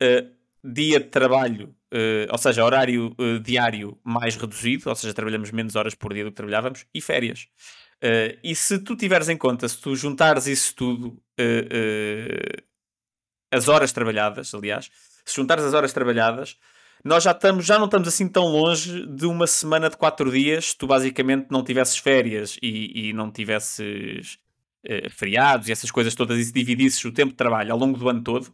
uh, 0.03 0.29
dia 0.65 0.99
de 0.99 1.07
trabalho, 1.07 1.75
ou 2.31 2.39
seja, 2.39 2.65
horário 2.65 3.15
diário 3.43 3.97
mais 4.03 4.37
reduzido, 4.37 4.91
ou 4.91 4.95
seja, 4.97 5.15
trabalhamos 5.15 5.51
menos 5.53 5.77
horas 5.77 5.95
por 5.95 6.13
dia 6.13 6.25
do 6.25 6.31
que 6.31 6.37
trabalhávamos, 6.37 6.85
e 6.93 7.01
férias. 7.01 7.49
Uh, 8.07 8.39
e 8.45 8.55
se 8.55 8.79
tu 8.79 8.95
tiveres 8.95 9.29
em 9.29 9.37
conta, 9.37 9.69
se 9.69 9.81
tu 9.81 9.97
juntares 9.97 10.47
isso 10.47 10.73
tudo, 10.77 11.09
uh, 11.09 11.19
uh, 11.43 12.63
as 13.51 13.67
horas 13.67 13.91
trabalhadas, 13.91 14.55
aliás, 14.55 14.89
se 15.25 15.35
juntares 15.35 15.65
as 15.65 15.75
horas 15.75 15.93
trabalhadas, 15.93 16.57
nós 17.05 17.25
já, 17.25 17.33
estamos, 17.33 17.67
já 17.67 17.79
não 17.79 17.87
estamos 17.87 18.07
assim 18.07 18.29
tão 18.29 18.45
longe 18.45 19.05
de 19.09 19.27
uma 19.27 19.49
semana 19.49 19.91
de 19.91 19.97
4 19.97 20.31
dias, 20.31 20.73
tu 20.73 20.87
basicamente 20.87 21.49
não 21.51 21.65
tivesses 21.65 21.99
férias 21.99 22.57
e, 22.63 23.09
e 23.09 23.13
não 23.13 23.31
tivesses 23.31 24.39
feriados 25.11 25.69
e 25.69 25.73
essas 25.73 25.91
coisas 25.91 26.15
todas 26.15 26.39
e 26.39 26.45
se 26.45 26.53
dividisses 26.53 27.05
o 27.05 27.11
tempo 27.11 27.33
de 27.33 27.37
trabalho 27.37 27.73
ao 27.73 27.79
longo 27.79 27.99
do 27.99 28.09
ano 28.09 28.23
todo. 28.23 28.53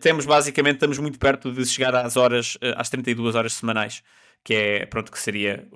temos 0.00 0.26
basicamente, 0.26 0.74
estamos 0.74 0.98
muito 0.98 1.18
perto 1.18 1.52
de 1.52 1.64
chegar 1.64 1.94
às 1.94 2.16
horas, 2.16 2.58
às 2.76 2.90
32 2.90 3.36
horas 3.36 3.52
semanais, 3.52 4.02
que 4.42 4.54
é, 4.54 4.86
pronto, 4.86 5.12
que 5.12 5.18
seria 5.18 5.68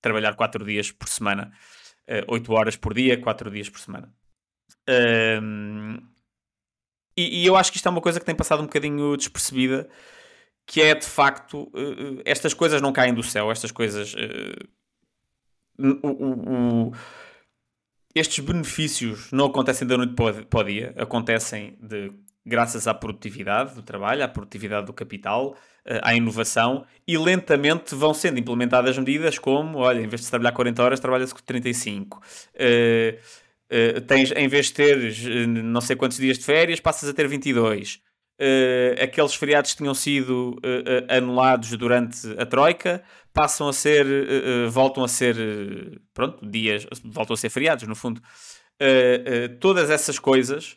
trabalhar 0.00 0.34
4 0.34 0.64
dias 0.64 0.90
por 0.90 1.08
semana, 1.08 1.52
eh, 2.06 2.24
8 2.28 2.52
horas 2.52 2.76
por 2.76 2.94
dia, 2.94 3.20
4 3.20 3.50
dias 3.50 3.68
por 3.68 3.80
semana. 3.80 4.12
Um, 4.88 5.98
e, 7.16 7.42
e, 7.42 7.46
eu 7.46 7.56
acho 7.56 7.70
que 7.70 7.76
isto 7.76 7.86
é 7.86 7.90
uma 7.90 8.00
coisa 8.00 8.20
que 8.20 8.26
tem 8.26 8.34
passado 8.34 8.60
um 8.60 8.66
bocadinho 8.66 9.16
despercebida, 9.16 9.88
que 10.66 10.80
é 10.80 10.94
de 10.94 11.06
facto, 11.06 11.64
uh, 11.74 12.22
estas 12.24 12.54
coisas 12.54 12.80
não 12.80 12.92
caem 12.92 13.12
do 13.12 13.22
céu, 13.22 13.50
estas 13.50 13.72
coisas. 13.72 14.14
Uh, 14.14 14.68
o, 16.02 16.88
o, 16.88 16.92
estes 18.14 18.44
benefícios 18.44 19.30
não 19.32 19.46
acontecem 19.46 19.86
da 19.86 19.96
noite 19.96 20.14
para 20.14 20.60
o 20.60 20.64
dia, 20.64 20.94
acontecem 20.96 21.78
de 21.80 22.12
graças 22.44 22.86
à 22.86 22.94
produtividade 22.94 23.74
do 23.74 23.82
trabalho, 23.82 24.24
à 24.24 24.28
produtividade 24.28 24.86
do 24.86 24.92
capital, 24.92 25.56
à 26.02 26.14
inovação 26.14 26.84
e 27.06 27.16
lentamente 27.16 27.94
vão 27.94 28.12
sendo 28.12 28.38
implementadas 28.38 28.98
medidas 28.98 29.38
como, 29.38 29.78
olha, 29.78 30.00
em 30.00 30.06
vez 30.06 30.20
de 30.20 30.28
trabalhar 30.28 30.52
40 30.52 30.82
horas, 30.82 31.00
trabalha-se 31.00 31.34
35. 31.34 32.18
Uh, 32.18 33.16
uh, 33.96 34.00
tens, 34.02 34.30
em 34.32 34.46
vez 34.46 34.66
de 34.66 34.74
teres 34.74 35.24
eh, 35.24 35.46
não 35.46 35.80
sei 35.80 35.96
quantos 35.96 36.18
dias 36.18 36.38
de 36.38 36.44
férias, 36.44 36.80
passas 36.80 37.08
a 37.08 37.14
ter 37.14 37.26
22. 37.26 38.00
Uh, 38.40 39.02
aqueles 39.02 39.34
feriados 39.34 39.72
que 39.72 39.78
tinham 39.78 39.94
sido 39.94 40.60
anulados 41.08 41.70
durante 41.70 42.18
a 42.38 42.44
Troika 42.44 43.02
passam 43.32 43.68
a 43.68 43.72
ser, 43.72 44.06
voltam 44.68 45.02
a 45.02 45.08
ser, 45.08 45.36
pronto, 46.12 46.44
dias, 46.46 46.86
voltam 47.04 47.34
a 47.34 47.36
ser 47.36 47.50
feriados, 47.50 47.86
no 47.86 47.94
fundo. 47.94 48.20
todas 49.60 49.90
essas 49.90 50.18
coisas 50.18 50.76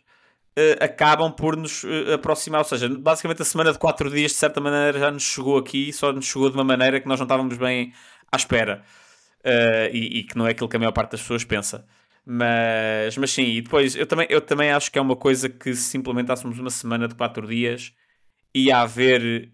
uh, 0.57 0.83
acabam 0.83 1.31
por 1.31 1.55
nos 1.55 1.83
uh, 1.83 2.13
aproximar. 2.15 2.61
Ou 2.61 2.65
seja, 2.65 2.89
basicamente 2.89 3.41
a 3.41 3.45
semana 3.45 3.71
de 3.71 3.79
4 3.79 4.09
dias, 4.09 4.31
de 4.31 4.37
certa 4.37 4.59
maneira, 4.59 4.99
já 4.99 5.11
nos 5.11 5.23
chegou 5.23 5.57
aqui, 5.57 5.91
só 5.93 6.11
nos 6.11 6.25
chegou 6.25 6.49
de 6.49 6.55
uma 6.55 6.63
maneira 6.63 6.99
que 6.99 7.07
nós 7.07 7.19
não 7.19 7.25
estávamos 7.25 7.57
bem 7.57 7.93
à 8.31 8.37
espera. 8.37 8.83
Uh, 9.39 9.89
e, 9.91 10.19
e, 10.19 10.23
que 10.23 10.37
não 10.37 10.45
é 10.47 10.51
aquilo 10.51 10.69
que 10.69 10.75
a 10.75 10.79
maior 10.79 10.91
parte 10.91 11.11
das 11.11 11.21
pessoas 11.21 11.43
pensa. 11.43 11.85
Mas, 12.23 13.17
mas 13.17 13.31
sim, 13.31 13.43
e 13.43 13.61
depois 13.61 13.95
eu 13.95 14.05
também, 14.05 14.27
eu 14.29 14.39
também 14.39 14.71
acho 14.71 14.91
que 14.91 14.99
é 14.99 15.01
uma 15.01 15.15
coisa 15.15 15.49
que 15.49 15.73
se 15.73 15.97
implementássemos 15.97 16.59
uma 16.59 16.69
semana 16.69 17.07
de 17.07 17.15
4 17.15 17.47
dias 17.47 17.91
ia 18.53 18.81
haver 18.81 19.49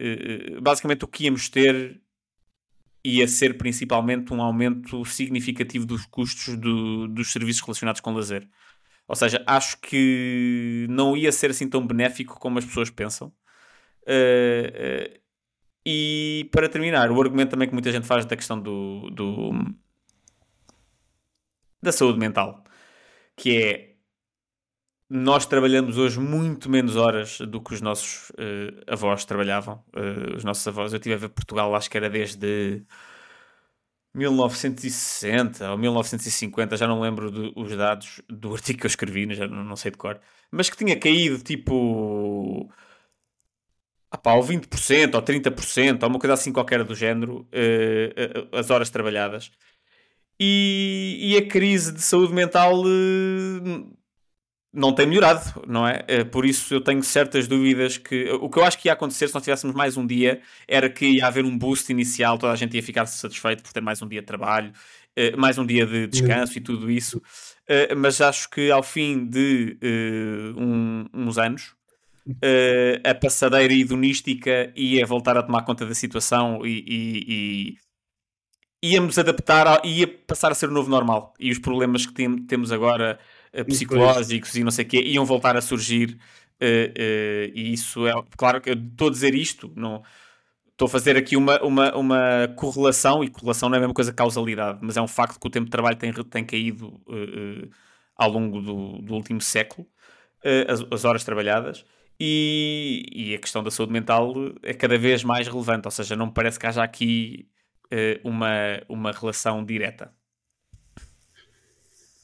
basicamente 0.62 1.06
o 1.06 1.08
que 1.08 1.26
íamos 1.26 1.48
ter 1.48 2.02
ia 3.08 3.28
ser 3.28 3.58
principalmente 3.58 4.34
um 4.34 4.42
aumento 4.42 5.06
significativo 5.06 5.86
dos 5.86 6.06
custos 6.06 6.58
do, 6.58 7.08
dos 7.08 7.32
serviços 7.32 7.62
relacionados 7.62 8.02
com 8.02 8.12
lazer. 8.12 8.48
Ou 9.08 9.16
seja, 9.16 9.44
acho 9.48 9.80
que 9.80 10.86
não 10.90 11.16
ia 11.16 11.32
ser 11.32 11.52
assim 11.52 11.70
tão 11.70 11.86
benéfico 11.86 12.40
como 12.40 12.60
as 12.60 12.66
pessoas 12.66 12.90
pensam. 12.90 13.32
Uh, 14.04 15.14
uh, 15.16 15.20
e 15.86 16.50
para 16.52 16.70
terminar, 16.70 17.12
o 17.12 17.22
argumento 17.22 17.52
também 17.52 17.68
que 17.68 17.74
muita 17.74 17.92
gente 17.92 18.06
faz 18.08 18.26
da 18.26 18.36
questão 18.36 18.60
do, 18.60 19.10
do 19.12 19.52
da 21.82 21.92
saúde 21.92 22.20
mental, 22.20 22.64
que 23.36 23.58
é 23.58 23.98
nós 25.10 25.46
trabalhamos 25.46 25.98
hoje 25.98 26.20
muito 26.20 26.70
menos 26.70 26.98
horas 26.98 27.40
do 27.40 27.62
que 27.62 27.74
os 27.74 27.82
nossos 27.82 28.30
uh, 28.32 28.84
avós 28.88 29.24
trabalhavam. 29.24 29.82
Os 30.36 30.44
nossos 30.44 30.68
avós, 30.68 30.92
eu 30.92 30.98
estive 30.98 31.16
a 31.16 31.18
ver 31.18 31.30
Portugal, 31.30 31.74
acho 31.76 31.90
que 31.90 31.98
era 31.98 32.10
desde 32.10 32.86
1960 34.14 35.72
ou 35.72 35.78
1950, 35.78 36.78
já 36.78 36.88
não 36.88 37.00
lembro 37.02 37.32
de, 37.32 37.54
os 37.56 37.76
dados 37.76 38.22
do 38.30 38.54
artigo 38.54 38.80
que 38.80 38.86
eu 38.86 38.90
escrevi, 38.90 39.34
já 39.36 39.48
não, 39.48 39.64
não 39.64 39.76
sei 39.76 39.92
de 39.92 39.98
cor, 39.98 40.20
mas 40.52 40.70
que 40.70 40.78
tinha 40.78 40.98
caído 41.00 41.38
tipo 41.44 42.70
ah 44.12 44.18
pá, 44.18 44.34
ou 44.34 44.44
20% 44.44 45.16
ou 45.16 45.22
30%, 45.22 46.04
ou 46.04 46.10
uma 46.10 46.20
coisa 46.20 46.34
assim 46.34 46.52
qualquer 46.52 46.84
do 46.84 46.96
género, 46.96 47.42
uh, 47.52 48.58
as 48.58 48.70
horas 48.70 48.90
trabalhadas. 48.90 49.52
E, 50.40 51.18
e, 51.20 51.38
a 51.38 51.48
crise 51.48 51.92
de 51.92 52.02
saúde 52.02 52.34
mental 52.34 52.82
uh, 52.82 53.97
não 54.78 54.94
tem 54.94 55.08
melhorado, 55.08 55.42
não 55.68 55.88
é? 55.88 56.06
Uh, 56.08 56.26
por 56.28 56.46
isso 56.46 56.74
eu 56.74 56.80
tenho 56.80 57.02
certas 57.02 57.48
dúvidas 57.48 57.98
que 57.98 58.30
o 58.32 58.48
que 58.48 58.60
eu 58.60 58.64
acho 58.64 58.78
que 58.78 58.88
ia 58.88 58.94
acontecer 58.94 59.28
se 59.28 59.34
nós 59.34 59.44
tivéssemos 59.44 59.76
mais 59.76 59.98
um 59.98 60.06
dia 60.06 60.40
era 60.68 60.88
que 60.88 61.06
ia 61.06 61.26
haver 61.26 61.44
um 61.44 61.58
boost 61.58 61.92
inicial, 61.92 62.38
toda 62.38 62.54
a 62.54 62.56
gente 62.56 62.76
ia 62.76 62.84
ficar 62.84 63.08
satisfeito 63.08 63.64
por 63.64 63.74
ter 63.74 63.82
mais 63.82 64.02
um 64.02 64.08
dia 64.08 64.22
de 64.22 64.28
trabalho, 64.28 64.72
mais 65.36 65.58
um 65.58 65.66
dia 65.66 65.84
de 65.84 66.06
descanso 66.06 66.56
e 66.58 66.62
tudo 66.62 66.92
isso. 66.92 67.20
mas 67.98 68.22
acho 68.22 68.48
que 68.52 68.70
ao 68.70 68.84
fim 68.84 69.26
de 69.26 69.78
um, 70.56 71.06
uns 71.12 71.40
anos, 71.40 71.74
a 73.04 73.16
passadeira 73.16 73.74
hedonística 73.74 74.72
ia 74.76 75.06
voltar 75.08 75.36
a 75.38 75.44
tomar 75.44 75.64
conta 75.64 75.88
da 75.88 75.96
situação 75.96 76.64
e, 76.64 76.86
e, 76.88 77.26
e 77.28 77.78
íamos 78.82 79.18
adaptar, 79.18 79.68
a, 79.68 79.82
ia 79.86 80.08
passar 80.08 80.52
a 80.52 80.56
ser 80.56 80.70
o 80.70 80.74
novo 80.74 80.90
normal. 80.90 81.34
E 81.40 81.52
os 81.52 81.60
problemas 81.60 82.06
que 82.06 82.14
tem, 82.14 82.38
temos 82.46 82.72
agora, 82.72 83.20
psicológicos 83.66 84.56
e 84.56 84.64
não 84.64 84.72
sei 84.72 84.86
o 84.86 84.88
quê, 84.88 85.02
iam 85.02 85.26
voltar 85.26 85.56
a 85.58 85.62
surgir. 85.62 86.18
Uh, 86.62 87.52
e 87.54 87.74
isso 87.74 88.08
é, 88.08 88.14
claro 88.36 88.60
que 88.60 88.72
eu 88.72 88.74
estou 88.74 89.10
a 89.10 89.12
dizer 89.12 89.36
isto, 89.36 89.72
não 89.76 90.02
estou 90.78 90.86
a 90.86 90.90
fazer 90.90 91.18
aqui 91.18 91.36
uma, 91.36 91.60
uma, 91.64 91.96
uma 91.98 92.48
correlação, 92.56 93.24
e 93.24 93.30
correlação 93.30 93.68
não 93.68 93.76
é 93.76 93.78
a 93.80 93.82
mesma 93.82 93.96
coisa 93.96 94.12
que 94.12 94.18
causalidade, 94.18 94.78
mas 94.84 94.96
é 94.96 95.02
um 95.02 95.08
facto 95.08 95.40
que 95.40 95.48
o 95.48 95.50
tempo 95.50 95.66
de 95.66 95.72
trabalho 95.72 95.98
tem, 95.98 96.14
tem 96.14 96.46
caído 96.46 97.02
uh, 97.08 97.66
uh, 97.66 97.70
ao 98.16 98.30
longo 98.30 98.62
do, 98.62 99.02
do 99.02 99.16
último 99.16 99.42
século, 99.42 99.88
uh, 100.46 100.72
as, 100.72 100.86
as, 100.92 101.04
horas 101.04 101.24
trabalhadas, 101.24 101.84
e, 102.20 103.04
e, 103.12 103.36
a 103.36 103.40
questão 103.40 103.64
da 103.64 103.72
saúde 103.72 103.92
mental 103.92 104.34
é 104.62 104.74
cada 104.74 105.00
vez 105.00 105.24
mais 105.24 105.48
relevante, 105.48 105.88
ou 105.88 105.92
seja, 105.92 106.16
não 106.16 106.28
me 106.28 106.32
parece 106.32 106.60
que 106.60 106.68
haja 106.68 106.84
aqui 106.84 107.50
uh, 107.86 108.28
uma, 108.28 108.80
uma 108.88 109.12
relação 109.12 109.66
direta. 109.66 110.14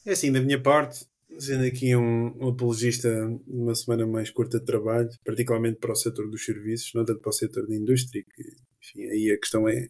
É 0.06 0.12
assim, 0.12 0.30
da 0.30 0.40
minha 0.40 0.60
parte, 0.60 1.06
sendo 1.38 1.64
aqui 1.64 1.94
um, 1.96 2.36
um 2.38 2.48
apologista 2.48 3.08
de 3.46 3.52
uma 3.52 3.74
semana 3.74 4.06
mais 4.06 4.30
curta 4.30 4.58
de 4.58 4.64
trabalho, 4.64 5.08
particularmente 5.24 5.78
para 5.78 5.92
o 5.92 5.96
setor 5.96 6.30
dos 6.30 6.44
serviços, 6.44 6.92
não 6.94 7.04
tanto 7.04 7.20
para 7.20 7.30
o 7.30 7.32
setor 7.32 7.66
da 7.66 7.74
indústria, 7.74 8.22
que 8.22 8.42
enfim, 8.80 9.08
aí 9.10 9.30
a 9.30 9.38
questão 9.38 9.68
é, 9.68 9.88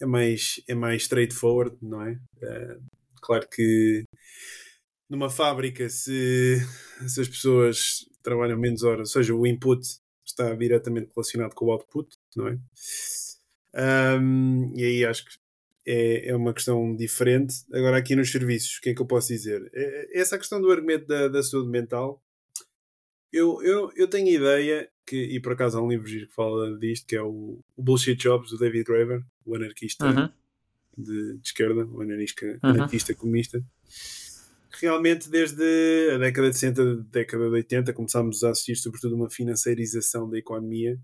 é, 0.00 0.06
mais, 0.06 0.60
é 0.68 0.74
mais 0.74 1.02
straightforward, 1.02 1.76
não 1.82 2.02
é? 2.02 2.12
Uh, 2.12 2.82
claro 3.20 3.48
que 3.48 4.04
numa 5.08 5.28
fábrica, 5.28 5.88
se, 5.88 6.58
se 7.06 7.20
as 7.20 7.28
pessoas 7.28 8.06
trabalham 8.22 8.58
menos 8.58 8.82
horas, 8.82 9.08
ou 9.08 9.22
seja, 9.22 9.34
o 9.34 9.46
input 9.46 9.82
está 10.24 10.54
diretamente 10.54 11.10
relacionado 11.14 11.54
com 11.54 11.66
o 11.66 11.72
output, 11.72 12.08
não 12.36 12.48
é? 12.48 12.58
Um, 13.74 14.72
e 14.76 14.84
aí 14.84 15.04
acho 15.04 15.24
que 15.24 15.32
é, 15.90 16.30
é 16.30 16.36
uma 16.36 16.54
questão 16.54 16.94
diferente. 16.94 17.54
Agora, 17.72 17.96
aqui 17.96 18.14
nos 18.14 18.30
serviços, 18.30 18.76
o 18.76 18.80
que 18.80 18.90
é 18.90 18.94
que 18.94 19.02
eu 19.02 19.06
posso 19.06 19.28
dizer? 19.28 19.68
É, 19.74 20.18
é 20.18 20.20
essa 20.20 20.38
questão 20.38 20.60
do 20.60 20.70
argumento 20.70 21.06
da, 21.06 21.26
da 21.26 21.42
saúde 21.42 21.68
mental, 21.68 22.22
eu, 23.32 23.62
eu, 23.62 23.90
eu 23.96 24.08
tenho 24.08 24.28
ideia 24.28 24.88
que, 25.06 25.16
e 25.16 25.40
por 25.40 25.52
acaso 25.52 25.78
há 25.78 25.82
um 25.82 25.88
livro 25.88 26.06
que 26.06 26.26
fala 26.28 26.78
disto, 26.78 27.06
que 27.06 27.16
é 27.16 27.22
o, 27.22 27.60
o 27.76 27.82
Bullshit 27.82 28.16
Jobs 28.16 28.50
do 28.50 28.58
David 28.58 28.84
Graeber, 28.84 29.22
o 29.44 29.54
anarquista 29.56 30.06
uhum. 30.06 30.28
de, 30.96 31.38
de, 31.38 31.40
esquerda, 31.44 31.84
o 31.86 32.00
anarquista, 32.00 32.46
uhum. 32.46 32.58
anarquista 32.62 33.14
comunista 33.14 33.64
realmente 34.80 35.28
desde 35.28 36.10
a 36.14 36.18
década 36.18 36.48
de 36.48 36.56
60, 36.56 36.96
década 37.10 37.44
de 37.44 37.50
80, 37.50 37.92
começámos 37.92 38.42
a 38.42 38.50
assistir 38.50 38.76
sobretudo 38.76 39.14
uma 39.14 39.28
financiarização 39.28 40.30
da 40.30 40.38
economia 40.38 40.98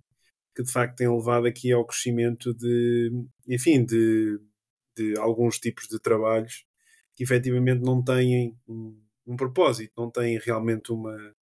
que 0.55 0.62
de 0.62 0.72
facto 0.72 0.96
tem 0.96 1.09
levado 1.09 1.46
aqui 1.46 1.70
ao 1.70 1.85
crescimento 1.85 2.55
de, 2.55 3.12
enfim, 3.46 3.85
de, 3.85 4.40
de 4.96 5.18
alguns 5.18 5.59
tipos 5.59 5.87
de 5.88 5.98
trabalhos 6.00 6.64
que 7.14 7.22
efetivamente 7.22 7.82
não 7.82 8.02
têm 8.02 8.56
um, 8.68 8.98
um 9.26 9.37
propósito, 9.37 9.92
não 9.96 10.11
têm 10.11 10.38
realmente 10.38 10.92
uma. 10.92 11.12
Ou 11.12 11.35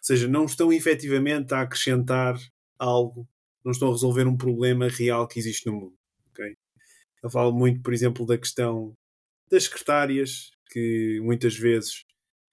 seja, 0.00 0.28
não 0.28 0.44
estão 0.44 0.72
efetivamente 0.72 1.52
a 1.52 1.62
acrescentar 1.62 2.38
algo, 2.78 3.28
não 3.64 3.72
estão 3.72 3.88
a 3.88 3.92
resolver 3.92 4.26
um 4.26 4.36
problema 4.36 4.88
real 4.88 5.26
que 5.26 5.38
existe 5.38 5.66
no 5.66 5.72
mundo. 5.72 5.98
Okay? 6.30 6.56
Eu 7.22 7.30
falo 7.30 7.52
muito, 7.52 7.82
por 7.82 7.92
exemplo, 7.92 8.24
da 8.24 8.38
questão 8.38 8.96
das 9.50 9.64
secretárias, 9.64 10.50
que 10.70 11.20
muitas 11.22 11.56
vezes 11.56 12.04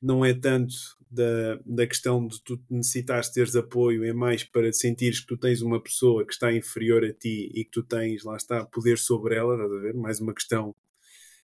não 0.06 0.24
é 0.24 0.36
tanto 0.36 0.76
da, 1.10 1.60
da 1.66 1.88
questão 1.88 2.28
de 2.28 2.40
tu 2.44 2.64
necessitares 2.70 3.30
teres 3.30 3.56
apoio, 3.56 4.04
é 4.04 4.14
mais 4.14 4.44
para 4.44 4.72
sentires 4.72 5.20
que 5.20 5.26
tu 5.26 5.36
tens 5.36 5.64
uma 5.64 5.82
pessoa 5.82 6.24
que 6.24 6.32
está 6.32 6.54
inferior 6.54 7.04
a 7.04 7.12
ti 7.12 7.52
e 7.56 7.66
que 7.66 7.72
tu 7.72 7.82
tens, 7.82 8.24
lá 8.24 8.38
está, 8.38 8.64
poder 8.66 9.00
sobre 9.00 9.36
ela, 9.36 9.56
estás 9.56 9.72
a 9.72 9.82
ver? 9.82 9.96
Mais 9.96 10.20
uma 10.20 10.34
questão 10.34 10.76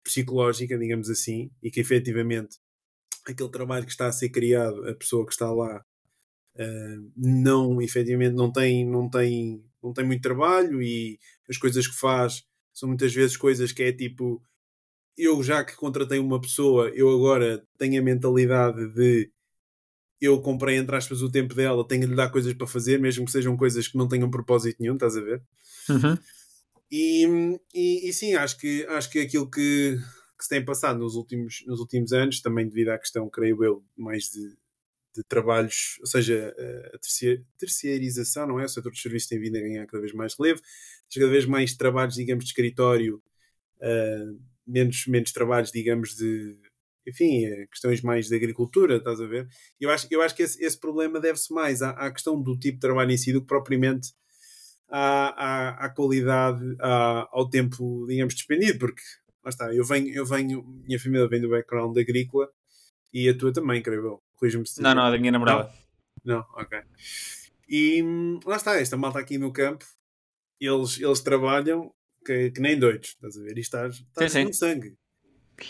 psicológica, 0.03 0.79
digamos 0.79 1.11
assim, 1.11 1.51
e 1.63 1.71
que 1.71 1.81
efetivamente 1.81 2.57
aquele 3.27 3.51
trabalho 3.51 3.85
que 3.85 3.91
está 3.91 4.07
a 4.07 4.13
ser 4.13 4.31
criado, 4.31 4.89
a 4.89 4.95
pessoa 4.95 5.27
que 5.27 5.33
está 5.33 5.53
lá, 5.53 5.85
uh, 6.57 7.13
não, 7.15 7.83
efetivamente, 7.83 8.35
não 8.35 8.51
tem, 8.51 8.87
não, 8.87 9.11
tem, 9.11 9.63
não 9.83 9.93
tem 9.93 10.07
muito 10.07 10.23
trabalho 10.23 10.83
e 10.83 11.19
as 11.51 11.59
coisas 11.59 11.87
que 11.87 11.97
faz 11.97 12.45
são 12.73 12.89
muitas 12.89 13.13
vezes 13.13 13.37
coisas 13.37 13.73
que 13.73 13.83
é 13.83 13.93
tipo 13.93 14.43
eu 15.19 15.43
já 15.43 15.65
que 15.65 15.75
contratei 15.75 16.21
uma 16.21 16.41
pessoa, 16.41 16.89
eu 16.91 17.11
agora 17.11 17.63
tenho 17.77 18.01
a 18.01 18.05
mentalidade 18.05 18.89
de 18.95 19.31
eu 20.21 20.41
comprei, 20.41 20.77
entre 20.77 20.97
aspas, 20.97 21.23
o 21.23 21.31
tempo 21.31 21.55
dela, 21.55 21.87
tenho 21.87 22.03
de 22.03 22.09
lhe 22.09 22.17
dar 22.17 22.31
coisas 22.31 22.53
para 22.53 22.67
fazer, 22.67 22.99
mesmo 22.99 23.25
que 23.25 23.31
sejam 23.31 23.57
coisas 23.57 23.87
que 23.87 23.97
não 23.97 24.09
tenham 24.09 24.31
propósito 24.31 24.79
nenhum, 24.81 24.95
estás 24.95 25.17
a 25.17 25.21
ver? 25.21 25.43
Uhum. 25.89 26.19
E, 26.91 27.59
e, 27.75 28.09
e, 28.09 28.13
sim, 28.13 28.35
acho 28.35 28.59
que, 28.59 28.85
acho 28.87 29.11
que 29.11 29.21
aquilo 29.21 29.49
que, 29.49 29.97
que 30.37 30.45
se 30.45 30.49
tem 30.49 30.65
passado 30.65 30.99
nos 30.99 31.15
últimos, 31.15 31.63
nos 31.67 31.79
últimos 31.79 32.13
anos, 32.13 32.41
também 32.41 32.67
devido 32.67 32.89
à 32.89 32.99
questão, 32.99 33.29
creio 33.29 33.63
eu, 33.63 33.85
mais 33.97 34.25
de, 34.25 34.57
de 35.15 35.23
trabalhos, 35.29 35.99
ou 36.01 36.07
seja, 36.07 36.53
a 36.93 36.99
terceirização, 37.59 38.47
não 38.47 38.59
é? 38.59 38.65
O 38.65 38.69
setor 38.69 38.91
de 38.91 39.01
serviços 39.01 39.29
tem 39.29 39.39
vindo 39.39 39.57
a 39.57 39.61
ganhar 39.61 39.87
cada 39.87 40.01
vez 40.01 40.13
mais 40.13 40.35
relevo, 40.35 40.61
cada 41.15 41.29
vez 41.29 41.47
mais 41.47 41.75
trabalhos, 41.75 42.15
digamos, 42.15 42.45
de 42.45 42.51
escritório. 42.51 43.23
Uh, 43.77 44.48
menos, 44.69 45.07
menos 45.07 45.33
trabalhos, 45.33 45.73
digamos, 45.73 46.15
de 46.15 46.57
enfim, 47.09 47.47
eh, 47.47 47.67
questões 47.69 48.03
mais 48.03 48.29
de 48.29 48.37
agricultura, 48.37 48.97
estás 48.97 49.21
a 49.21 49.27
ver? 49.27 49.49
Eu 49.81 49.91
acho, 49.91 50.07
eu 50.11 50.21
acho 50.21 50.35
que 50.35 50.43
esse, 50.43 50.63
esse 50.63 50.79
problema 50.79 51.19
deve-se 51.19 51.53
mais 51.53 51.81
à, 51.81 51.91
à, 51.91 52.11
questão 52.13 52.41
do 52.41 52.57
tipo 52.59 52.75
de 52.75 52.81
trabalho 52.81 53.11
em 53.11 53.17
si 53.17 53.33
do 53.33 53.41
que 53.41 53.47
propriamente 53.47 54.13
à, 54.89 55.29
à, 55.29 55.87
à 55.87 55.89
qualidade, 55.89 56.63
à, 56.81 57.27
ao 57.33 57.49
tempo, 57.49 58.07
digamos, 58.07 58.35
despendido, 58.35 58.79
porque 58.79 59.01
lá 59.43 59.49
está, 59.49 59.75
eu 59.75 59.85
venho, 59.85 60.15
eu 60.15 60.27
venho, 60.27 60.63
minha 60.87 61.01
família 61.01 61.27
vem 61.29 61.41
do 61.41 61.49
background 61.49 61.97
agrícola 61.97 62.49
e 63.13 63.29
a 63.29 63.37
tua 63.37 63.53
também, 63.53 63.83
creio 63.83 64.05
eu. 64.05 64.23
Corrija-me 64.37 64.67
se 64.67 64.81
Não, 64.83 64.95
não, 64.95 65.05
a 65.05 65.11
da 65.11 65.19
minha 65.19 65.33
namorada. 65.33 65.73
Não? 66.25 66.37
não, 66.37 66.47
ok. 66.55 66.79
E 67.69 68.03
lá 68.45 68.57
está, 68.57 68.79
esta 68.79 68.97
malta 68.97 69.19
aqui 69.19 69.39
no 69.39 69.53
campo, 69.53 69.85
eles, 70.61 71.01
eles 71.01 71.21
trabalham 71.21 71.93
que, 72.29 72.51
que 72.51 72.61
nem 72.61 72.79
doidos, 72.79 73.09
estás 73.09 73.39
a 73.39 73.43
ver? 73.43 73.57
E 73.57 73.61
estás, 73.61 73.95
estás 73.95 74.33
sim, 74.33 74.45
com 74.45 74.53
sim. 74.53 74.59
sangue. 74.59 74.95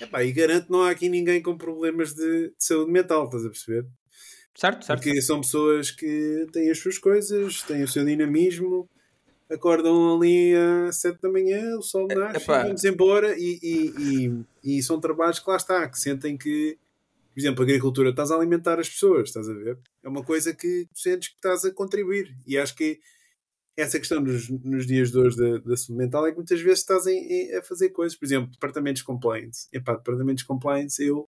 Epá, 0.01 0.25
e 0.25 0.33
garanto 0.33 0.67
que 0.67 0.73
não 0.73 0.83
há 0.83 0.91
aqui 0.91 1.09
ninguém 1.09 1.41
com 1.41 1.57
problemas 1.57 2.13
de, 2.13 2.49
de, 2.49 2.55
saúde 2.59 2.91
mental, 2.91 3.27
estás 3.27 3.47
a 3.47 3.49
perceber? 3.49 3.87
Certo, 4.55 4.85
certo. 4.85 5.01
Porque 5.01 5.23
são 5.23 5.41
pessoas 5.41 5.93
que 5.93 6.47
têm 6.53 6.69
as 6.69 6.79
suas 6.79 6.99
coisas, 6.99 7.63
têm 7.63 7.85
o 7.85 7.89
seu 7.89 8.05
dinamismo, 8.05 8.91
acordam 9.49 10.17
ali 10.17 10.53
às 10.89 11.01
7 11.01 11.23
da 11.23 11.31
manhã, 11.31 11.79
o 11.79 11.83
sol 11.83 12.09
nasce, 12.09 12.45
vamos 12.45 12.85
embora 12.85 13.35
e, 13.39 13.59
e, 13.63 14.45
e, 14.65 14.79
e, 14.79 14.83
são 14.83 15.01
trabalhos 15.01 15.39
que 15.39 15.49
lá 15.49 15.57
está, 15.57 15.89
que 15.89 15.99
sentem 15.99 16.37
que, 16.37 16.77
por 17.33 17.41
exemplo, 17.41 17.63
a 17.63 17.65
agricultura, 17.65 18.11
estás 18.11 18.33
a 18.33 18.35
alimentar 18.35 18.81
as 18.81 18.91
pessoas, 18.91 19.29
estás 19.29 19.49
a 19.49 19.55
ver? 19.55 19.79
É 20.03 20.09
uma 20.09 20.25
coisa 20.25 20.53
que 20.53 20.87
tu 20.93 20.99
sentes 20.99 21.29
que 21.29 21.37
estás 21.37 21.65
a 21.65 21.73
contribuir 21.73 22.37
e 22.47 22.59
acho 22.59 22.75
que 22.75 22.99
essa 23.79 23.99
questão 23.99 24.21
nos, 24.21 24.49
nos 24.49 24.87
dias 24.87 25.13
de 25.13 25.19
hoje 25.19 25.37
da, 25.37 25.59
da 25.59 25.77
saúde 25.77 26.03
mental 26.03 26.27
é 26.27 26.31
que 26.31 26.37
muitas 26.37 26.61
vezes 26.61 26.81
estás 26.81 27.07
em, 27.07 27.17
em, 27.17 27.57
a 27.57 27.63
fazer 27.63 27.91
coisas, 27.91 28.19
por 28.19 28.27
exemplo, 28.27 28.51
departamentos 28.51 29.03
compliance. 29.03 29.69
Epá, 29.73 29.95
departamentos 29.95 30.43
compliance, 30.43 31.03
eu. 31.03 31.29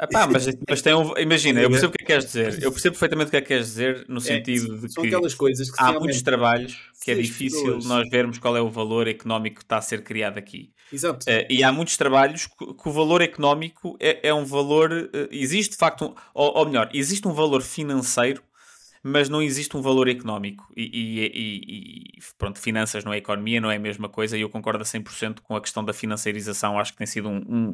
Epá, 0.00 0.26
mas, 0.26 0.44
mas 0.68 0.82
tem 0.82 0.92
um, 0.92 1.16
imagina, 1.16 1.60
eu 1.60 1.70
percebo 1.70 1.92
o 1.92 1.96
que 1.96 2.02
é 2.02 2.04
que 2.04 2.12
queres 2.12 2.24
dizer. 2.26 2.62
Eu 2.62 2.72
percebo 2.72 2.94
perfeitamente 2.94 3.28
o 3.28 3.30
que 3.30 3.36
é 3.36 3.40
que 3.40 3.46
queres 3.46 3.66
dizer, 3.68 4.04
no 4.08 4.20
sentido 4.20 4.80
de 4.80 4.92
São 4.92 5.02
que 5.02 5.08
aquelas 5.08 5.34
coisas 5.34 5.70
que 5.70 5.76
há 5.80 5.92
muitos 5.92 6.20
trabalhos 6.20 6.76
que 7.00 7.12
é 7.12 7.14
difícil 7.14 7.62
pessoas. 7.62 7.86
nós 7.86 8.08
vermos 8.10 8.38
qual 8.38 8.56
é 8.56 8.60
o 8.60 8.68
valor 8.68 9.06
económico 9.06 9.58
que 9.58 9.62
está 9.62 9.76
a 9.78 9.82
ser 9.82 10.02
criado 10.02 10.36
aqui. 10.36 10.72
Exato. 10.92 11.24
Eh, 11.28 11.46
e 11.48 11.62
há 11.62 11.70
muitos 11.70 11.96
trabalhos 11.96 12.46
que, 12.46 12.74
que 12.74 12.88
o 12.88 12.92
valor 12.92 13.22
económico 13.22 13.96
é, 14.00 14.28
é 14.28 14.34
um 14.34 14.44
valor. 14.44 14.90
eh, 15.12 15.28
existe 15.30 15.72
de 15.72 15.78
facto, 15.78 16.06
um, 16.06 16.14
ou, 16.34 16.58
ou 16.58 16.66
melhor, 16.66 16.90
existe 16.92 17.28
um 17.28 17.32
valor 17.32 17.62
financeiro, 17.62 18.42
mas 19.04 19.28
não 19.28 19.42
existe 19.42 19.76
um 19.76 19.82
valor 19.82 20.08
económico. 20.08 20.66
E, 20.76 20.82
e- 20.82 21.26
e- 21.34 22.18
e, 22.18 22.20
pronto, 22.38 22.58
finanças 22.60 23.04
não 23.04 23.12
é 23.12 23.18
economia, 23.18 23.60
não 23.60 23.70
é 23.70 23.76
a 23.76 23.78
mesma 23.78 24.08
coisa, 24.08 24.36
e 24.36 24.40
eu 24.40 24.48
concordo 24.50 24.82
a 24.82 24.84
100% 24.86 25.42
com 25.42 25.54
a 25.56 25.60
questão 25.60 25.84
da 25.84 25.92
financiarização. 25.92 26.78
Acho 26.78 26.92
que 26.92 26.98
tem 26.98 27.06
sido 27.06 27.28
um. 27.28 27.38
um- 27.46 27.72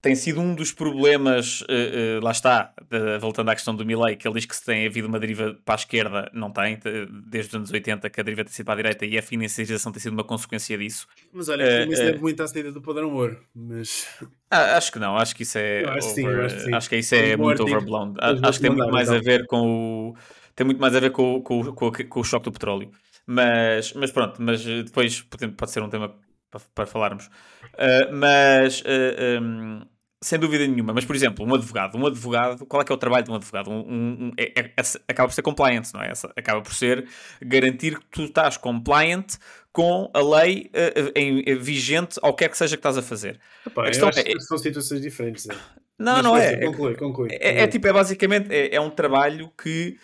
tem 0.00 0.14
sido 0.14 0.40
um 0.40 0.54
dos 0.54 0.70
problemas, 0.72 1.64
eh, 1.68 2.16
eh, 2.18 2.20
lá 2.22 2.30
está, 2.30 2.72
de- 2.90 3.18
voltando 3.18 3.48
à 3.50 3.54
questão 3.54 3.74
do 3.74 3.84
Milley, 3.84 4.14
que 4.16 4.26
ele 4.28 4.34
diz 4.36 4.46
que 4.46 4.54
se 4.54 4.64
tem 4.64 4.86
havido 4.86 5.08
uma 5.08 5.18
deriva 5.18 5.58
para 5.64 5.74
a 5.74 5.76
esquerda, 5.76 6.30
não 6.32 6.50
tem, 6.52 6.78
de- 6.78 7.06
desde 7.26 7.50
os 7.50 7.54
anos 7.56 7.70
80 7.72 8.08
que 8.08 8.20
a 8.20 8.22
deriva 8.22 8.44
tem 8.44 8.52
sido 8.52 8.64
para 8.66 8.74
a 8.74 8.76
direita 8.76 9.04
e 9.06 9.18
a 9.18 9.22
financiarização 9.22 9.90
tem 9.90 10.00
sido 10.00 10.12
uma 10.12 10.22
consequência 10.24 10.78
disso. 10.78 11.06
Mas 11.32 11.48
olha, 11.48 11.64
para 11.66 11.86
mim 11.86 11.92
isso 11.92 12.20
muito 12.20 12.42
à 12.42 12.46
saída 12.46 12.70
do 12.70 12.80
padrão 12.80 13.12
ouro. 13.12 13.40
Mas. 13.54 14.06
Ah, 14.50 14.76
acho 14.76 14.92
que 14.92 14.98
não, 14.98 15.16
acho 15.16 15.34
que 15.34 15.42
isso 15.42 15.58
é. 15.58 15.84
Acho 15.84 16.08
que 16.08 16.14
sim, 16.14 16.26
over- 16.26 16.38
eu 16.38 16.44
acho 16.46 16.54
que 16.56 16.62
sim. 16.62 16.74
acho 16.74 16.88
que 16.88 16.96
isso 16.96 17.14
é 17.14 17.34
um 17.34 17.38
muito 17.38 17.62
overblown. 17.64 18.14
Acho 18.20 18.60
que 18.60 18.66
tem 18.66 18.76
muito 18.76 18.90
mais 18.92 19.10
a 19.10 19.16
então. 19.16 19.24
ver 19.24 19.46
com 19.46 20.10
o. 20.10 20.16
Tem 20.54 20.64
muito 20.64 20.80
mais 20.80 20.94
a 20.94 21.00
ver 21.00 21.10
com, 21.10 21.34
o- 21.36 21.42
com, 21.42 21.60
o- 21.60 21.72
com, 21.72 21.86
o- 21.88 22.08
com 22.08 22.20
o 22.20 22.24
choque 22.24 22.44
do 22.44 22.52
petróleo. 22.52 22.90
Mas, 23.26 23.92
mas 23.92 24.10
pronto, 24.10 24.40
mas 24.40 24.64
depois 24.64 25.20
pode 25.56 25.70
ser 25.70 25.82
um 25.82 25.88
tema 25.90 26.14
para, 26.50 26.60
para 26.74 26.86
falarmos. 26.86 27.30
Ah, 27.76 28.08
mas 28.12 28.82
ah, 28.86 29.40
hum, 29.42 29.82
sem 30.22 30.38
dúvida 30.38 30.66
nenhuma. 30.66 30.92
Mas, 30.92 31.04
por 31.04 31.14
exemplo, 31.14 31.46
um 31.46 31.54
advogado, 31.54 31.96
um 31.96 32.06
advogado, 32.06 32.66
qual 32.66 32.82
é 32.82 32.84
que 32.84 32.90
é 32.90 32.94
o 32.94 32.98
trabalho 32.98 33.24
de 33.24 33.30
um 33.30 33.34
advogado? 33.34 33.70
Um, 33.70 33.78
um- 33.80 34.24
um- 34.28 34.32
é- 34.36 34.52
é- 34.60 34.82
acaba 35.06 35.28
por 35.28 35.34
ser 35.34 35.42
compliance, 35.42 35.94
não 35.94 36.02
é? 36.02 36.12
Acaba 36.36 36.60
por 36.60 36.74
ser 36.74 37.06
garantir 37.40 37.98
que 37.98 38.06
tu 38.10 38.24
estás 38.24 38.56
compliant 38.56 39.26
com 39.72 40.10
a 40.12 40.20
lei 40.20 40.70
eh, 40.72 40.92
eh, 40.96 41.12
em- 41.20 41.44
eh, 41.46 41.54
vigente 41.54 42.18
ao 42.20 42.34
que 42.34 42.44
é 42.44 42.48
que 42.48 42.58
seja 42.58 42.76
que 42.76 42.80
estás 42.80 42.98
a 42.98 43.02
fazer. 43.02 43.38
Epá, 43.64 43.82
A 43.84 43.86
questão 43.86 44.08
é- 44.08 44.40
são 44.40 44.58
situações 44.58 45.00
diferentes. 45.00 45.48
é. 45.48 45.54
Não, 46.00 46.14
Mas 46.14 46.24
não 46.24 46.36
é. 46.36 46.64
Conclui, 46.64 46.94
conclui. 46.96 47.28
É, 47.32 47.62
é 47.62 47.66
tipo, 47.66 47.86
é 47.86 47.92
basicamente, 47.92 48.52
é, 48.52 48.74
é 48.74 48.80
um 48.80 48.90
trabalho 48.90 49.50
que 49.60 49.98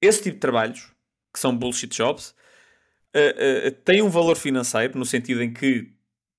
esse 0.00 0.22
tipo 0.22 0.34
de 0.36 0.40
trabalhos, 0.40 0.90
que 1.32 1.38
são 1.38 1.56
bullshit 1.56 1.88
jobs, 1.94 2.34
eh, 3.14 3.66
eh, 3.68 3.70
tem 3.70 4.02
um 4.02 4.08
valor 4.10 4.36
financeiro, 4.36 4.98
no 4.98 5.04
sentido 5.06 5.42
em 5.42 5.52
que, 5.52 5.92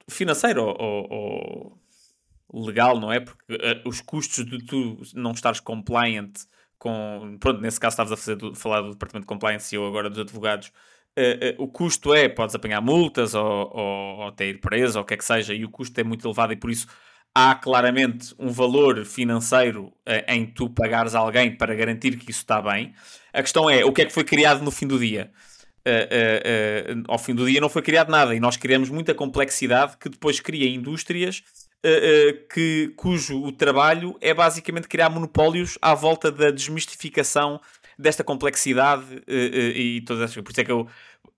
financeiro 0.10 0.64
ou, 0.64 0.78
ou- 0.80 1.80
ou 2.50 2.66
legal, 2.66 3.00
não 3.00 3.12
é? 3.12 3.20
Porque 3.20 3.44
eh, 3.50 3.82
os 3.86 4.02
custos 4.02 4.46
de 4.46 4.60
tu 4.66 5.02
não 5.16 5.32
estares 5.32 5.60
compliant 5.60 6.32
com, 6.80 7.38
pronto, 7.40 7.62
nesse 7.62 7.80
caso 7.80 7.94
estavas 7.94 8.12
a 8.14 8.18
fazer 8.18 8.36
do- 8.36 8.56
falar 8.56 8.82
do 8.82 8.92
departamento 8.92 9.26
de 9.26 9.28
compliance 9.28 9.74
e 9.76 9.78
eu 9.78 9.88
agora 9.88 10.10
dos 10.10 10.20
advogados, 10.20 10.72
o 11.58 11.68
custo 11.68 12.14
é, 12.14 12.28
podes 12.30 12.56
apanhar 12.56 12.82
multas 12.82 13.34
ou, 13.36 13.46
ou, 13.46 14.18
ou 14.20 14.28
até 14.28 14.48
ir 14.50 14.60
preso 14.60 14.98
ou 15.00 15.04
o 15.04 15.06
que 15.08 15.14
é 15.14 15.18
que 15.18 15.26
seja, 15.26 15.54
e 15.54 15.64
o 15.66 15.70
custo 15.70 16.00
é 16.00 16.04
muito 16.04 16.26
elevado 16.28 16.54
e 16.54 16.56
por 16.56 16.70
isso 16.72 16.88
há 17.36 17.56
claramente 17.56 18.34
um 18.40 18.50
valor 18.50 19.04
financeiro 19.06 19.92
em 20.28 20.46
tu 20.46 20.70
pagares 20.70 21.16
alguém 21.16 21.56
para 21.56 21.74
garantir 21.76 22.18
que 22.18 22.30
isso 22.32 22.42
está 22.42 22.62
bem. 22.62 22.94
A 23.32 23.42
questão 23.42 23.70
é, 23.70 23.84
o 23.86 23.92
que 23.92 24.02
é 24.04 24.06
que 24.06 24.14
foi 24.14 24.24
criado 24.24 24.64
no 24.64 24.72
fim 24.72 24.88
do 24.88 25.00
dia? 25.00 25.32
Eh, 25.86 26.08
eh, 26.46 26.96
ao 27.10 27.20
fim 27.20 27.36
do 27.36 27.46
dia 27.46 27.60
não 27.60 27.68
foi 27.68 27.82
criado 27.82 28.10
nada 28.10 28.34
e 28.34 28.40
nós 28.40 28.56
criamos 28.56 28.90
muita 28.90 29.14
complexidade 29.14 29.98
que 29.98 30.08
depois 30.08 30.40
cria 30.40 30.68
indústrias 30.68 31.44
que, 32.50 32.94
cujo 32.96 33.44
o 33.44 33.52
trabalho 33.52 34.16
é 34.22 34.34
basicamente 34.34 34.88
criar 34.88 35.10
monopólios 35.10 35.78
à 35.82 35.94
volta 35.94 36.32
da 36.32 36.50
desmistificação 36.50 37.60
desta 38.00 38.24
complexidade 38.24 39.22
e 39.28 40.02
todas 40.08 40.24
essas 40.24 40.36
coisas. 40.36 40.46
Por 40.46 40.52
isso 40.52 40.62
é 40.62 40.64
que 40.64 40.72
eu 40.72 40.88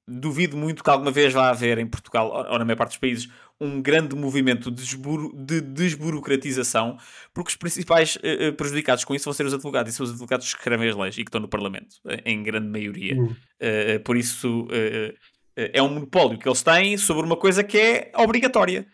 duvido 0.07 0.55
muito 0.55 0.83
que 0.83 0.89
alguma 0.89 1.11
vez 1.11 1.33
vá 1.33 1.49
haver 1.49 1.77
em 1.79 1.87
Portugal 1.87 2.47
ou 2.51 2.59
na 2.59 2.65
maior 2.65 2.77
parte 2.77 2.91
dos 2.91 2.97
países 2.99 3.29
um 3.59 3.81
grande 3.81 4.15
movimento 4.15 4.69
de, 4.69 4.83
desburo- 4.83 5.31
de 5.35 5.61
desburocratização, 5.61 6.97
porque 7.33 7.49
os 7.49 7.55
principais 7.55 8.17
eh, 8.21 8.51
prejudicados 8.51 9.03
com 9.03 9.15
isso 9.15 9.25
vão 9.25 9.33
ser 9.33 9.45
os 9.45 9.53
advogados, 9.53 9.93
e 9.93 9.95
são 9.95 10.03
os 10.03 10.11
advogados 10.11 10.45
que 10.53 10.57
escrevem 10.59 10.89
as 10.89 10.95
leis 10.95 11.17
e 11.17 11.23
que 11.23 11.29
estão 11.29 11.41
no 11.41 11.47
Parlamento, 11.47 11.95
eh, 12.07 12.21
em 12.25 12.43
grande 12.43 12.67
maioria. 12.67 13.15
Eh, 13.59 13.99
por 13.99 14.17
isso, 14.17 14.67
eh, 14.71 15.15
é 15.55 15.81
um 15.81 15.87
monopólio 15.89 16.37
que 16.37 16.47
eles 16.47 16.61
têm 16.61 16.97
sobre 16.97 17.25
uma 17.25 17.37
coisa 17.37 17.63
que 17.63 17.77
é 17.77 18.11
obrigatória. 18.17 18.85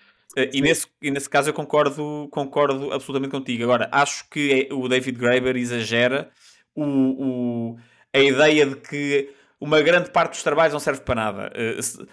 E, 0.54 0.62
nesse, 0.62 0.88
e 1.02 1.12
nesse 1.12 1.30
caso 1.30 1.50
eu 1.50 1.54
concordo, 1.54 2.28
concordo 2.32 2.94
absolutamente 2.94 3.32
contigo. 3.32 3.64
Agora, 3.64 3.90
acho 3.92 4.30
que 4.30 4.68
é- 4.70 4.74
o 4.74 4.88
David 4.88 5.18
Graeber 5.18 5.58
exagera 5.58 6.30
o, 6.76 6.84
o- 6.86 7.78
a 8.14 8.20
ideia 8.20 8.66
de 8.66 8.76
que 8.76 9.30
uma 9.62 9.82
grande 9.82 10.10
parte 10.10 10.32
dos 10.34 10.44
trabalhos 10.44 10.74
não 10.74 10.80
serve 10.80 11.02
para 11.02 11.16
nada. 11.16 11.52
Eh, 11.56 11.82
se, 11.82 12.06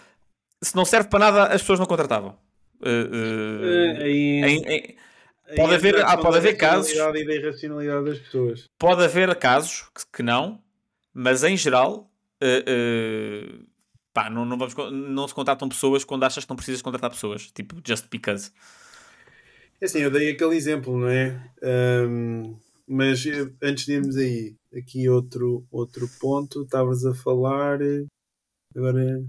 se 0.63 0.77
não 0.77 0.85
serve 0.85 1.09
para 1.09 1.19
nada, 1.19 1.45
as 1.47 1.61
pessoas 1.63 1.79
não 1.81 1.87
contratavam. 1.87 2.39
Aí- 4.03 4.43
em- 4.45 4.65
em- 4.69 4.97
pode 5.57 5.75
haver- 5.75 6.05
ah, 6.05 6.17
pode 6.17 6.37
haver 6.37 6.57
casos- 6.57 6.93
e 6.93 7.25
da 7.25 7.35
irracionalidade 7.35 8.05
das 8.05 8.19
pessoas. 8.19 8.65
Pode 8.79 9.03
haver 9.03 9.35
casos 9.37 9.83
que, 9.95 10.03
que 10.19 10.23
não, 10.23 10.63
mas 11.13 11.43
em 11.43 11.57
geral, 11.57 12.11
pá, 14.13 14.29
não, 14.31 14.45
não, 14.45 14.59
vamos, 14.59 14.75
não 14.93 15.27
se 15.27 15.35
contratam 15.35 15.69
pessoas 15.69 16.05
quando 16.05 16.25
achas 16.25 16.45
que 16.45 16.51
não 16.51 16.57
precisas 16.57 16.83
contratar 16.83 17.11
pessoas. 17.11 17.51
Tipo, 17.51 17.77
just 17.87 18.07
because. 18.11 18.51
É 19.81 19.85
assim, 19.85 20.01
eu 20.01 20.11
dei 20.11 20.31
aquele 20.31 20.57
exemplo, 20.57 20.99
não 20.99 21.09
é? 21.09 21.41
Ahm, 21.63 22.57
mas 22.87 23.25
antes 23.63 23.87
de 23.87 23.93
irmos 23.93 24.17
aí, 24.17 24.55
aqui 24.75 25.09
outro, 25.09 25.67
outro 25.71 26.09
ponto, 26.21 26.63
estavas 26.63 27.05
a 27.05 27.15
falar. 27.15 27.79
Agora. 28.75 29.25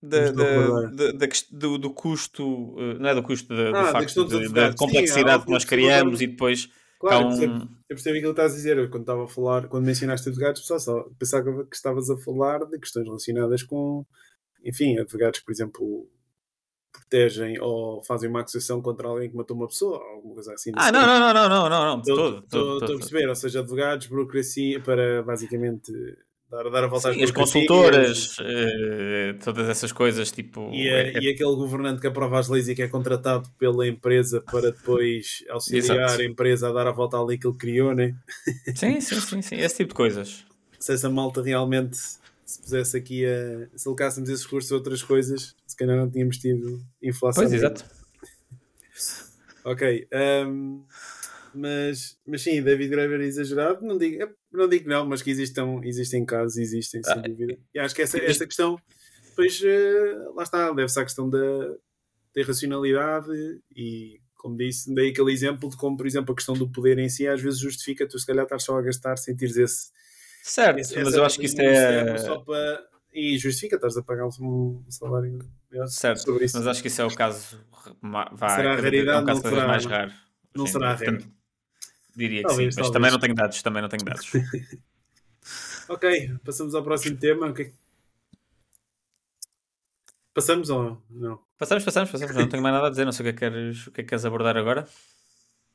Da, 0.00 0.30
da- 0.30 0.90
da- 0.90 1.12
da 1.12 1.26
do, 1.50 1.76
do 1.76 1.90
custo, 1.92 2.76
eh, 2.78 2.98
não 3.00 3.08
é 3.08 3.14
do 3.16 3.22
custo, 3.22 3.48
da, 3.48 3.70
Ah, 3.88 3.92
facto 3.92 4.24
de- 4.26 4.48
da. 4.52 4.70
Sim, 4.70 4.76
complexidade 4.76 5.42
há 5.42 5.44
que 5.44 5.50
nós 5.50 5.64
criamos 5.64 6.20
e 6.20 6.28
depois 6.28 6.68
Claro, 7.00 7.22
eu 7.22 7.26
um- 7.26 7.30
percebo, 7.30 7.54
eu 7.64 7.68
percebo 7.96 8.16
aquilo 8.16 8.34
que 8.34 8.40
estás 8.40 8.52
a 8.52 8.56
dizer. 8.56 8.78
Eu, 8.78 8.88
quando 8.90 9.02
estava 9.02 9.24
a 9.24 9.28
falar, 9.28 9.66
quando 9.66 9.84
mencionaste 9.86 10.28
advogados, 10.28 10.60
pessoal, 10.60 10.78
só 10.80 11.02
pensava 11.18 11.64
que 11.66 11.74
estavas 11.74 12.08
a 12.10 12.16
falar 12.16 12.64
de 12.64 12.78
questões 12.78 13.06
relacionadas 13.06 13.64
com, 13.64 14.06
enfim, 14.64 14.96
advogados 15.00 15.40
por 15.40 15.50
exemplo, 15.50 16.08
protegem 17.08 17.58
ou 17.60 18.02
fazem 18.04 18.28
uma 18.28 18.40
acusação 18.40 18.80
contra 18.82 19.08
alguém 19.08 19.30
que 19.30 19.36
matou 19.36 19.56
uma 19.56 19.66
pessoa, 19.66 19.98
ou 19.98 20.16
alguma 20.16 20.34
coisa 20.34 20.52
assim. 20.52 20.70
Ah, 20.76 20.92
não, 20.92 21.06
não, 21.06 21.18
não, 21.20 21.32
não, 21.34 21.48
não, 21.48 21.68
não, 21.70 21.96
não, 21.96 22.02
todo, 22.02 22.38
Estou 22.44 22.76
a 22.76 22.98
perceber, 22.98 23.28
ou 23.28 23.34
seja, 23.34 23.60
advogados, 23.60 24.06
burocracia, 24.06 24.80
para 24.80 25.22
basicamente 25.22 25.90
dar, 26.50 26.68
dar 26.70 26.84
a 26.84 26.86
volta 26.86 27.12
Sim, 27.12 27.18
às 27.22 27.30
as 27.30 27.30
consultoras, 27.30 28.36
eh, 28.40 29.34
todas 29.42 29.68
essas 29.68 29.90
coisas, 29.92 30.30
tipo. 30.30 30.70
E, 30.72 30.88
é- 30.88 31.16
é- 31.16 31.20
e 31.22 31.28
aquele 31.30 31.54
governante 31.56 32.00
que 32.00 32.06
aprova 32.06 32.38
as 32.38 32.48
leis 32.48 32.68
e 32.68 32.74
que 32.74 32.82
é 32.82 32.88
contratado 32.88 33.48
pela 33.58 33.86
empresa 33.86 34.40
para 34.40 34.70
depois 34.70 35.44
auxiliar 35.50 36.04
Exato. 36.04 36.20
a 36.20 36.24
empresa 36.24 36.68
a 36.68 36.72
dar 36.72 36.86
a 36.86 36.92
volta 36.92 37.16
à 37.16 37.24
lei 37.24 37.38
que 37.38 37.46
ele 37.46 37.56
criou, 37.56 37.94
né? 37.94 38.14
Sim, 38.74 39.00
sim, 39.00 39.20
sim, 39.20 39.42
sim, 39.42 39.56
esse 39.56 39.76
tipo 39.78 39.88
de 39.90 39.94
coisas. 39.94 40.44
se 40.78 40.92
essa 40.92 41.08
malta 41.10 41.42
realmente 41.42 41.98
se 42.48 42.62
pusesse 42.62 42.96
aqui 42.96 43.26
a. 43.26 43.68
se 43.76 43.86
alocássemos 43.86 44.30
esses 44.30 44.44
recursos 44.44 44.72
a 44.72 44.74
outras 44.76 45.02
coisas, 45.02 45.54
se 45.66 45.76
calhar 45.76 45.96
não 45.98 46.10
tínhamos 46.10 46.38
tido 46.38 46.82
inflação. 47.02 47.44
Pois, 47.44 47.52
exato. 47.52 47.84
Ok. 49.64 50.08
ehm, 50.10 50.82
mas, 51.54 52.16
mas 52.26 52.40
sim, 52.40 52.62
David 52.62 52.88
Graeber 52.88 53.20
é 53.20 53.24
exagerado. 53.24 53.84
Não 53.84 53.98
digo, 53.98 54.22
é, 54.22 54.32
não 54.50 54.66
digo 54.66 54.88
não, 54.88 55.04
mas 55.04 55.20
que 55.20 55.30
existam, 55.30 55.80
existem 55.84 56.24
casos, 56.24 56.56
existem, 56.56 57.02
sem 57.02 57.12
Ah, 57.12 57.16
dúvida. 57.20 57.58
E 57.74 57.78
acho 57.78 57.94
que 57.94 58.00
essa, 58.00 58.16
essa 58.18 58.46
questão, 58.46 58.80
depois, 59.28 59.60
eh, 59.62 60.14
lá 60.34 60.42
está, 60.42 60.72
deve-se 60.72 60.98
à 60.98 61.04
questão 61.04 61.28
da, 61.28 61.38
da 62.34 62.40
irracionalidade 62.40 63.28
e, 63.76 64.20
como 64.36 64.56
disse, 64.56 64.94
dei 64.94 65.10
aquele 65.10 65.32
exemplo 65.32 65.68
de 65.68 65.76
como, 65.76 65.98
por 65.98 66.06
exemplo, 66.06 66.32
a 66.32 66.36
questão 66.36 66.54
do 66.54 66.70
poder 66.70 66.98
em 66.98 67.10
si 67.10 67.26
às 67.26 67.42
vezes 67.42 67.58
justifica 67.58 68.08
tu 68.08 68.18
se 68.18 68.24
calhar 68.24 68.44
estar 68.44 68.58
só 68.60 68.78
a 68.78 68.82
gastar, 68.82 69.18
sentires 69.18 69.56
esse. 69.58 69.88
Certo, 70.48 70.78
esse 70.78 70.96
mas 70.96 71.08
essa 71.08 71.16
eu 71.16 71.24
acho 71.24 71.38
que 71.38 71.46
isso 71.46 71.56
cérebro 71.56 72.14
é. 72.14 72.18
Só 72.18 72.38
para, 72.40 72.86
e 73.12 73.36
justifica, 73.38 73.76
estás 73.76 73.96
a 73.96 74.02
pagar 74.02 74.26
um 74.26 74.82
salário 74.88 75.38
Certo, 75.88 76.22
sobre 76.22 76.44
isso. 76.46 76.56
mas 76.56 76.66
acho 76.66 76.80
que 76.82 76.88
isso 76.88 77.02
é 77.02 77.04
o 77.04 77.14
caso. 77.14 77.60
Vai, 78.02 78.24
Será 78.56 78.76
cada 78.76 78.82
vez- 78.82 78.82
é 78.82 78.82
raridade, 78.82 79.22
um 79.22 79.26
caso 79.26 79.42
não 79.42 79.50
será- 79.50 79.66
mais 79.66 79.84
raro. 79.84 80.12
não 80.54 80.66
Sim, 80.66 80.72
será 80.72 80.92
a. 80.92 80.96
Diria 82.16 82.42
Talvez, 82.42 82.42
que 82.42 82.52
sim, 82.52 82.64
mas 82.64 82.74
talvez. 82.74 82.90
também 82.92 83.10
não 83.12 83.18
tenho 83.20 83.34
dados. 83.34 83.62
Também 83.62 83.82
não 83.82 83.88
tenho 83.88 84.04
dados. 84.04 84.30
Ok, 85.88 86.34
passamos 86.44 86.74
ao 86.74 86.82
próximo 86.82 87.16
tema. 87.16 87.46
O 87.48 87.54
que 87.54 87.62
é 87.62 87.72
Passamos 90.34 90.68
ou 90.70 91.02
não? 91.10 91.40
Passamos, 91.56 91.84
passamos, 91.84 92.10
passamos. 92.10 92.34
Não 92.36 92.48
tenho 92.48 92.62
mais 92.62 92.74
nada 92.74 92.86
a 92.88 92.90
dizer. 92.90 93.04
Não 93.04 93.12
sei 93.12 93.22
o 93.22 93.24
que 93.24 93.30
é 93.30 93.32
que 93.32 93.38
queres, 93.56 93.86
o 93.86 93.90
que 93.90 94.00
é 94.00 94.04
que 94.04 94.08
queres 94.10 94.24
abordar 94.24 94.56
agora. 94.56 94.86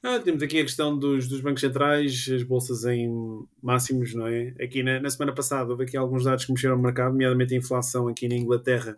Ah, 0.06 0.20
temos 0.20 0.44
aqui 0.44 0.60
a 0.60 0.64
questão 0.64 1.00
dos, 1.00 1.30
dos 1.30 1.40
bancos 1.40 1.62
centrais, 1.62 2.28
as 2.30 2.44
bolsas 2.44 2.84
em 2.84 3.10
máximos, 3.62 4.14
não 4.14 4.28
é? 4.28 4.50
Aqui 4.62 4.84
na, 4.84 5.00
na, 5.00 5.10
semana 5.10 5.34
passada 5.34 5.72
houve 5.72 5.86
aqui 5.86 5.96
alguns 5.96 6.26
dados 6.26 6.44
que 6.44 6.52
mexeram 6.52 6.76
no 6.76 6.84
mercado, 6.84 7.14
nomeadamente 7.14 7.54
a 7.54 7.58
inflação 7.58 8.10
aqui 8.10 8.28
na 8.28 8.36
Inglaterra, 8.36 8.98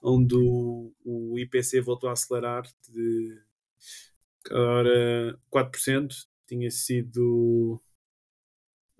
onde 0.00 0.36
o, 0.36 0.92
o 1.04 1.36
IPC 1.40 1.80
voltou 1.80 2.08
a 2.08 2.12
acelerar 2.12 2.62
de 2.88 3.42
ora, 4.52 5.36
4%, 5.52 6.08
tinha 6.46 6.70
sido. 6.70 7.80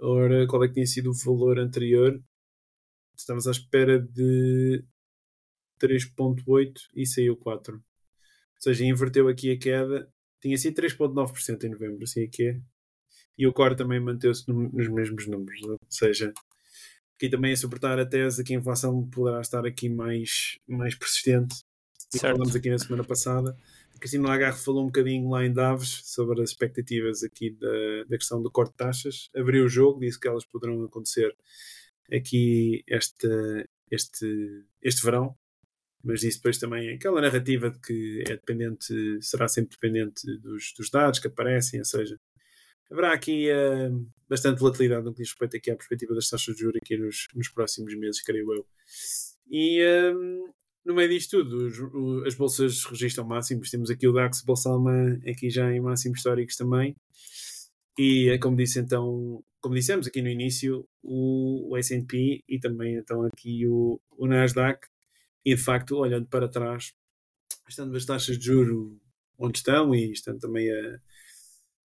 Ora, 0.01 0.45
qual 0.49 0.65
é 0.65 0.69
que 0.69 0.75
tinha 0.75 0.87
sido 0.87 1.11
o 1.11 1.15
valor 1.15 1.61
anterior? 1.61 2.21
Estamos 3.17 3.47
à 3.47 3.53
espera 3.53 4.01
de 4.01 4.85
3,8% 5.81 6.73
e 6.97 7.07
saiu 7.07 7.37
4%. 7.37 7.75
Ou 7.75 7.83
seja, 8.59 8.85
inverteu 8.85 9.29
aqui 9.29 9.53
a 9.53 9.59
queda 9.59 10.13
tinha 10.41 10.57
sido 10.57 10.81
3,9% 10.81 11.65
em 11.65 11.71
novembro, 11.71 12.05
assim 12.05 12.23
é 12.23 12.27
que 12.29 12.49
é. 12.49 12.61
E 13.37 13.47
o 13.47 13.53
core 13.53 13.77
também 13.77 14.01
manteve-se 14.01 14.51
nos 14.51 14.89
mesmos 14.89 15.27
números. 15.27 15.63
Ou 15.63 15.79
seja, 15.89 16.33
aqui 17.17 17.29
também 17.29 17.53
é 17.53 17.57
suportar 17.57 17.99
a 17.99 18.07
tese 18.07 18.43
que 18.43 18.55
a 18.55 18.57
inflação 18.57 19.09
poderá 19.09 19.41
estar 19.41 19.65
aqui 19.65 19.89
mais, 19.89 20.59
mais 20.67 20.95
persistente. 20.95 21.57
E 22.15 22.19
falamos 22.19 22.57
aqui 22.57 22.71
na 22.71 22.79
semana 22.79 23.05
passada. 23.05 23.57
A 23.95 23.99
Cristina 23.99 24.29
Lagarde 24.29 24.59
falou 24.61 24.83
um 24.83 24.87
bocadinho 24.87 25.29
lá 25.29 25.45
em 25.45 25.53
Davos 25.53 26.03
sobre 26.05 26.43
as 26.43 26.51
expectativas 26.51 27.23
aqui 27.23 27.51
da, 27.51 28.05
da 28.09 28.17
questão 28.17 28.41
do 28.43 28.51
corte 28.51 28.71
de 28.73 28.77
taxas. 28.77 29.29
Abriu 29.37 29.65
o 29.65 29.69
jogo, 29.69 30.01
disse 30.01 30.19
que 30.19 30.27
elas 30.27 30.45
poderão 30.45 30.83
acontecer 30.85 31.37
aqui 32.11 32.83
este, 32.89 33.69
este, 33.91 34.65
este 34.83 35.03
verão 35.03 35.37
mas 36.03 36.23
isso 36.23 36.39
depois 36.39 36.59
também 36.59 36.89
é 36.89 36.95
aquela 36.95 37.21
narrativa 37.21 37.71
de 37.71 37.79
que 37.81 38.23
é 38.27 38.37
dependente, 38.37 38.95
será 39.21 39.49
sempre 39.49 39.77
dependente 39.81 40.25
dos, 40.39 40.73
dos 40.77 40.91
dados 40.91 41.19
que 41.19 41.27
aparecem, 41.27 41.81
ou 41.81 41.85
seja, 41.85 42.19
haverá 42.91 43.13
aqui 43.13 43.49
uh, 43.51 44.07
bastante 44.29 44.61
volatilidade 44.61 45.05
no 45.05 45.13
que 45.13 45.23
diz 45.23 45.31
respeito 45.31 45.57
aqui 45.57 45.71
à 45.71 45.77
perspectiva 45.77 46.15
das 46.15 46.29
taxas 46.29 46.55
de 46.55 46.61
juros 46.63 46.81
aqui 46.83 46.97
nos, 46.97 47.27
nos 47.35 47.49
próximos 47.49 47.95
meses, 47.97 48.23
creio 48.23 48.53
eu. 48.53 48.67
E 49.51 49.83
um, 50.15 50.53
no 50.85 50.95
meio 50.95 51.09
disto 51.09 51.43
tudo, 51.43 51.67
os, 51.67 51.79
o, 51.79 52.25
as 52.27 52.35
bolsas 52.35 52.85
registram 52.85 53.27
máximos, 53.27 53.71
temos 53.71 53.91
aqui 53.91 54.07
o 54.07 54.13
DAX 54.13 54.43
Bolsa 54.43 54.71
Alemã 54.71 55.21
aqui 55.29 55.51
já 55.51 55.71
em 55.73 55.81
máximos 55.81 56.19
históricos 56.19 56.57
também, 56.57 56.97
e 57.99 58.29
é 58.31 58.39
como 58.39 58.57
disse 58.57 58.79
então, 58.79 59.43
como 59.61 59.75
dissemos 59.75 60.07
aqui 60.07 60.23
no 60.23 60.29
início, 60.29 60.87
o, 61.03 61.73
o 61.73 61.77
S&P 61.77 62.43
e 62.49 62.59
também 62.61 62.95
então 62.95 63.23
aqui 63.25 63.67
o, 63.67 64.01
o 64.17 64.27
Nasdaq 64.27 64.87
e 65.45 65.55
de 65.55 65.61
facto, 65.61 65.97
olhando 65.97 66.27
para 66.27 66.49
trás, 66.49 66.93
estando 67.69 67.97
as 67.97 68.05
taxas 68.05 68.39
de 68.39 68.47
juro 68.47 69.01
onde 69.39 69.59
estão 69.59 69.95
e 69.95 70.13
estando 70.13 70.41
também 70.41 70.71
a, 70.71 71.01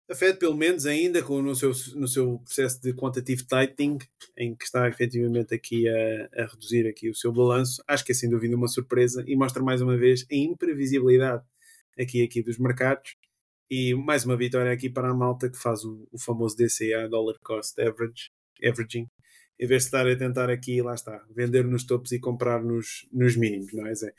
a 0.10 0.16
Fed, 0.16 0.38
pelo 0.38 0.56
menos 0.56 0.86
ainda 0.86 1.22
com, 1.22 1.42
no, 1.42 1.56
seu, 1.56 1.72
no 1.96 2.08
seu 2.08 2.40
processo 2.40 2.82
de 2.82 2.94
quantitative 2.94 3.46
tightening, 3.46 4.00
em 4.38 4.56
que 4.56 4.66
está 4.66 4.88
efetivamente 4.88 5.54
aqui 5.54 5.88
a, 5.88 6.44
a 6.44 6.46
reduzir 6.48 6.88
aqui 6.88 7.10
o 7.10 7.16
seu 7.16 7.32
balanço, 7.32 7.84
acho 7.88 8.04
que 8.04 8.12
é 8.12 8.16
sem 8.16 8.30
dúvida 8.30 8.56
uma 8.56 8.68
surpresa 8.68 9.24
e 9.28 9.36
mostra 9.36 9.64
mais 9.64 9.82
uma 9.82 9.98
vez 9.98 10.26
a 10.32 10.36
imprevisibilidade 10.36 11.44
aqui, 11.98 12.24
aqui 12.24 12.42
dos 12.42 12.58
mercados. 12.58 13.16
E 13.70 13.96
mais 13.96 14.26
uma 14.26 14.38
vitória 14.38 14.72
aqui 14.72 14.90
para 14.90 15.10
a 15.10 15.14
malta 15.14 15.50
que 15.50 15.58
faz 15.58 15.84
o, 15.84 16.08
o 16.12 16.20
famoso 16.20 16.56
DCA, 16.56 17.08
Dollar 17.10 17.40
Cost 17.42 17.80
Average, 17.82 18.30
Averaging, 18.64 19.10
em 19.60 19.68
vez 19.68 19.84
de 19.84 19.88
estar 19.88 20.08
a 20.08 20.16
tentar 20.16 20.50
aqui, 20.50 20.82
lá 20.82 20.94
está, 20.94 21.24
vender 21.36 21.66
nos 21.66 21.84
topos 21.84 22.12
e 22.12 22.20
comprar 22.20 22.64
nos, 22.64 23.08
nos 23.12 23.36
mínimos, 23.36 23.74
não 23.74 23.88
é, 23.88 23.94
Zé? 23.94 24.14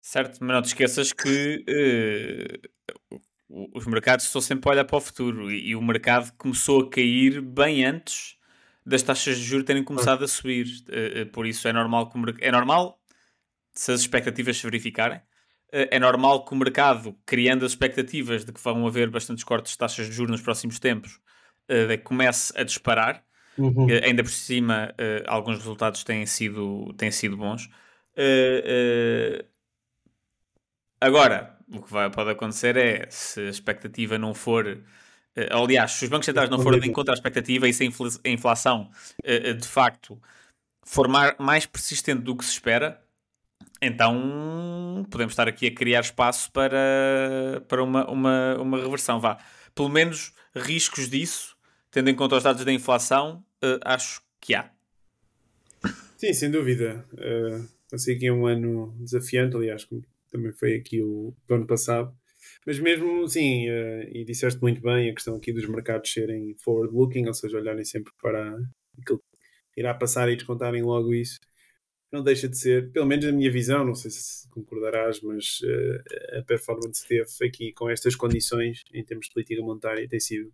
Certo, 0.00 0.38
mas 0.40 0.54
não 0.54 0.62
te 0.62 0.66
esqueças 0.66 1.12
que 1.12 1.64
uh, 1.68 3.20
os 3.74 3.86
mercados 3.86 4.24
estão 4.24 4.40
sempre 4.40 4.68
a 4.68 4.72
olhar 4.72 4.84
para 4.84 4.96
o 4.96 5.00
futuro 5.00 5.50
e, 5.50 5.70
e, 5.70 5.76
o 5.76 5.82
mercado 5.82 6.32
começou 6.38 6.82
a 6.82 6.88
cair 6.88 7.40
bem 7.40 7.84
antes 7.84 8.36
das 8.84 9.02
taxas 9.02 9.36
de 9.36 9.42
juros 9.42 9.66
terem 9.66 9.82
começado 9.82 10.24
a 10.24 10.28
subir. 10.28 10.66
Uh, 10.88 11.26
por 11.32 11.44
isso 11.44 11.66
é 11.66 11.72
normal 11.72 12.08
que 12.08 12.16
o 12.16 12.24
é 12.40 12.52
normal 12.52 13.00
se 13.72 13.90
as 13.90 14.00
expectativas 14.00 14.56
se 14.56 14.62
verificarem. 14.62 15.18
Uh, 15.18 15.90
é 15.90 15.98
normal 15.98 16.44
que 16.44 16.54
o 16.54 16.56
mercado, 16.56 17.18
criando 17.26 17.66
as 17.66 17.72
expectativas 17.72 18.44
de 18.44 18.52
que 18.52 18.62
vão 18.62 18.86
haver 18.86 19.10
bastantes 19.10 19.42
cortes 19.42 19.72
de 19.72 19.78
taxas 19.78 20.06
de 20.06 20.12
juros 20.12 20.30
nos 20.30 20.40
próximos 20.40 20.78
tempos, 20.78 21.18
comece 22.04 22.52
a 22.56 22.62
disparar 22.62 23.25
Uhum. 23.58 23.86
Uh, 23.86 24.04
ainda 24.04 24.22
por 24.22 24.30
cima, 24.30 24.92
uh, 24.92 25.24
alguns 25.26 25.58
resultados 25.58 26.04
têm 26.04 26.26
sido, 26.26 26.92
têm 26.94 27.10
sido 27.10 27.36
bons. 27.36 27.66
Uh, 28.16 29.44
agora, 31.00 31.56
o 31.72 31.82
que 31.82 31.90
vai, 31.90 32.10
pode 32.10 32.30
acontecer 32.30 32.76
é 32.76 33.06
se 33.10 33.40
a 33.40 33.50
expectativa 33.50 34.18
não 34.18 34.34
for. 34.34 34.82
aliás, 35.50 35.92
se 35.92 36.04
os 36.04 36.10
bancos 36.10 36.26
centrais 36.26 36.50
não 36.50 36.60
forem 36.60 36.80
de 36.80 36.88
encontro 36.88 37.12
à 37.12 37.14
expectativa 37.14 37.68
e 37.68 37.72
se 37.72 37.84
a 37.84 38.28
inflação 38.28 38.90
de 39.24 39.66
facto 39.68 40.20
for 40.84 41.08
mais 41.08 41.66
persistente 41.66 42.22
do 42.22 42.36
que 42.36 42.44
se 42.44 42.52
espera, 42.52 43.02
então 43.82 45.04
podemos 45.10 45.32
estar 45.32 45.48
aqui 45.48 45.66
a 45.66 45.74
criar 45.74 46.00
espaço 46.00 46.50
para, 46.52 47.62
para 47.66 47.82
uma, 47.82 48.08
uma, 48.08 48.56
uma 48.58 48.78
reversão. 48.78 49.20
Vá. 49.20 49.38
Pelo 49.74 49.88
menos 49.88 50.32
riscos 50.54 51.10
disso 51.10 51.56
tendo 51.96 52.10
em 52.10 52.14
conta 52.14 52.36
os 52.36 52.42
dados 52.42 52.62
da 52.62 52.70
inflação, 52.70 53.42
uh, 53.62 53.80
acho 53.84 54.22
que 54.40 54.54
há. 54.54 54.70
Sim, 56.16 56.32
sem 56.32 56.50
dúvida. 56.50 57.06
Uh, 57.12 57.66
passei 57.90 58.16
aqui 58.16 58.30
um 58.30 58.46
ano 58.46 58.94
desafiante, 59.00 59.56
aliás, 59.56 59.84
como 59.84 60.02
também 60.30 60.52
foi 60.52 60.74
aqui 60.74 61.02
o 61.02 61.34
do 61.46 61.54
ano 61.54 61.66
passado. 61.66 62.16
Mas 62.66 62.78
mesmo, 62.78 63.28
sim, 63.28 63.68
uh, 63.68 64.08
e 64.12 64.24
disseste 64.24 64.60
muito 64.60 64.80
bem 64.80 65.10
a 65.10 65.14
questão 65.14 65.36
aqui 65.36 65.52
dos 65.52 65.66
mercados 65.68 66.12
serem 66.12 66.54
forward-looking, 66.58 67.26
ou 67.26 67.34
seja, 67.34 67.58
olharem 67.58 67.84
sempre 67.84 68.12
para 68.20 68.56
aquilo 69.00 69.22
que 69.72 69.80
irá 69.80 69.94
passar 69.94 70.30
e 70.30 70.36
descontarem 70.36 70.82
logo 70.82 71.14
isso. 71.14 71.38
Não 72.10 72.22
deixa 72.22 72.48
de 72.48 72.56
ser, 72.56 72.90
pelo 72.92 73.06
menos 73.06 73.24
na 73.24 73.32
minha 73.32 73.50
visão, 73.50 73.84
não 73.84 73.94
sei 73.94 74.10
se 74.10 74.48
concordarás, 74.50 75.20
mas 75.20 75.60
uh, 75.60 76.38
a 76.38 76.42
performance 76.42 77.06
teve 77.06 77.26
aqui 77.46 77.72
com 77.72 77.90
estas 77.90 78.16
condições 78.16 78.82
em 78.92 79.04
termos 79.04 79.26
de 79.26 79.34
política 79.34 79.62
monetária 79.62 80.08
tem 80.08 80.20
sido 80.20 80.52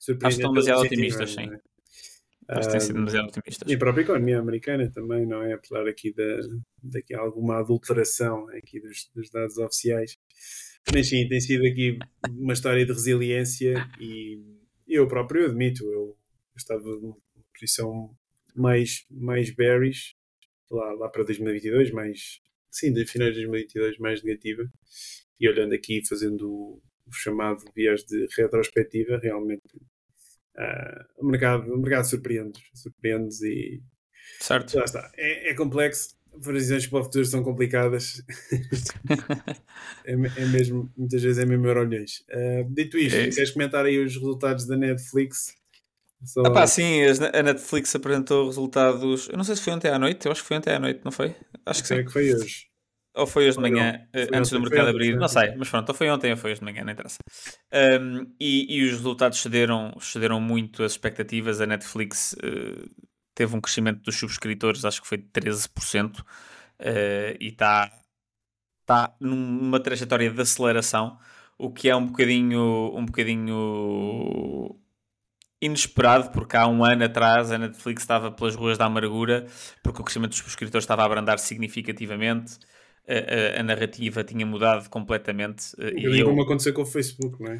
Acho 0.00 0.18
que 0.18 0.26
estão 0.26 0.52
demasiado 0.52 0.82
otimistas, 0.82 1.30
sim. 1.32 1.50
É? 1.50 1.60
Que 2.46 2.68
têm 2.68 2.80
sido 2.80 2.94
demasiado 2.94 3.28
otimistas. 3.28 3.70
E 3.70 3.74
a 3.74 3.78
própria 3.78 4.02
economia 4.02 4.38
americana 4.38 4.90
também, 4.90 5.26
não 5.26 5.42
é? 5.42 5.54
Apesar 5.54 5.86
aqui 5.86 6.12
da, 6.12 6.40
daqui 6.82 7.14
alguma 7.14 7.58
adulteração 7.58 8.48
aqui 8.50 8.80
dos, 8.80 9.10
dos 9.14 9.30
dados 9.30 9.56
oficiais. 9.58 10.16
Mas 10.92 11.08
sim, 11.08 11.26
tem 11.28 11.40
sido 11.40 11.66
aqui 11.66 11.98
uma 12.30 12.52
história 12.52 12.84
de 12.84 12.92
resiliência 12.92 13.74
e 13.98 14.38
eu 14.86 15.08
próprio 15.08 15.46
admito, 15.46 15.82
eu 15.84 16.16
estava 16.56 16.82
numa 16.82 17.16
posição 17.58 18.14
mais, 18.54 19.06
mais 19.10 19.50
bearish 19.50 20.14
lá, 20.70 20.92
lá 20.92 21.08
para 21.08 21.24
2022, 21.24 21.90
mais, 21.90 22.40
sim, 22.70 22.92
de 22.92 23.06
finais 23.06 23.34
de 23.34 23.40
2022 23.42 23.98
mais 23.98 24.22
negativa 24.22 24.70
e 25.40 25.48
olhando 25.48 25.74
aqui, 25.74 26.06
fazendo 26.06 26.48
o, 26.48 26.82
o 27.06 27.12
chamado 27.12 27.64
viés 27.74 28.04
de 28.04 28.26
retrospectiva, 28.36 29.18
realmente 29.18 29.62
Uh, 30.56 31.04
o, 31.18 31.26
mercado, 31.26 31.72
o 31.72 31.78
mercado 31.78 32.04
surpreende, 32.04 32.60
surpreende 32.74 33.34
e 33.44 33.82
certo. 34.40 34.72
já 34.72 34.84
está. 34.84 35.10
É, 35.16 35.50
é 35.50 35.54
complexo, 35.54 36.16
previsões 36.42 36.86
para 36.86 37.00
o 37.00 37.04
futuro 37.04 37.24
são 37.24 37.42
complicadas. 37.42 38.22
é, 40.04 40.12
é, 40.12 40.46
mesmo, 40.46 40.92
muitas 40.96 41.22
vezes 41.22 41.38
é 41.38 41.46
mesmo 41.46 41.66
eurolhões. 41.66 42.24
Uh, 42.30 42.64
dito 42.70 42.96
isto, 42.96 43.16
é 43.16 43.30
queres 43.30 43.50
comentar 43.50 43.84
aí 43.84 43.98
os 43.98 44.14
resultados 44.14 44.66
da 44.66 44.76
Netflix? 44.76 45.54
Só... 46.24 46.42
Ah, 46.42 46.50
pá, 46.50 46.66
sim, 46.66 47.02
a 47.32 47.42
Netflix 47.42 47.94
apresentou 47.94 48.46
resultados. 48.46 49.28
Eu 49.28 49.36
não 49.36 49.44
sei 49.44 49.56
se 49.56 49.62
foi 49.62 49.72
ontem 49.74 49.88
à 49.88 49.98
noite, 49.98 50.24
eu 50.24 50.32
acho 50.32 50.42
que 50.42 50.48
foi 50.48 50.56
ontem 50.56 50.72
à 50.72 50.78
noite, 50.78 51.00
não 51.04 51.12
foi? 51.12 51.34
Acho 51.66 51.82
que 51.82 51.88
sim. 51.88 51.94
É 51.96 52.02
que 52.04 52.12
foi 52.12 52.34
hoje. 52.34 52.73
Ou 53.16 53.28
foi 53.28 53.46
hoje 53.46 53.56
de 53.56 53.62
manhã, 53.62 54.06
eh, 54.12 54.26
antes 54.34 54.50
do 54.50 54.60
mercado 54.60 54.88
abrir, 54.88 55.16
não 55.16 55.28
sei, 55.28 55.54
mas 55.54 55.68
pronto, 55.68 55.88
ou 55.88 55.94
foi 55.94 56.10
ontem 56.10 56.32
ou 56.32 56.36
foi 56.36 56.50
hoje 56.50 56.58
de 56.58 56.64
manhã, 56.64 56.82
não 56.82 56.92
interessa. 56.92 57.18
Um, 57.72 58.26
e, 58.40 58.76
e, 58.76 58.84
os 58.84 58.90
resultados 58.90 59.38
cederam, 59.38 59.94
cederam 60.00 60.40
muito 60.40 60.82
as 60.82 60.92
expectativas. 60.92 61.60
A 61.60 61.66
Netflix 61.66 62.32
uh, 62.32 62.90
teve 63.32 63.54
um 63.54 63.60
crescimento 63.60 64.02
dos 64.02 64.16
subscritores, 64.16 64.84
acho 64.84 65.00
que 65.00 65.06
foi 65.06 65.18
de 65.18 65.28
13%, 65.28 66.20
uh, 66.20 66.24
e 67.38 67.48
está 67.48 67.92
tá 68.84 69.14
numa 69.20 69.78
trajetória 69.78 70.28
de 70.28 70.40
aceleração, 70.40 71.16
o 71.56 71.70
que 71.70 71.88
é 71.88 71.94
um 71.94 72.06
bocadinho, 72.06 72.92
um 72.96 73.06
bocadinho 73.06 74.76
inesperado, 75.62 76.30
porque 76.30 76.56
há 76.56 76.66
um 76.66 76.84
ano 76.84 77.04
atrás 77.04 77.52
a 77.52 77.58
Netflix 77.58 78.02
estava 78.02 78.32
pelas 78.32 78.56
ruas 78.56 78.76
da 78.76 78.86
amargura, 78.86 79.46
porque 79.84 80.00
o 80.00 80.04
crescimento 80.04 80.30
dos 80.30 80.38
subscritores 80.38 80.82
estava 80.82 81.02
a 81.02 81.06
abrandar 81.06 81.38
significativamente 81.38 82.58
a, 83.08 83.60
a, 83.60 83.62
narrativa 83.62 84.24
tinha 84.24 84.46
mudado 84.46 84.88
completamente. 84.88 85.74
Um 85.78 85.84
bocadinho 85.84 86.16
eu... 86.16 86.26
como 86.26 86.42
aconteceu 86.42 86.74
com 86.74 86.82
o 86.82 86.86
Facebook, 86.86 87.42
não 87.42 87.52
é? 87.52 87.56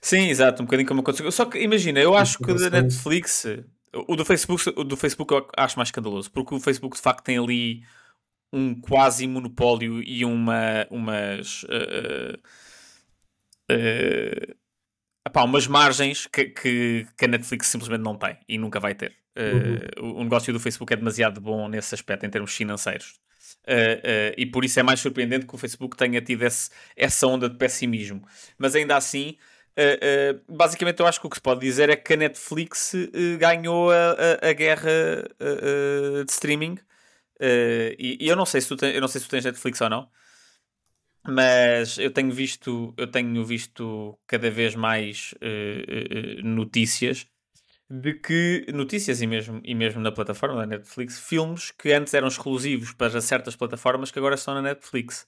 Sim, 0.00 0.28
exato, 0.28 0.62
um 0.62 0.66
bocadinho 0.66 0.88
como 0.88 1.00
aconteceu. 1.00 1.30
Só 1.32 1.44
que 1.44 1.58
imagina, 1.58 2.00
eu 2.00 2.16
acho 2.16 2.38
que 2.38 2.54
da 2.54 2.70
Netflix, 2.70 3.46
o 3.92 4.16
do 4.16 4.24
Facebook, 4.24 4.68
o 4.76 4.84
do 4.84 4.96
Facebook 4.96 5.34
eu 5.34 5.46
acho 5.56 5.78
mais 5.78 5.88
escandaloso, 5.88 6.30
porque 6.30 6.54
o 6.54 6.60
Facebook 6.60 6.96
de 6.96 7.02
facto 7.02 7.24
tem 7.24 7.38
ali 7.38 7.82
um 8.52 8.74
quase 8.74 9.26
monopólio 9.26 10.02
e 10.02 10.24
uma, 10.24 10.86
umas. 10.90 11.62
Uh, 11.64 12.38
uh, 13.72 14.54
epá, 15.26 15.42
umas 15.44 15.66
margens 15.66 16.26
que, 16.26 16.46
que, 16.46 17.06
que, 17.16 17.24
a 17.24 17.28
Netflix 17.28 17.68
simplesmente 17.68 18.02
não 18.02 18.16
tem 18.16 18.36
e 18.48 18.58
nunca 18.58 18.78
vai 18.78 18.94
ter. 18.94 19.16
Uh, 19.36 20.02
uhum. 20.02 20.20
O 20.20 20.24
negócio 20.24 20.52
do 20.52 20.60
Facebook 20.60 20.92
é 20.92 20.96
demasiado 20.96 21.40
bom 21.40 21.68
nesse 21.68 21.94
aspecto, 21.94 22.26
em 22.26 22.30
termos 22.30 22.54
financeiros. 22.54 23.20
Uh, 23.62 24.34
e 24.36 24.44
por 24.46 24.64
isso 24.64 24.80
é 24.80 24.82
mais 24.82 25.00
surpreendente 25.00 25.46
que 25.46 25.54
o 25.54 25.58
Facebook 25.58 25.96
tenha 25.96 26.20
tido 26.20 26.42
esse, 26.42 26.70
essa 26.96 27.26
onda 27.26 27.48
de 27.48 27.56
pessimismo. 27.56 28.26
Mas 28.58 28.74
ainda 28.74 28.96
assim, 28.96 29.36
uh, 29.78 30.54
basicamente 30.54 31.00
eu 31.00 31.06
acho 31.06 31.20
que 31.20 31.26
o 31.26 31.30
que 31.30 31.36
se 31.36 31.42
pode 31.42 31.60
dizer 31.60 31.88
é 31.88 31.96
que 31.96 32.14
a 32.14 32.16
Netflix 32.16 32.94
ganhou 33.38 33.90
a, 33.90 34.16
a, 34.42 34.48
a 34.50 34.52
guerra 34.52 34.90
de 36.24 36.32
streaming. 36.32 36.78
E, 37.40 38.18
e, 38.20 38.28
eu 38.28 38.36
não 38.36 38.46
sei 38.46 38.60
se 38.60 38.68
tu 38.68 38.84
eu 38.84 39.00
não 39.00 39.08
sei 39.08 39.20
se 39.20 39.26
tu 39.26 39.30
tens 39.30 39.44
Netflix 39.44 39.80
ou 39.80 39.90
não, 39.90 40.08
mas 41.26 41.98
eu 41.98 42.10
tenho 42.12 42.30
visto 42.30 42.94
eu 42.96 43.06
tenho 43.06 43.44
visto 43.44 44.18
cada 44.26 44.50
vez 44.50 44.74
mais 44.76 45.34
notícias 46.44 47.26
de 47.92 48.14
que 48.14 48.64
notícias 48.72 49.20
e 49.20 49.26
mesmo, 49.26 49.60
e 49.62 49.74
mesmo 49.74 50.00
na 50.00 50.10
plataforma 50.10 50.56
da 50.56 50.66
Netflix, 50.66 51.18
filmes 51.20 51.70
que 51.70 51.92
antes 51.92 52.14
eram 52.14 52.26
exclusivos 52.28 52.92
para 52.94 53.20
certas 53.20 53.54
plataformas 53.54 54.10
que 54.10 54.18
agora 54.18 54.34
estão 54.34 54.54
na 54.54 54.62
Netflix. 54.62 55.26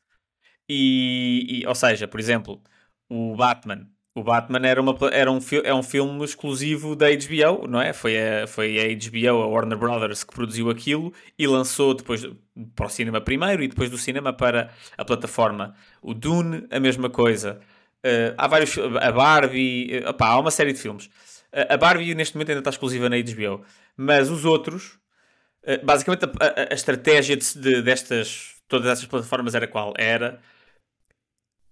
E, 0.69 1.61
e 1.63 1.67
ou 1.67 1.75
seja, 1.75 2.09
por 2.09 2.19
exemplo, 2.19 2.63
o 3.11 3.37
Batman. 3.37 3.87
O 4.15 4.23
Batman 4.23 4.67
era, 4.67 4.81
uma, 4.81 4.97
era 5.13 5.31
um, 5.31 5.39
é 5.63 5.75
um 5.75 5.83
filme 5.83 6.25
exclusivo 6.25 6.97
da 6.97 7.09
HBO, 7.11 7.69
não 7.69 7.81
é? 7.83 7.93
Foi 7.93 8.17
a, 8.17 8.47
foi 8.47 8.79
a 8.81 8.85
HBO, 8.95 9.43
a 9.43 9.47
Warner 9.47 9.77
Brothers, 9.77 10.25
que 10.25 10.35
produziu 10.35 10.71
aquilo 10.71 11.13
e 11.39 11.47
lançou 11.47 11.93
depois 11.95 12.27
para 12.75 12.87
o 12.87 12.89
cinema 12.89 13.21
primeiro 13.21 13.63
e 13.63 13.69
depois 13.69 13.91
do 13.91 13.99
cinema 13.99 14.33
para 14.33 14.71
a 14.97 15.05
plataforma. 15.05 15.75
O 16.01 16.15
Dune, 16.15 16.67
a 16.71 16.81
mesma 16.81 17.11
coisa. 17.11 17.61
Uh, 18.05 18.35
há 18.39 18.47
vários. 18.47 18.79
A 18.79 19.13
Barbie. 19.13 20.01
Uh, 20.05 20.11
opá, 20.11 20.29
há 20.29 20.39
uma 20.39 20.51
série 20.51 20.73
de 20.73 20.79
filmes. 20.79 21.11
A 21.71 21.77
Barbie 21.77 22.15
neste 22.15 22.35
momento 22.35 22.49
ainda 22.51 22.61
está 22.61 22.71
exclusiva 22.71 23.09
na 23.09 23.17
HBO, 23.17 23.65
mas 23.97 24.29
os 24.29 24.45
outros, 24.45 24.99
eh, 25.63 25.79
basicamente 25.79 26.25
a, 26.25 26.73
a, 26.73 26.75
estratégia 26.75 27.37
de, 27.37 27.59
de, 27.59 27.83
destas, 27.83 28.57
todas 28.67 28.89
essas 28.89 29.07
plataformas 29.07 29.55
era 29.55 29.69
qual? 29.69 29.95
Era 29.97 30.41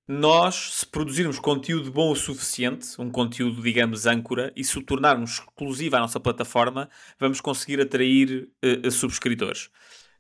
nós, 0.07 0.75
se 0.75 0.87
produzirmos 0.87 1.39
conteúdo 1.39 1.91
bom 1.91 2.13
o 2.13 2.17
suficiente, 2.17 2.89
um 3.01 3.11
conteúdo, 3.11 3.63
digamos, 3.63 4.07
âncora, 4.07 4.53
e 4.55 4.63
se 4.65 4.79
o 4.79 4.83
tornarmos 4.83 5.41
exclusivo 5.41 5.97
à 5.97 6.01
nossa 6.01 6.21
plataforma, 6.21 6.89
vamos 7.19 7.41
conseguir 7.41 7.81
atrair 7.81 8.49
uh, 8.65 8.91
subscritores. 8.91 9.67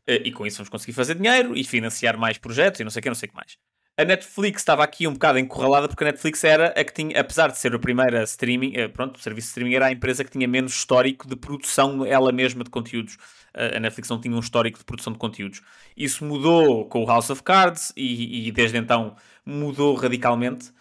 Uh, 0.08 0.22
e 0.24 0.32
com 0.32 0.46
isso 0.46 0.58
vamos 0.58 0.70
conseguir 0.70 0.92
fazer 0.92 1.14
dinheiro 1.16 1.56
e 1.56 1.62
financiar 1.62 2.18
mais 2.18 2.38
projetos 2.38 2.80
e 2.80 2.84
não 2.84 2.90
sei 2.90 3.00
o 3.00 3.02
que, 3.02 3.08
não 3.08 3.14
sei 3.14 3.28
o 3.28 3.30
que 3.30 3.36
mais 3.36 3.56
a 4.02 4.04
Netflix 4.04 4.60
estava 4.60 4.82
aqui 4.84 5.06
um 5.06 5.12
bocado 5.12 5.38
encurralada 5.38 5.88
porque 5.88 6.04
a 6.04 6.08
Netflix 6.08 6.44
era 6.44 6.68
a 6.68 6.84
que 6.84 6.92
tinha, 6.92 7.20
apesar 7.20 7.50
de 7.50 7.58
ser 7.58 7.74
a 7.74 7.78
primeira 7.78 8.22
streaming, 8.24 8.72
eh, 8.76 8.88
pronto, 8.88 9.16
o 9.16 9.20
serviço 9.20 9.46
de 9.46 9.50
streaming 9.50 9.74
era 9.74 9.86
a 9.86 9.92
empresa 9.92 10.24
que 10.24 10.30
tinha 10.30 10.46
menos 10.46 10.72
histórico 10.72 11.26
de 11.26 11.36
produção 11.36 12.04
ela 12.04 12.32
mesma 12.32 12.64
de 12.64 12.70
conteúdos. 12.70 13.16
A 13.54 13.78
Netflix 13.78 14.08
não 14.08 14.20
tinha 14.20 14.34
um 14.34 14.40
histórico 14.40 14.78
de 14.78 14.84
produção 14.84 15.12
de 15.12 15.18
conteúdos. 15.18 15.60
Isso 15.96 16.24
mudou 16.24 16.86
com 16.88 17.04
o 17.04 17.06
House 17.06 17.28
of 17.28 17.42
Cards 17.42 17.92
e, 17.96 18.48
e 18.48 18.52
desde 18.52 18.78
então 18.78 19.14
mudou 19.44 19.94
radicalmente. 19.94 20.68
Uh, 20.68 20.72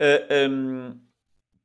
eh, 0.00 0.48
um, 0.48 0.86
ehm, 0.86 1.04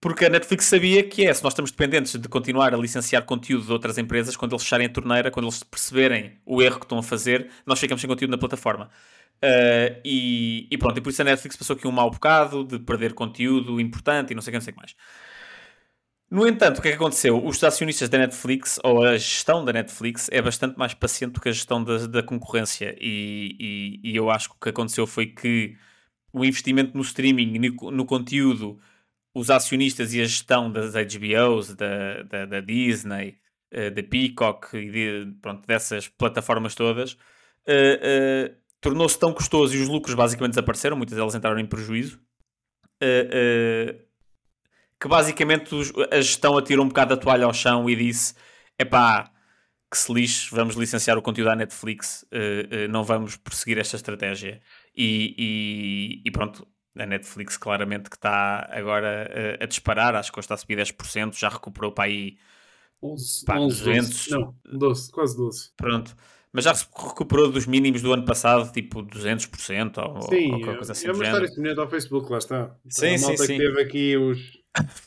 porque 0.01 0.26
a 0.26 0.30
Netflix 0.30 0.66
sabia 0.66 1.03
que 1.03 1.26
é, 1.26 1.34
se 1.34 1.43
nós 1.43 1.51
estamos 1.51 1.72
dependentes 1.72 2.16
de 2.16 2.30
continuar 2.30 2.74
a 2.74 2.78
licenciar 2.78 3.26
conteúdo 3.26 3.66
de 3.66 3.72
outras 3.72 3.97
empresas, 3.97 4.38
quando 4.38 4.53
eles 4.53 4.64
fecharem 4.64 4.88
a 4.88 4.89
torneira, 4.89 5.30
quando 5.30 5.45
eles 5.45 5.62
perceberem 5.62 6.39
o 6.45 6.62
erro 6.62 6.80
que 6.80 6.86
estão 6.86 6.99
a 6.99 7.03
fazer, 7.03 7.49
nós 7.66 7.80
ficamos 7.80 7.99
sem 7.99 8.10
conteúdo 8.10 8.32
na 8.32 8.38
plataforma. 8.38 8.89
Uh, 9.43 10.01
e, 10.03 10.67
e, 10.69 10.77
pronto, 10.77 10.97
e 10.97 11.01
por 11.01 11.09
isso 11.09 11.21
a 11.21 11.25
Netflix 11.25 11.55
passou 11.55 11.75
aqui 11.75 11.87
um 11.87 11.91
mau 11.91 12.11
bocado 12.11 12.65
de 12.65 12.77
perder 12.77 13.13
conteúdo 13.13 13.79
importante 13.79 14.31
e 14.31 14.35
não 14.35 14.41
sei 14.41 14.51
o 14.51 14.53
que, 14.53 14.57
não 14.57 14.61
sei 14.61 14.71
o 14.71 14.75
que 14.75 14.79
mais. 14.79 14.95
No 16.31 16.47
entanto, 16.47 16.77
o 16.77 16.81
que 16.81 16.89
é 16.89 16.91
que 16.91 16.97
aconteceu? 16.97 17.43
Os 17.43 17.63
acionistas 17.63 18.07
da 18.07 18.19
Netflix, 18.19 18.79
ou 18.83 19.03
a 19.03 19.17
gestão 19.17 19.65
da 19.65 19.73
Netflix, 19.73 20.29
é 20.31 20.39
bastante 20.41 20.77
mais 20.77 20.93
paciente 20.93 21.33
do 21.33 21.41
que 21.41 21.49
a 21.49 21.51
gestão 21.51 21.83
da, 21.83 22.05
da 22.05 22.21
concorrência. 22.21 22.95
E, 23.01 23.55
e, 23.59 24.11
e, 24.11 24.15
eu 24.15 24.29
acho 24.29 24.49
que 24.49 24.55
o 24.55 24.59
que 24.59 24.69
aconteceu 24.69 25.07
foi 25.07 25.25
que 25.27 25.75
o 26.31 26.45
investimento 26.45 26.95
no 26.95 27.01
streaming, 27.01 27.57
no, 27.57 27.91
no 27.91 28.05
conteúdo, 28.05 28.79
os 29.33 29.49
acionistas 29.49 30.13
e 30.13 30.21
a 30.21 30.25
gestão 30.25 30.71
das 30.71 30.93
HBOs, 30.93 31.75
da, 31.75 32.23
da, 32.23 32.45
da 32.45 32.59
Disney, 32.61 33.39
uh, 33.73 33.91
da 33.91 34.03
Peacock 34.03 34.77
e 34.77 34.91
de, 34.91 35.33
pronto, 35.41 35.65
dessas 35.65 36.07
plataformas 36.07 36.75
todas, 36.75 37.13
uh, 37.13 38.55
tornou-se 38.82 39.17
tão 39.19 39.34
custoso 39.34 39.75
e 39.75 39.82
os 39.82 39.88
lucros 39.88 40.15
basicamente 40.15 40.51
desapareceram, 40.51 40.95
muitas 40.95 41.15
delas 41.15 41.36
entraram 41.36 41.59
em 41.59 41.65
prejuízo, 41.65 42.19
uh, 43.01 43.95
uh, 43.95 43.99
que 44.99 45.07
basicamente 45.07 45.75
os, 45.75 45.91
a 46.11 46.17
gestão 46.17 46.57
atirou 46.57 46.86
um 46.86 46.88
bocado 46.88 47.13
a 47.13 47.17
toalha 47.17 47.45
ao 47.45 47.53
chão 47.53 47.89
e 47.89 47.95
disse: 47.95 48.36
é 48.77 48.86
pá, 48.86 49.32
que 49.91 49.97
se 49.97 50.11
lixe, 50.13 50.49
vamos 50.51 50.75
licenciar 50.75 51.17
o 51.17 51.21
conteúdo 51.21 51.49
à 51.49 51.55
Netflix, 51.55 52.25
uh, 52.32 52.88
não 52.89 53.03
vamos 53.03 53.36
prosseguir 53.36 53.77
esta 53.77 53.95
estratégia. 53.95 54.61
E, 54.95 55.36
e, 55.38 56.21
e, 56.25 56.32
pronto, 56.32 56.67
a 56.97 57.05
Netflix 57.05 57.55
claramente 57.57 58.09
que 58.09 58.17
está 58.17 58.67
agora 58.71 59.57
a 59.61 59.65
disparar, 59.65 60.15
acho 60.15 60.32
que 60.32 60.39
hoje 60.39 60.45
está 60.45 60.55
a 60.55 60.57
subir 60.57 60.77
10%, 60.77 61.38
já 61.38 61.47
recuperou 61.47 61.93
para 61.93 62.05
aí 62.05 62.38
11, 63.01 63.45
pá, 63.45 63.57
11 63.57 63.84
200. 63.84 64.09
12, 64.09 64.32
não, 64.32 64.55
12, 64.65 65.11
quase 65.11 65.38
12. 65.38 65.71
Pronto 65.77 66.15
mas 66.52 66.66
já 66.66 66.74
recuperou 66.74 67.52
dos 67.52 67.68
mínimos 67.68 68.02
do 68.02 68.12
ano 68.12 68.26
passado, 68.26 68.72
tipo 68.72 69.04
200% 69.04 69.97
ou, 69.97 70.22
sim, 70.24 70.52
ou 70.52 70.76
coisa 70.76 70.93
assim. 70.93 71.08
É 71.08 71.12
uma 71.12 71.24
história 71.24 71.47
semelhante 71.47 71.80
ao 71.80 71.89
Facebook, 71.89 72.32
lá 72.32 72.39
está. 72.39 72.76
Sim, 72.88 73.16
a 73.16 73.20
malta 73.20 73.45
sim, 73.45 73.58
que 73.58 73.58
teve 73.58 73.82
aqui 73.82 74.18
os. 74.18 74.39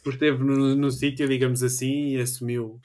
esteve 0.07 0.43
no, 0.45 0.77
no 0.77 0.91
sítio, 0.91 1.29
digamos 1.29 1.63
assim, 1.63 2.11
e 2.11 2.21
assumiu 2.21 2.81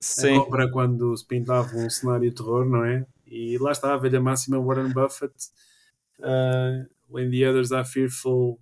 sim. 0.00 0.36
a 0.36 0.40
obra 0.40 0.70
quando 0.70 1.16
se 1.16 1.26
pintava 1.26 1.76
um 1.76 1.90
cenário 1.90 2.30
de 2.30 2.36
terror, 2.36 2.64
não 2.64 2.84
é? 2.84 3.04
E 3.26 3.58
lá 3.58 3.72
está 3.72 3.94
a 3.94 3.96
velha 3.96 4.20
máxima 4.20 4.58
Warren 4.58 4.92
Buffett. 4.92 5.34
Uh, 6.20 6.86
when 7.08 7.30
the 7.30 7.44
others 7.44 7.72
are 7.72 7.84
fearful. 7.84 8.60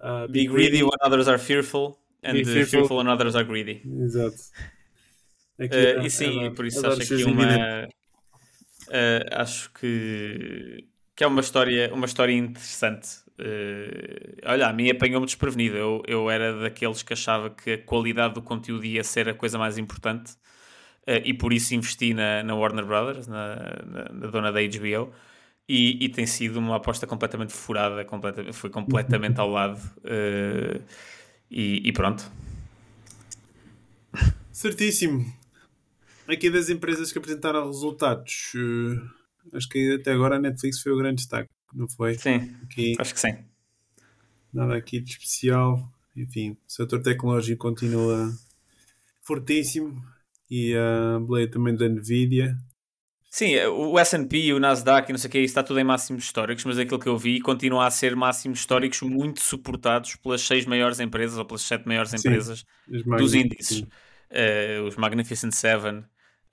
Uh, 0.00 0.26
be, 0.28 0.32
be 0.32 0.46
greedy, 0.46 0.70
greedy 0.70 0.82
when 0.84 0.98
others 1.02 1.26
are 1.26 1.38
fearful. 1.38 1.98
And 2.22 2.34
be 2.34 2.44
fearful. 2.44 2.80
fearful 2.80 2.96
when 2.98 3.08
others 3.08 3.34
are 3.34 3.44
greedy. 3.44 3.82
Exato. 3.84 4.36
uh, 5.58 6.04
e 6.04 6.10
sim, 6.10 6.52
por 6.54 6.64
isso 6.64 6.86
acho 6.86 7.00
que 7.00 7.24
uma, 7.24 7.88
Uh, 8.88 9.24
acho 9.32 9.70
que, 9.72 10.86
que 11.14 11.24
é 11.24 11.26
uma 11.26 11.40
história, 11.40 11.92
uma 11.92 12.06
história 12.06 12.32
interessante. 12.32 13.08
Uh, 13.38 14.36
olha, 14.46 14.68
a 14.68 14.72
mim 14.72 14.90
apanhou-me 14.90 15.26
desprevenido. 15.26 15.76
Eu, 15.76 16.02
eu 16.06 16.30
era 16.30 16.58
daqueles 16.60 17.02
que 17.02 17.12
achava 17.12 17.50
que 17.50 17.72
a 17.72 17.78
qualidade 17.78 18.34
do 18.34 18.42
conteúdo 18.42 18.84
ia 18.84 19.02
ser 19.02 19.28
a 19.28 19.34
coisa 19.34 19.58
mais 19.58 19.78
importante 19.78 20.32
uh, 21.08 21.20
e 21.24 21.34
por 21.34 21.52
isso 21.52 21.74
investi 21.74 22.14
na, 22.14 22.42
na 22.42 22.54
Warner 22.54 22.84
Brothers, 22.84 23.26
na, 23.26 23.56
na, 23.86 24.04
na 24.12 24.26
dona 24.28 24.52
da 24.52 24.60
HBO. 24.60 25.12
E, 25.66 26.04
e, 26.04 26.08
tem 26.10 26.26
sido 26.26 26.58
uma 26.58 26.76
aposta 26.76 27.06
completamente 27.06 27.54
furada, 27.54 28.04
completa, 28.04 28.52
foi 28.52 28.68
completamente 28.68 29.40
ao 29.40 29.48
lado. 29.48 29.80
Uh, 30.00 30.82
e, 31.50 31.88
e 31.88 31.92
pronto. 31.92 32.30
Certíssimo 34.52 35.24
aqui 36.28 36.50
das 36.50 36.68
empresas 36.68 37.12
que 37.12 37.18
apresentaram 37.18 37.66
resultados, 37.66 38.52
uh, 38.54 39.56
acho 39.56 39.68
que 39.68 39.94
até 39.94 40.12
agora 40.12 40.36
a 40.36 40.38
Netflix 40.38 40.80
foi 40.80 40.92
o 40.92 40.96
grande 40.96 41.16
destaque, 41.16 41.50
não 41.72 41.88
foi? 41.88 42.14
Sim, 42.14 42.54
aqui, 42.62 42.94
acho 42.98 43.14
que 43.14 43.20
sim. 43.20 43.36
Nada 44.52 44.76
aqui 44.76 45.00
de 45.00 45.10
especial. 45.10 45.92
Enfim, 46.16 46.52
o 46.52 46.72
setor 46.72 47.02
tecnológico 47.02 47.58
continua 47.58 48.32
fortíssimo 49.22 50.00
e 50.48 50.74
a 50.76 51.18
uh, 51.18 51.50
também 51.50 51.74
da 51.74 51.88
Nvidia. 51.88 52.56
Sim, 53.28 53.56
o 53.66 53.98
S&P, 53.98 54.52
o 54.52 54.60
Nasdaq 54.60 55.10
e 55.10 55.12
não 55.12 55.18
sei 55.18 55.28
o 55.28 55.32
que, 55.32 55.38
está 55.38 55.60
tudo 55.60 55.80
em 55.80 55.84
máximos 55.84 56.22
históricos, 56.22 56.64
mas 56.64 56.78
aquilo 56.78 57.00
que 57.00 57.08
eu 57.08 57.18
vi 57.18 57.40
continua 57.40 57.84
a 57.84 57.90
ser 57.90 58.14
máximos 58.14 58.60
históricos 58.60 59.00
muito 59.02 59.40
suportados 59.40 60.14
pelas 60.14 60.40
seis 60.40 60.64
maiores 60.64 61.00
empresas 61.00 61.36
ou 61.36 61.44
pelas 61.44 61.62
sete 61.62 61.84
maiores 61.84 62.14
empresas 62.14 62.64
sim, 62.88 63.02
dos 63.16 63.34
índices. 63.34 63.80
Uh, 63.80 64.84
os 64.86 64.94
Magnificent 64.94 65.52
Seven, 65.52 66.04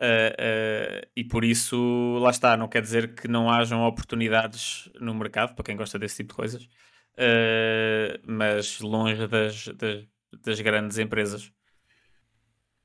Uh, 0.02 1.04
uh, 1.04 1.08
e 1.16 1.24
por 1.24 1.46
isso, 1.46 2.18
lá 2.20 2.32
está, 2.32 2.58
não 2.58 2.68
quer 2.68 2.82
dizer 2.82 3.14
que 3.14 3.28
não 3.28 3.48
hajam 3.48 3.84
oportunidades 3.84 4.90
no 5.00 5.14
mercado 5.14 5.54
para 5.54 5.64
quem 5.64 5.78
gosta 5.78 6.00
desse 6.00 6.18
tipo 6.18 6.30
de 6.30 6.38
coisas, 6.38 6.64
uh, 6.64 8.18
mas 8.26 8.80
longe 8.80 9.28
das, 9.28 9.68
das, 9.68 10.08
das, 10.44 10.60
grandes 10.60 10.98
empresas. 10.98 11.52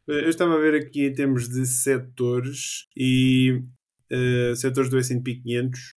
Eu 0.07 0.29
estava 0.29 0.57
a 0.57 0.61
ver 0.61 0.75
aqui 0.75 1.07
em 1.07 1.13
termos 1.15 1.49
de 1.49 1.65
setores 1.65 2.87
e 2.95 3.63
setores 4.55 4.89
do 4.89 5.03
SP 5.03 5.43
500 5.43 5.97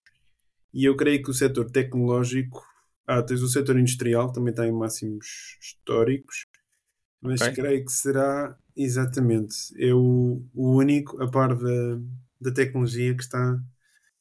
e 0.74 0.86
eu 0.86 0.96
creio 0.96 1.22
que 1.22 1.30
o 1.30 1.34
setor 1.34 1.70
tecnológico, 1.70 2.64
ah, 3.06 3.22
tens 3.22 3.42
o 3.42 3.48
setor 3.48 3.78
industrial, 3.78 4.32
também 4.32 4.52
está 4.52 4.66
em 4.66 4.72
máximos 4.72 5.58
históricos, 5.62 6.48
mas 7.22 7.42
okay. 7.42 7.54
creio 7.54 7.86
que 7.86 7.92
será 7.92 8.58
Exatamente. 8.82 9.56
É 9.78 9.94
o, 9.94 10.42
o 10.54 10.78
único, 10.78 11.22
a 11.22 11.30
par 11.30 11.54
da, 11.54 12.00
da 12.40 12.54
tecnologia, 12.54 13.14
que 13.14 13.24
está 13.24 13.62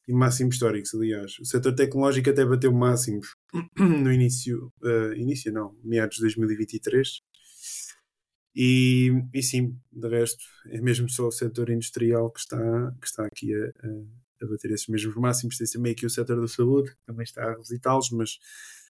e 0.05 0.13
máximos 0.13 0.55
históricos, 0.55 0.93
aliás. 0.93 1.39
O 1.39 1.45
setor 1.45 1.73
tecnológico 1.73 2.29
até 2.29 2.43
bateu 2.43 2.73
máximos 2.73 3.37
no 3.79 4.11
início, 4.11 4.73
uh, 4.83 5.13
início 5.13 5.53
não, 5.53 5.77
meados 5.81 6.17
de 6.17 6.23
2023. 6.23 7.21
E, 8.53 9.11
e 9.33 9.41
sim, 9.41 9.79
de 9.91 10.09
resto, 10.09 10.43
é 10.67 10.81
mesmo 10.81 11.07
só 11.09 11.27
o 11.27 11.31
setor 11.31 11.69
industrial 11.69 12.29
que 12.29 12.41
está, 12.41 12.91
que 12.99 13.07
está 13.07 13.25
aqui 13.25 13.53
a, 13.53 13.65
a, 14.43 14.47
bater 14.47 14.71
esses 14.71 14.87
mesmos 14.87 15.15
máximos. 15.15 15.57
Tem 15.57 15.67
também 15.67 15.93
aqui 15.93 16.05
o 16.05 16.09
setor 16.09 16.41
da 16.41 16.47
saúde, 16.49 16.89
que 16.89 16.97
também 17.05 17.23
está 17.23 17.43
a 17.45 17.51
revisitá-los, 17.51 18.09
mas 18.11 18.39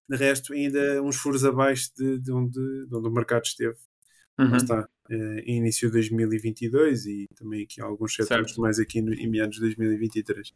de 0.08 0.16
resto, 0.16 0.52
ainda 0.52 1.00
uns 1.00 1.16
furos 1.16 1.44
abaixo 1.44 1.90
de, 1.96 2.18
de, 2.18 2.32
onde, 2.32 2.86
de 2.86 2.96
onde 2.96 3.08
o 3.08 3.12
mercado 3.12 3.44
esteve. 3.44 3.76
Uhum. 4.40 4.56
está, 4.56 4.88
eh, 5.10 5.42
em 5.44 5.58
início 5.58 5.88
de 5.88 5.94
2022 5.94 7.06
e 7.06 7.26
também 7.36 7.64
aqui 7.64 7.80
alguns 7.80 8.14
setores 8.14 8.50
certo. 8.50 8.60
mais 8.60 8.78
aqui 8.78 9.02
no, 9.02 9.12
em 9.12 9.28
meados 9.28 9.56
de 9.56 9.62
2023. 9.62 10.54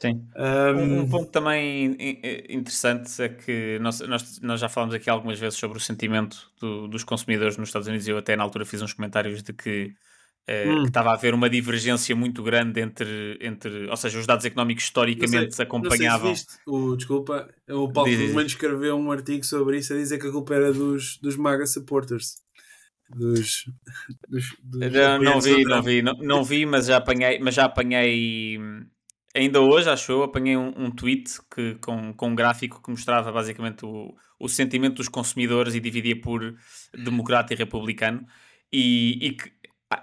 Sim. 0.00 0.26
Um... 0.36 1.00
um, 1.00 1.08
ponto 1.08 1.30
também 1.30 1.96
interessante 2.48 3.22
é 3.22 3.28
que 3.28 3.78
nós, 3.80 4.00
nós, 4.00 4.40
nós 4.40 4.60
já 4.60 4.68
falamos 4.68 4.94
aqui 4.94 5.08
algumas 5.08 5.38
vezes 5.38 5.58
sobre 5.58 5.78
o 5.78 5.80
sentimento 5.80 6.50
do, 6.60 6.88
dos 6.88 7.04
consumidores 7.04 7.56
nos 7.56 7.68
Estados 7.68 7.88
Unidos. 7.88 8.08
Eu 8.08 8.18
até 8.18 8.36
na 8.36 8.42
altura 8.42 8.64
fiz 8.64 8.82
uns 8.82 8.92
comentários 8.92 9.42
de 9.42 9.52
que, 9.52 9.94
uh, 10.48 10.70
hum. 10.70 10.84
estava 10.84 11.10
a 11.10 11.14
haver 11.14 11.34
uma 11.34 11.48
divergência 11.48 12.16
muito 12.16 12.42
grande 12.42 12.80
entre, 12.80 13.38
entre 13.40 13.86
ou 13.88 13.96
seja, 13.96 14.18
os 14.18 14.26
dados 14.26 14.44
económicos 14.44 14.84
historicamente 14.84 15.54
sei, 15.54 15.64
acompanhavam. 15.64 16.34
Se 16.34 16.46
o, 16.66 16.96
desculpa, 16.96 17.48
o 17.68 17.90
Paulo 17.90 18.10
Fluminense 18.10 18.46
escreveu 18.46 18.96
um 18.96 19.12
artigo 19.12 19.44
sobre 19.44 19.78
isso 19.78 19.92
a 19.92 19.96
dizer 19.96 20.18
que 20.18 20.26
a 20.26 20.32
culpa 20.32 20.54
era 20.54 20.72
dos, 20.72 21.18
dos 21.18 21.36
MAGA 21.36 21.66
supporters 21.66 22.45
dos, 23.08 23.64
dos, 24.28 24.56
dos 24.62 24.92
não, 24.92 25.18
não 25.18 25.40
vi, 25.40 25.64
não 25.64 25.82
vi, 25.82 26.02
não, 26.02 26.14
não 26.14 26.44
vi, 26.44 26.66
mas 26.66 26.86
já 26.86 26.96
apanhei, 26.96 27.38
mas 27.38 27.54
já 27.54 27.64
apanhei 27.64 28.58
ainda 29.34 29.60
hoje, 29.60 29.88
acho 29.88 30.10
eu, 30.10 30.22
apanhei 30.22 30.56
um, 30.56 30.72
um 30.76 30.90
tweet 30.90 31.38
que, 31.54 31.74
com, 31.76 32.12
com 32.14 32.28
um 32.28 32.34
gráfico 32.34 32.82
que 32.82 32.90
mostrava 32.90 33.30
basicamente 33.30 33.84
o, 33.84 34.14
o 34.40 34.48
sentimento 34.48 34.96
dos 34.96 35.08
consumidores 35.08 35.74
e 35.74 35.80
dividia 35.80 36.18
por 36.20 36.56
democrata 36.94 37.52
e 37.52 37.56
republicano. 37.56 38.26
E, 38.72 39.26
e 39.26 39.32
que 39.32 39.52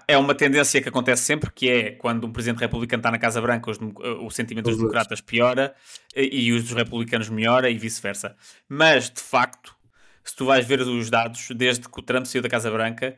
é 0.08 0.16
uma 0.16 0.34
tendência 0.34 0.80
que 0.80 0.88
acontece 0.88 1.24
sempre, 1.24 1.50
que 1.52 1.68
é 1.68 1.90
quando 1.90 2.26
um 2.26 2.32
presidente 2.32 2.60
republicano 2.60 3.00
está 3.00 3.10
na 3.10 3.18
Casa 3.18 3.40
Branca, 3.40 3.70
os, 3.70 3.78
o 4.20 4.30
sentimento 4.30 4.66
dos 4.66 4.78
democratas 4.78 5.20
piora 5.20 5.74
e, 6.16 6.46
e 6.46 6.52
os 6.52 6.62
dos 6.62 6.72
republicanos 6.72 7.28
melhora 7.28 7.68
e 7.68 7.76
vice-versa. 7.76 8.34
Mas, 8.68 9.10
de 9.10 9.20
facto, 9.20 9.73
se 10.24 10.34
tu 10.34 10.46
vais 10.46 10.66
ver 10.66 10.80
os 10.80 11.10
dados, 11.10 11.48
desde 11.54 11.88
que 11.88 12.00
o 12.00 12.02
Trump 12.02 12.24
saiu 12.26 12.42
da 12.42 12.48
Casa 12.48 12.70
Branca, 12.70 13.16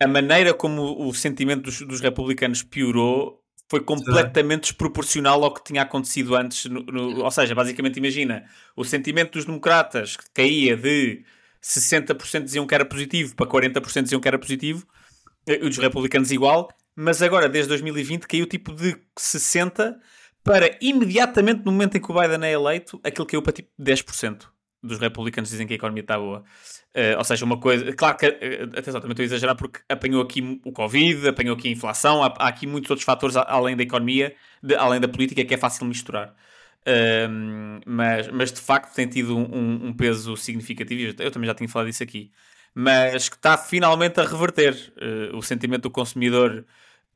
a 0.00 0.06
maneira 0.06 0.52
como 0.52 1.06
o 1.06 1.14
sentimento 1.14 1.62
dos, 1.62 1.80
dos 1.80 2.00
republicanos 2.00 2.62
piorou 2.62 3.42
foi 3.68 3.80
completamente 3.80 4.64
desproporcional 4.64 5.42
ao 5.42 5.52
que 5.52 5.64
tinha 5.64 5.82
acontecido 5.82 6.36
antes. 6.36 6.66
No, 6.66 6.82
no, 6.82 7.24
ou 7.24 7.30
seja, 7.30 7.54
basicamente, 7.54 7.98
imagina, 7.98 8.44
o 8.76 8.84
sentimento 8.84 9.32
dos 9.32 9.44
democratas 9.44 10.16
que 10.16 10.24
caía 10.32 10.76
de 10.76 11.24
60% 11.62 12.44
diziam 12.44 12.66
que 12.66 12.74
era 12.74 12.84
positivo 12.84 13.34
para 13.34 13.46
40% 13.46 14.02
diziam 14.02 14.20
que 14.20 14.28
era 14.28 14.38
positivo, 14.38 14.86
e 15.46 15.58
dos 15.58 15.78
republicanos 15.78 16.30
igual, 16.30 16.68
mas 16.94 17.22
agora, 17.22 17.48
desde 17.48 17.68
2020, 17.70 18.26
caiu 18.26 18.46
tipo 18.46 18.72
de 18.72 18.96
60% 19.18 19.96
para 20.44 20.78
imediatamente, 20.80 21.64
no 21.64 21.72
momento 21.72 21.96
em 21.96 22.00
que 22.00 22.10
o 22.10 22.14
Biden 22.14 22.48
é 22.48 22.52
eleito, 22.52 23.00
aquilo 23.02 23.26
caiu 23.26 23.42
para 23.42 23.52
tipo 23.52 23.70
10% 23.80 24.46
dos 24.82 24.98
republicanos 24.98 25.50
dizem 25.50 25.66
que 25.66 25.72
a 25.72 25.76
economia 25.76 26.02
está 26.02 26.18
boa. 26.18 26.44
Uh, 26.94 27.18
ou 27.18 27.24
seja, 27.24 27.44
uma 27.44 27.58
coisa. 27.58 27.92
Claro 27.92 28.16
que, 28.16 28.26
uh, 28.26 28.78
atenção, 28.78 29.00
também 29.00 29.12
estou 29.12 29.22
a 29.22 29.26
exagerar 29.26 29.56
porque 29.56 29.80
apanhou 29.88 30.22
aqui 30.22 30.60
o 30.64 30.72
Covid, 30.72 31.28
apanhou 31.28 31.56
aqui 31.56 31.68
a 31.68 31.70
inflação, 31.72 32.22
há, 32.22 32.34
há 32.38 32.48
aqui 32.48 32.66
muitos 32.66 32.90
outros 32.90 33.04
fatores 33.04 33.36
além 33.36 33.76
da 33.76 33.82
economia, 33.82 34.34
de, 34.62 34.74
além 34.74 35.00
da 35.00 35.08
política, 35.08 35.44
que 35.44 35.54
é 35.54 35.58
fácil 35.58 35.86
misturar. 35.86 36.34
Uh, 36.86 37.80
mas, 37.84 38.28
mas 38.28 38.52
de 38.52 38.60
facto 38.60 38.94
tem 38.94 39.08
tido 39.08 39.36
um, 39.36 39.88
um, 39.88 39.92
peso 39.92 40.36
significativo, 40.36 41.20
eu 41.20 41.30
também 41.32 41.48
já 41.48 41.54
tinha 41.54 41.68
falado 41.68 41.88
disso 41.88 42.02
aqui, 42.02 42.30
mas 42.72 43.28
que 43.28 43.34
está 43.34 43.58
finalmente 43.58 44.20
a 44.20 44.24
reverter 44.24 44.72
uh, 44.72 45.36
o 45.36 45.42
sentimento 45.42 45.82
do 45.82 45.90
consumidor 45.90 46.64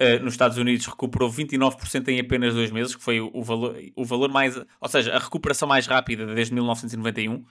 Uh, 0.01 0.23
nos 0.25 0.33
Estados 0.33 0.57
Unidos 0.57 0.87
recuperou 0.87 1.31
29% 1.31 2.09
em 2.09 2.19
apenas 2.19 2.55
dois 2.55 2.71
meses, 2.71 2.97
que 2.97 3.03
foi 3.03 3.21
o, 3.21 3.31
o, 3.35 3.45
valor, 3.45 3.77
o 3.95 4.03
valor 4.03 4.31
mais. 4.31 4.57
Ou 4.81 4.89
seja, 4.89 5.15
a 5.15 5.19
recuperação 5.19 5.69
mais 5.69 5.87
rápida 5.87 6.25
desde 6.35 6.55
1991. 6.55 7.35
Uh, 7.35 7.45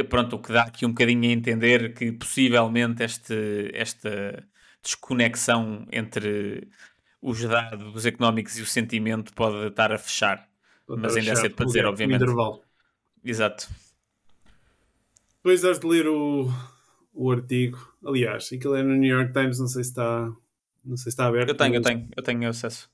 uh, 0.00 0.04
pronto, 0.06 0.34
o 0.34 0.38
que 0.40 0.52
dá 0.52 0.62
aqui 0.62 0.84
um 0.84 0.88
bocadinho 0.88 1.30
a 1.30 1.32
entender 1.32 1.94
que 1.94 2.10
possivelmente 2.10 3.04
este, 3.04 3.70
esta 3.72 4.44
desconexão 4.82 5.86
entre 5.92 6.68
os 7.22 7.40
dados 7.40 8.04
económicos 8.04 8.58
e 8.58 8.62
o 8.62 8.66
sentimento 8.66 9.32
pode 9.32 9.68
estar 9.68 9.92
a 9.92 9.98
fechar. 9.98 10.48
Pode 10.88 11.02
mas 11.02 11.14
ainda 11.14 11.30
é 11.30 11.36
cedo 11.36 11.54
para 11.54 11.66
dizer, 11.66 11.86
obviamente. 11.86 12.22
Intervalo. 12.22 12.62
Exato. 13.24 13.68
Depois 15.36 15.64
has 15.64 15.78
de 15.78 15.86
ler 15.86 16.08
o, 16.08 16.50
o 17.14 17.30
artigo. 17.30 17.94
Aliás, 18.04 18.50
aquilo 18.52 18.74
é 18.74 18.82
no 18.82 18.96
New 18.96 19.16
York 19.16 19.32
Times, 19.32 19.60
não 19.60 19.68
sei 19.68 19.84
se 19.84 19.90
está 19.90 20.32
não 20.86 20.96
sei 20.96 21.04
se 21.04 21.08
está 21.10 21.26
aberto. 21.26 21.50
Eu 21.50 21.56
tenho, 21.56 21.74
eu 21.74 21.82
tenho, 21.82 22.08
eu 22.16 22.22
tenho 22.22 22.48
acesso. 22.48 22.88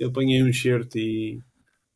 Eu 0.00 0.08
apanhei 0.08 0.42
um 0.42 0.52
shirt 0.52 0.94
e 0.96 1.40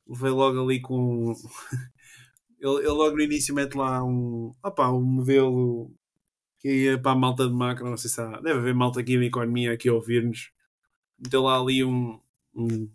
veio 0.06 0.34
logo 0.34 0.62
ali 0.62 0.80
com. 0.80 1.32
ele, 2.60 2.78
ele, 2.78 2.88
logo 2.88 3.16
no 3.16 3.22
início 3.22 3.54
mete 3.54 3.74
lá 3.74 4.04
um. 4.04 4.54
Opa, 4.62 4.90
um 4.90 5.02
modelo 5.02 5.90
que 6.58 6.68
ia 6.68 7.00
para 7.00 7.12
a 7.12 7.16
malta 7.16 7.48
de 7.48 7.54
macro, 7.54 7.88
não 7.88 7.96
sei 7.96 8.10
se 8.10 8.20
há. 8.20 8.40
Deve 8.40 8.58
haver 8.58 8.74
malta 8.74 9.00
aqui 9.00 9.16
da 9.18 9.24
economia 9.24 9.72
aqui 9.72 9.88
a 9.88 9.94
ouvir-nos. 9.94 10.52
Meteu 11.18 11.42
lá 11.42 11.58
ali 11.58 11.82
um, 11.82 12.20
um, 12.54 12.90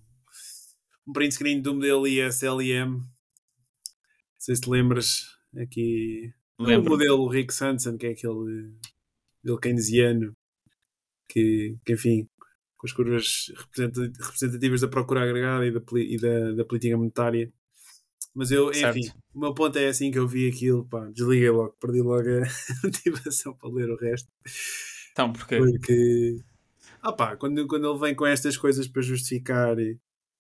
um 1.08 1.14
print 1.14 1.34
screen 1.34 1.62
do 1.62 1.74
modelo 1.74 2.08
ISLM. 2.08 2.98
Não 2.98 3.04
sei 4.38 4.56
se 4.56 4.62
te 4.62 4.70
lembras. 4.70 5.36
Aqui. 5.56 6.32
Lembro. 6.60 6.88
O 6.88 6.90
modelo 6.98 7.28
Rick 7.28 7.54
Sanson, 7.54 7.98
que 7.98 8.06
é 8.06 8.12
aquele, 8.12 8.76
aquele 9.44 9.60
keynesiano 9.60 10.37
que, 11.28 11.78
que 11.86 11.94
enfim, 11.94 12.28
com 12.78 12.88
as 12.88 12.94
curvas 12.94 13.52
representativas 13.76 14.82
da 14.82 14.88
procura 14.88 15.24
agregada 15.24 15.66
e 15.66 15.72
da, 15.72 15.82
e 15.96 16.18
da, 16.18 16.52
da 16.54 16.66
política 16.66 16.98
monetária. 16.98 17.52
Mas 18.36 18.52
eu, 18.52 18.72
certo. 18.72 19.00
enfim, 19.00 19.12
o 19.34 19.40
meu 19.40 19.54
ponto 19.54 19.78
é 19.78 19.88
assim 19.88 20.12
que 20.12 20.20
eu 20.20 20.28
vi 20.28 20.48
aquilo, 20.48 20.86
pá, 20.86 21.10
desliguei 21.10 21.50
logo, 21.50 21.76
perdi 21.80 22.02
logo 22.02 22.30
a 22.30 22.44
motivação 22.84 23.54
para 23.56 23.70
ler 23.70 23.90
o 23.90 23.98
resto. 23.98 24.30
Então, 25.12 25.34
porquê? 25.34 25.58
Porque, 25.58 26.40
ah 27.02 27.12
pá, 27.12 27.36
quando, 27.36 27.66
quando 27.66 27.90
ele 27.90 28.00
vem 28.00 28.14
com 28.14 28.28
estas 28.28 28.56
coisas 28.56 28.88
para 28.88 29.02
justificar 29.02 29.76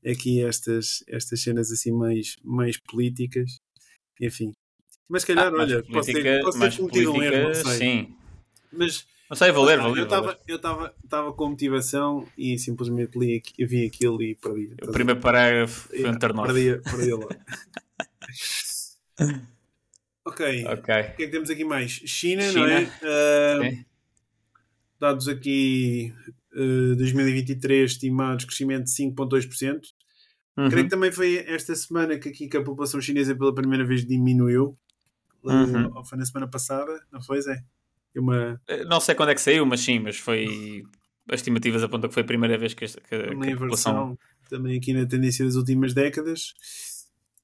aqui 0.05 0.43
estas, 0.43 1.03
estas 1.07 1.41
cenas 1.41 1.71
assim 1.71 1.91
mais, 1.91 2.35
mais 2.43 2.77
políticas, 2.77 3.59
enfim. 4.21 4.53
Mas 5.09 5.23
se 5.23 5.27
calhar, 5.27 5.51
ah, 5.51 5.57
olha, 5.57 5.83
posso 5.83 6.13
ter, 6.13 6.41
posso 6.43 6.59
ter 6.59 6.77
cometido 6.77 7.13
um 7.13 7.23
erro, 7.23 7.47
não 7.47 7.53
sei. 7.55 7.77
Sim. 7.77 8.15
Mas 8.71 9.07
não 9.29 9.35
sei, 9.35 9.51
vou 9.51 9.65
ler, 9.65 9.79
vou 9.79 9.91
ler. 9.91 10.07
Eu 10.47 10.55
estava 10.55 11.33
com 11.33 11.49
motivação 11.49 12.25
e 12.37 12.57
simplesmente 12.57 13.19
li, 13.19 13.43
vi 13.59 13.85
aquilo 13.85 14.21
e 14.23 14.35
perdi. 14.35 14.73
O 14.81 14.91
primeiro 14.91 15.19
parágrafo 15.19 15.89
foi 15.89 16.09
um 16.09 16.17
turn 16.17 16.41
Perdi, 16.43 16.81
perdi 16.81 17.11
logo. 17.11 17.29
ok. 20.25 20.65
O 20.65 20.81
que 20.81 20.91
é 20.91 21.03
que 21.11 21.27
temos 21.27 21.49
aqui 21.49 21.65
mais? 21.65 21.91
China, 21.91 22.41
China. 22.43 22.59
não 22.59 22.67
é? 22.67 22.83
Uh, 22.83 23.85
dados 24.97 25.27
aqui 25.27 26.13
uh, 26.53 26.95
2023 26.95 27.91
estimados 27.91 28.45
crescimento 28.45 28.85
de 28.85 28.91
5,2%. 28.91 29.81
Uhum. 30.55 30.69
Creio 30.69 30.85
que 30.85 30.89
também 30.89 31.11
foi 31.11 31.37
esta 31.47 31.75
semana 31.75 32.17
que 32.17 32.29
aqui 32.29 32.47
que 32.47 32.55
a 32.55 32.63
população 32.63 33.01
chinesa 33.01 33.35
pela 33.35 33.53
primeira 33.53 33.85
vez 33.85 34.05
diminuiu. 34.05 34.77
Uhum. 35.43 36.03
Foi 36.05 36.17
na 36.17 36.25
semana 36.25 36.47
passada, 36.47 37.05
não 37.11 37.21
foi, 37.21 37.41
Zé? 37.41 37.61
Uma... 38.19 38.59
Eh, 38.67 38.83
não 38.85 38.99
sei 38.99 39.15
quando 39.15 39.29
é 39.29 39.35
que 39.35 39.41
saiu, 39.41 39.65
mas 39.65 39.81
sim, 39.81 39.99
mas 39.99 40.17
foi. 40.17 40.83
As 41.29 41.39
estimativas 41.39 41.83
apontam 41.83 42.09
que 42.09 42.13
foi 42.13 42.23
a 42.23 42.25
primeira 42.25 42.57
vez 42.57 42.73
que, 42.73 42.85
esta, 42.85 43.01
que, 43.01 43.15
uma 43.15 43.45
que 43.45 43.51
a 43.51 43.57
população... 43.57 44.17
também 44.49 44.77
aqui 44.77 44.93
na 44.93 45.05
tendência 45.05 45.43
das 45.43 45.55
últimas 45.55 45.93
décadas. 45.93 46.53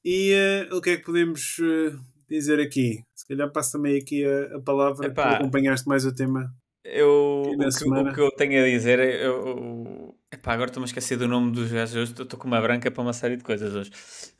E 0.05 0.33
uh, 0.69 0.75
o 0.75 0.81
que 0.81 0.91
é 0.91 0.97
que 0.97 1.05
podemos 1.05 1.57
uh, 1.59 1.99
dizer 2.29 2.59
aqui? 2.59 3.03
Se 3.13 3.27
calhar 3.27 3.51
passo 3.51 3.73
também 3.73 3.97
aqui 3.97 4.25
a, 4.25 4.57
a 4.57 4.61
palavra 4.61 5.07
Epá, 5.07 5.23
para 5.23 5.37
acompanhaste 5.37 5.87
mais 5.87 6.05
o 6.05 6.13
tema. 6.13 6.53
Eu, 6.83 7.43
o 7.45 7.57
que, 7.57 7.89
o, 7.89 8.13
que, 8.13 8.19
eu 8.19 8.31
tenho 8.31 8.61
a 8.61 8.67
dizer, 8.67 8.99
eu, 8.99 10.13
epá, 10.29 10.51
agora 10.51 10.69
estou-me 10.69 10.83
a 10.83 10.87
esquecer 10.87 11.15
do 11.15 11.29
nome 11.29 11.53
dos 11.53 11.71
gajos, 11.71 12.09
estou 12.09 12.37
com 12.37 12.45
uma 12.45 12.59
branca 12.59 12.91
para 12.91 13.01
uma 13.01 13.13
série 13.13 13.37
de 13.37 13.43
coisas 13.43 13.73
hoje. 13.73 13.89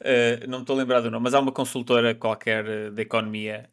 Uh, 0.02 0.46
não 0.50 0.58
me 0.58 0.64
estou 0.64 0.76
a 0.76 0.80
lembrar 0.80 1.00
do 1.00 1.10
nome, 1.10 1.24
mas 1.24 1.34
há 1.34 1.40
uma 1.40 1.54
consultora 1.54 2.14
qualquer 2.14 2.92
da 2.92 3.02
economia, 3.02 3.70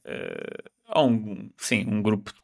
ou 0.95 1.11
um, 1.11 1.51
sim, 1.57 1.84
um 1.86 2.03
grupo 2.03 2.32
de 2.32 2.41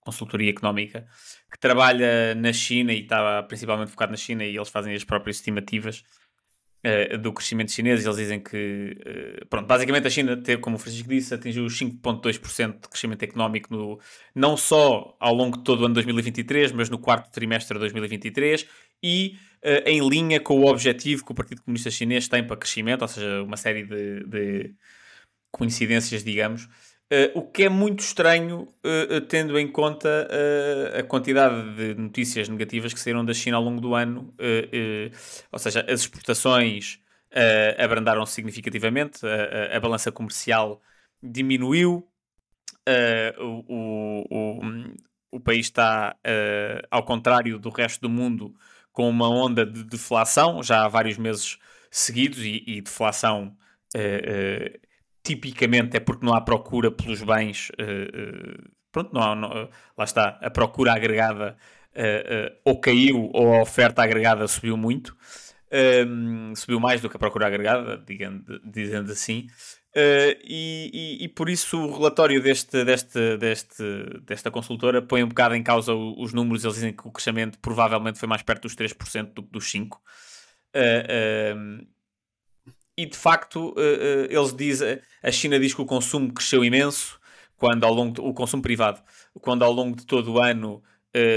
consultoria 0.00 0.50
económica 0.50 1.06
que 1.52 1.58
trabalha 1.58 2.34
na 2.34 2.52
China 2.52 2.92
e 2.92 3.02
está 3.02 3.42
principalmente 3.42 3.90
focado 3.90 4.12
na 4.12 4.16
China 4.16 4.44
e 4.44 4.56
eles 4.56 4.68
fazem 4.68 4.94
as 4.94 5.04
próprias 5.04 5.36
estimativas 5.36 6.02
uh, 6.86 7.18
do 7.18 7.32
crescimento 7.32 7.72
chinês. 7.72 8.04
Eles 8.04 8.16
dizem 8.16 8.40
que, 8.40 8.96
uh, 9.42 9.46
pronto, 9.46 9.66
basicamente 9.66 10.06
a 10.06 10.10
China, 10.10 10.42
como 10.60 10.76
o 10.76 10.78
Francisco 10.78 11.08
disse, 11.08 11.34
atingiu 11.34 11.64
os 11.64 11.78
5,2% 11.78 12.80
de 12.80 12.88
crescimento 12.88 13.22
económico 13.22 13.74
no, 13.74 14.00
não 14.34 14.56
só 14.56 15.16
ao 15.20 15.34
longo 15.34 15.58
de 15.58 15.64
todo 15.64 15.82
o 15.82 15.84
ano 15.84 15.94
2023, 15.94 16.72
mas 16.72 16.88
no 16.88 16.98
quarto 16.98 17.30
trimestre 17.30 17.74
de 17.74 17.80
2023 17.80 18.66
e 19.02 19.36
em 19.84 20.08
linha 20.08 20.38
com 20.38 20.60
o 20.60 20.66
objetivo 20.66 21.24
que 21.24 21.32
o 21.32 21.34
Partido 21.34 21.62
Comunista 21.62 21.90
Chinês 21.90 22.28
tem 22.28 22.46
para 22.46 22.56
crescimento, 22.56 23.02
ou 23.02 23.08
seja, 23.08 23.42
uma 23.42 23.56
série 23.56 23.82
de, 23.82 24.24
de 24.24 24.74
coincidências, 25.50 26.22
digamos. 26.22 26.68
Uh, 27.10 27.38
o 27.38 27.42
que 27.42 27.62
é 27.62 27.70
muito 27.70 28.00
estranho, 28.00 28.68
uh, 28.84 29.20
tendo 29.22 29.58
em 29.58 29.66
conta 29.66 30.28
a 30.98 31.02
quantidade 31.02 31.74
de 31.74 31.94
notícias 31.94 32.50
negativas 32.50 32.92
que 32.92 33.00
saíram 33.00 33.24
da 33.24 33.32
China 33.32 33.56
ao 33.56 33.62
longo 33.62 33.80
do 33.80 33.94
ano, 33.94 34.34
ou 35.50 35.58
seja, 35.58 35.80
as 35.88 36.00
exportações 36.00 37.00
abrandaram 37.78 38.26
significativamente, 38.26 39.20
a, 39.26 39.80
balança 39.80 40.12
comercial 40.12 40.82
diminuiu, 41.22 42.06
o, 43.38 44.24
o, 44.28 44.62
o, 45.32 45.40
país 45.40 45.66
está, 45.66 46.14
ao 46.90 47.04
contrário 47.04 47.58
do 47.58 47.70
resto 47.70 48.02
do 48.02 48.10
mundo, 48.10 48.54
com 48.92 49.08
uma 49.08 49.28
onda 49.30 49.64
de 49.64 49.84
deflação. 49.84 50.62
Já 50.62 50.84
há 50.84 50.88
vários 50.88 51.16
meses 51.16 51.58
seguidos 51.90 52.38
e, 52.40 52.64
e 52.66 52.80
deflação 52.82 53.56
tipicamente 55.22 55.96
é 55.96 56.00
porque 56.00 56.24
não 56.24 56.34
há 56.34 56.40
procura 56.40 56.90
pelos 56.90 57.22
bens, 57.22 57.70
uh, 57.70 57.82
uh, 57.82 58.70
pronto, 58.90 59.12
não 59.12 59.34
não, 59.34 59.68
lá 59.96 60.04
está, 60.04 60.38
a 60.40 60.50
procura 60.50 60.92
agregada 60.92 61.56
uh, 61.94 62.56
ou 62.64 62.80
caiu 62.80 63.30
ou 63.32 63.54
a 63.54 63.62
oferta 63.62 64.02
agregada 64.02 64.46
subiu 64.48 64.76
muito, 64.76 65.16
ehm, 65.70 66.54
subiu 66.54 66.80
mais 66.80 67.00
do 67.00 67.10
que 67.10 67.16
a 67.16 67.18
procura 67.18 67.46
agregada, 67.46 68.02
dizendo 68.64 69.12
assim. 69.12 69.46
E, 69.94 71.18
e, 71.20 71.24
e, 71.24 71.28
por 71.28 71.48
isso 71.48 71.76
o 71.76 71.92
relatório 71.96 72.40
deste, 72.40 72.84
deste, 72.84 73.36
deste, 73.36 73.82
desta 74.22 74.48
consultora 74.48 75.02
põe 75.02 75.24
um 75.24 75.28
bocado 75.28 75.56
em 75.56 75.62
causa 75.62 75.92
os 75.92 76.32
números. 76.32 76.62
Eles 76.62 76.76
dizem 76.76 76.92
que 76.92 77.08
o 77.08 77.10
crescimento 77.10 77.58
provavelmente 77.58 78.16
foi 78.16 78.28
mais 78.28 78.42
perto 78.42 78.62
dos 78.62 78.76
3% 78.76 79.34
do 79.34 79.42
que 79.42 79.50
dos 79.50 79.64
5%. 79.64 79.94
Uh, 80.74 81.84
e 82.98 83.06
de 83.06 83.16
facto 83.16 83.68
uh, 83.68 83.72
uh, 83.72 84.26
eles 84.28 84.52
dizem, 84.52 85.00
a 85.22 85.30
China 85.30 85.60
diz 85.60 85.72
que 85.72 85.80
o 85.80 85.86
consumo 85.86 86.32
cresceu 86.32 86.64
imenso 86.64 87.20
quando 87.56 87.84
ao 87.84 87.94
longo 87.94 88.14
de, 88.14 88.20
o 88.20 88.34
consumo 88.34 88.60
privado, 88.60 89.00
quando 89.40 89.62
ao 89.62 89.72
longo 89.72 89.96
de 89.96 90.04
todo 90.04 90.32
o 90.32 90.40
ano 90.40 90.82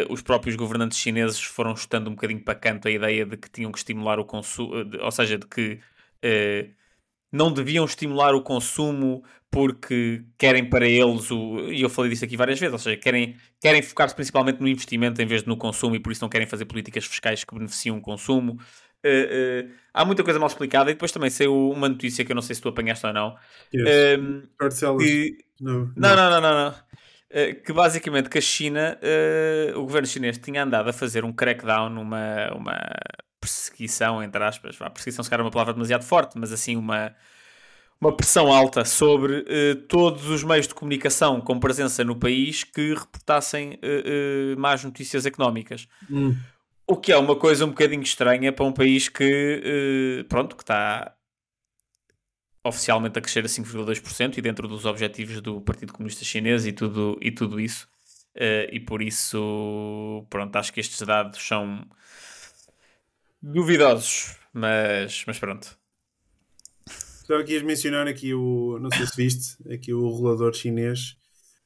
os 0.09 0.21
próprios 0.21 0.55
governantes 0.55 0.99
chineses 0.99 1.41
foram 1.41 1.73
estando 1.73 2.07
um 2.07 2.13
bocadinho 2.13 2.43
para 2.43 2.53
canto 2.53 2.87
a 2.87 2.91
ideia 2.91 3.25
de 3.25 3.35
que 3.35 3.49
tinham 3.49 3.71
que 3.71 3.79
estimular 3.79 4.19
o 4.19 4.25
consumo, 4.25 4.73
ou 5.01 5.11
seja, 5.11 5.39
de 5.39 5.47
que 5.47 5.79
não 7.31 7.51
deviam 7.51 7.85
estimular 7.85 8.35
o 8.35 8.43
consumo 8.43 9.23
porque 9.49 10.23
querem 10.37 10.69
para 10.69 10.87
eles 10.87 11.29
o. 11.29 11.71
E 11.71 11.81
eu 11.81 11.89
falei 11.89 12.11
disso 12.11 12.23
aqui 12.23 12.37
várias 12.37 12.59
vezes, 12.59 12.73
ou 12.73 12.79
seja, 12.79 12.97
querem, 12.97 13.35
querem 13.59 13.81
focar-se 13.81 14.15
principalmente 14.15 14.61
no 14.61 14.67
investimento 14.67 15.21
em 15.21 15.25
vez 15.25 15.41
de 15.43 15.47
no 15.47 15.57
consumo 15.57 15.95
e 15.95 15.99
por 15.99 16.11
isso 16.11 16.21
não 16.21 16.29
querem 16.29 16.47
fazer 16.47 16.65
políticas 16.65 17.05
fiscais 17.05 17.43
que 17.43 17.53
beneficiam 17.53 17.97
o 17.97 18.01
consumo. 18.01 18.57
Uh, 19.03 19.67
uh, 19.67 19.71
há 19.93 20.05
muita 20.05 20.23
coisa 20.23 20.39
mal 20.39 20.47
explicada 20.47 20.91
e 20.91 20.93
depois 20.93 21.11
também 21.11 21.29
saiu 21.29 21.71
uma 21.71 21.89
notícia 21.89 22.23
que 22.23 22.31
eu 22.31 22.35
não 22.35 22.41
sei 22.41 22.55
se 22.55 22.61
tu 22.61 22.69
apanhaste 22.69 23.05
ou 23.05 23.13
não. 23.13 23.35
Yes. 23.73 24.19
Um, 24.19 24.43
ehm, 24.59 24.97
que... 24.99 25.37
não, 25.59 25.91
não, 25.95 26.15
não, 26.15 26.29
não, 26.29 26.41
não, 26.41 26.65
não. 26.65 26.69
Uh, 26.69 27.63
que 27.63 27.73
basicamente 27.73 28.29
que 28.29 28.37
a 28.37 28.41
China, 28.41 28.99
o 29.75 29.81
governo 29.81 30.07
chinês 30.07 30.37
tinha 30.37 30.63
andado 30.63 30.89
a 30.89 30.93
fazer 30.93 31.25
um 31.25 31.33
crackdown, 31.33 31.99
uma, 31.99 32.53
uma 32.53 32.79
perseguição, 33.39 34.21
entre 34.21 34.43
aspas, 34.43 34.77
a 34.81 34.89
perseguição 34.89 35.23
se 35.23 35.29
calhar 35.29 35.41
é 35.41 35.45
uma 35.45 35.51
palavra 35.51 35.73
demasiado 35.73 36.03
forte, 36.03 36.37
mas 36.37 36.51
assim 36.51 36.75
uma, 36.75 37.15
uma 37.99 38.15
pressão 38.15 38.51
alta 38.51 38.83
sobre 38.83 39.45
todos 39.87 40.27
os 40.27 40.43
meios 40.43 40.67
de 40.67 40.75
comunicação 40.75 41.39
com 41.39 41.57
presença 41.57 42.03
no 42.03 42.17
país 42.17 42.65
que 42.65 42.93
reportassem 42.93 43.79
más 44.57 44.83
notícias 44.83 45.25
económicas. 45.25 45.87
Hum. 46.09 46.35
O 46.91 46.97
que 46.97 47.13
é 47.13 47.17
uma 47.17 47.37
coisa 47.37 47.63
um 47.63 47.69
bocadinho 47.69 48.03
estranha 48.03 48.51
para 48.51 48.65
um 48.65 48.73
país 48.73 49.07
que, 49.07 50.19
uh, 50.19 50.27
pronto, 50.27 50.57
que 50.57 50.63
está 50.63 51.15
oficialmente 52.65 53.17
a 53.17 53.21
crescer 53.21 53.45
a 53.45 53.47
5,2% 53.47 54.37
e 54.37 54.41
dentro 54.41 54.67
dos 54.67 54.83
objetivos 54.85 55.39
do 55.39 55.61
Partido 55.61 55.93
Comunista 55.93 56.25
Chinês 56.25 56.65
e 56.65 56.73
tudo, 56.73 57.17
e 57.21 57.31
tudo 57.31 57.61
isso. 57.61 57.87
Uh, 58.35 58.67
e 58.73 58.77
por 58.81 59.01
isso, 59.01 60.27
pronto, 60.29 60.53
acho 60.57 60.73
que 60.73 60.81
estes 60.81 61.01
dados 61.07 61.41
são 61.41 61.87
duvidosos, 63.41 64.35
mas, 64.51 65.23
mas 65.25 65.39
pronto. 65.39 65.79
Só 66.85 67.41
quis 67.41 67.61
mencionar 67.61 68.05
aqui 68.05 68.33
o, 68.33 68.77
não 68.81 68.91
sei 68.91 69.07
se 69.07 69.15
viste, 69.15 69.73
aqui 69.73 69.93
o 69.93 70.13
regulador 70.13 70.53
chinês, 70.53 71.15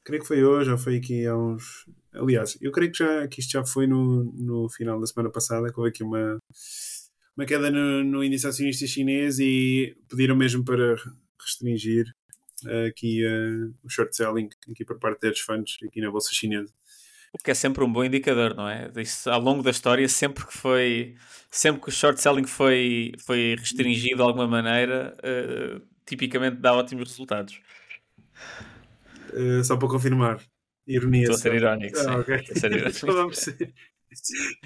creio 0.04 0.22
que 0.22 0.28
foi 0.28 0.44
hoje 0.44 0.70
ou 0.70 0.78
foi 0.78 0.98
aqui 0.98 1.26
há 1.26 1.36
uns, 1.36 1.84
Aliás, 2.16 2.56
eu 2.60 2.72
creio 2.72 2.90
que, 2.90 2.98
já, 2.98 3.28
que 3.28 3.40
isto 3.40 3.52
já 3.52 3.64
foi 3.64 3.86
no, 3.86 4.24
no 4.34 4.68
final 4.68 4.98
da 5.00 5.06
semana 5.06 5.30
passada, 5.30 5.72
que 5.72 5.78
houve 5.78 5.90
aqui 5.90 6.02
uma, 6.02 6.38
uma 7.36 7.46
queda 7.46 7.70
no, 7.70 8.02
no 8.02 8.24
índice 8.24 8.46
acionista 8.46 8.86
chinês 8.86 9.38
e 9.38 9.94
pediram 10.08 10.34
mesmo 10.34 10.64
para 10.64 10.96
restringir 11.40 12.06
uh, 12.64 12.86
aqui 12.88 13.24
uh, 13.24 13.74
o 13.84 13.88
short 13.88 14.14
selling 14.16 14.48
aqui 14.70 14.84
por 14.84 14.98
parte 14.98 15.28
dos 15.28 15.40
funds 15.40 15.76
aqui 15.84 16.00
na 16.00 16.10
bolsa 16.10 16.30
chinesa. 16.32 16.72
O 17.32 17.38
que 17.38 17.50
é 17.50 17.54
sempre 17.54 17.84
um 17.84 17.92
bom 17.92 18.02
indicador, 18.02 18.54
não 18.54 18.66
é? 18.66 18.90
Isso, 18.96 19.30
ao 19.30 19.40
longo 19.40 19.62
da 19.62 19.70
história, 19.70 20.08
sempre 20.08 20.46
que 20.46 20.56
foi, 20.56 21.16
sempre 21.50 21.82
que 21.82 21.88
o 21.90 21.92
short 21.92 22.20
selling 22.20 22.46
foi, 22.46 23.12
foi 23.18 23.56
restringido 23.58 24.16
de 24.16 24.22
alguma 24.22 24.46
maneira, 24.46 25.14
uh, 25.18 25.82
tipicamente 26.06 26.56
dá 26.56 26.72
ótimos 26.72 27.10
resultados. 27.10 27.60
Uh, 29.34 29.62
só 29.62 29.76
para 29.76 29.88
confirmar, 29.88 30.40
Ironia. 30.86 31.22
Estou 31.22 31.34
a 31.34 31.38
ser 31.38 31.54
irónico. 31.54 31.98
Ah, 31.98 32.18
okay. 32.18 32.36
Estou 32.36 32.56
a 32.56 32.60
ser 32.60 32.72
irónico. 32.72 33.06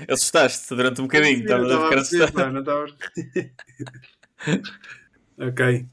Assustaste 0.09 0.75
durante 0.75 1.01
um 1.01 1.05
bocadinho, 1.05 1.43
estava 1.43 1.64
a 1.64 1.85
ficar 1.85 1.99
assustado. 1.99 2.53
Não 2.53 2.61
estava. 2.61 2.87
ok. 5.39 5.87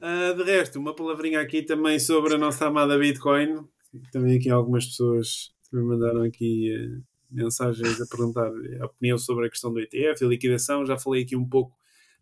Uh, 0.00 0.34
de 0.36 0.44
resto, 0.44 0.78
uma 0.78 0.94
palavrinha 0.94 1.40
aqui 1.40 1.62
também 1.62 1.98
sobre 1.98 2.34
a 2.34 2.38
nossa 2.38 2.66
amada 2.66 2.98
Bitcoin. 2.98 3.66
Também 4.12 4.38
aqui 4.38 4.50
algumas 4.50 4.86
pessoas 4.86 5.52
me 5.72 5.82
mandaram 5.82 6.22
aqui 6.22 6.74
uh, 6.76 7.02
mensagens 7.30 8.00
a 8.00 8.06
perguntar 8.06 8.50
a 8.80 8.86
opinião 8.86 9.16
sobre 9.16 9.46
a 9.46 9.50
questão 9.50 9.72
do 9.72 9.80
ETF 9.80 10.24
e 10.24 10.28
liquidação. 10.28 10.84
Já 10.84 10.98
falei 10.98 11.22
aqui 11.22 11.34
um 11.34 11.48
pouco 11.48 11.74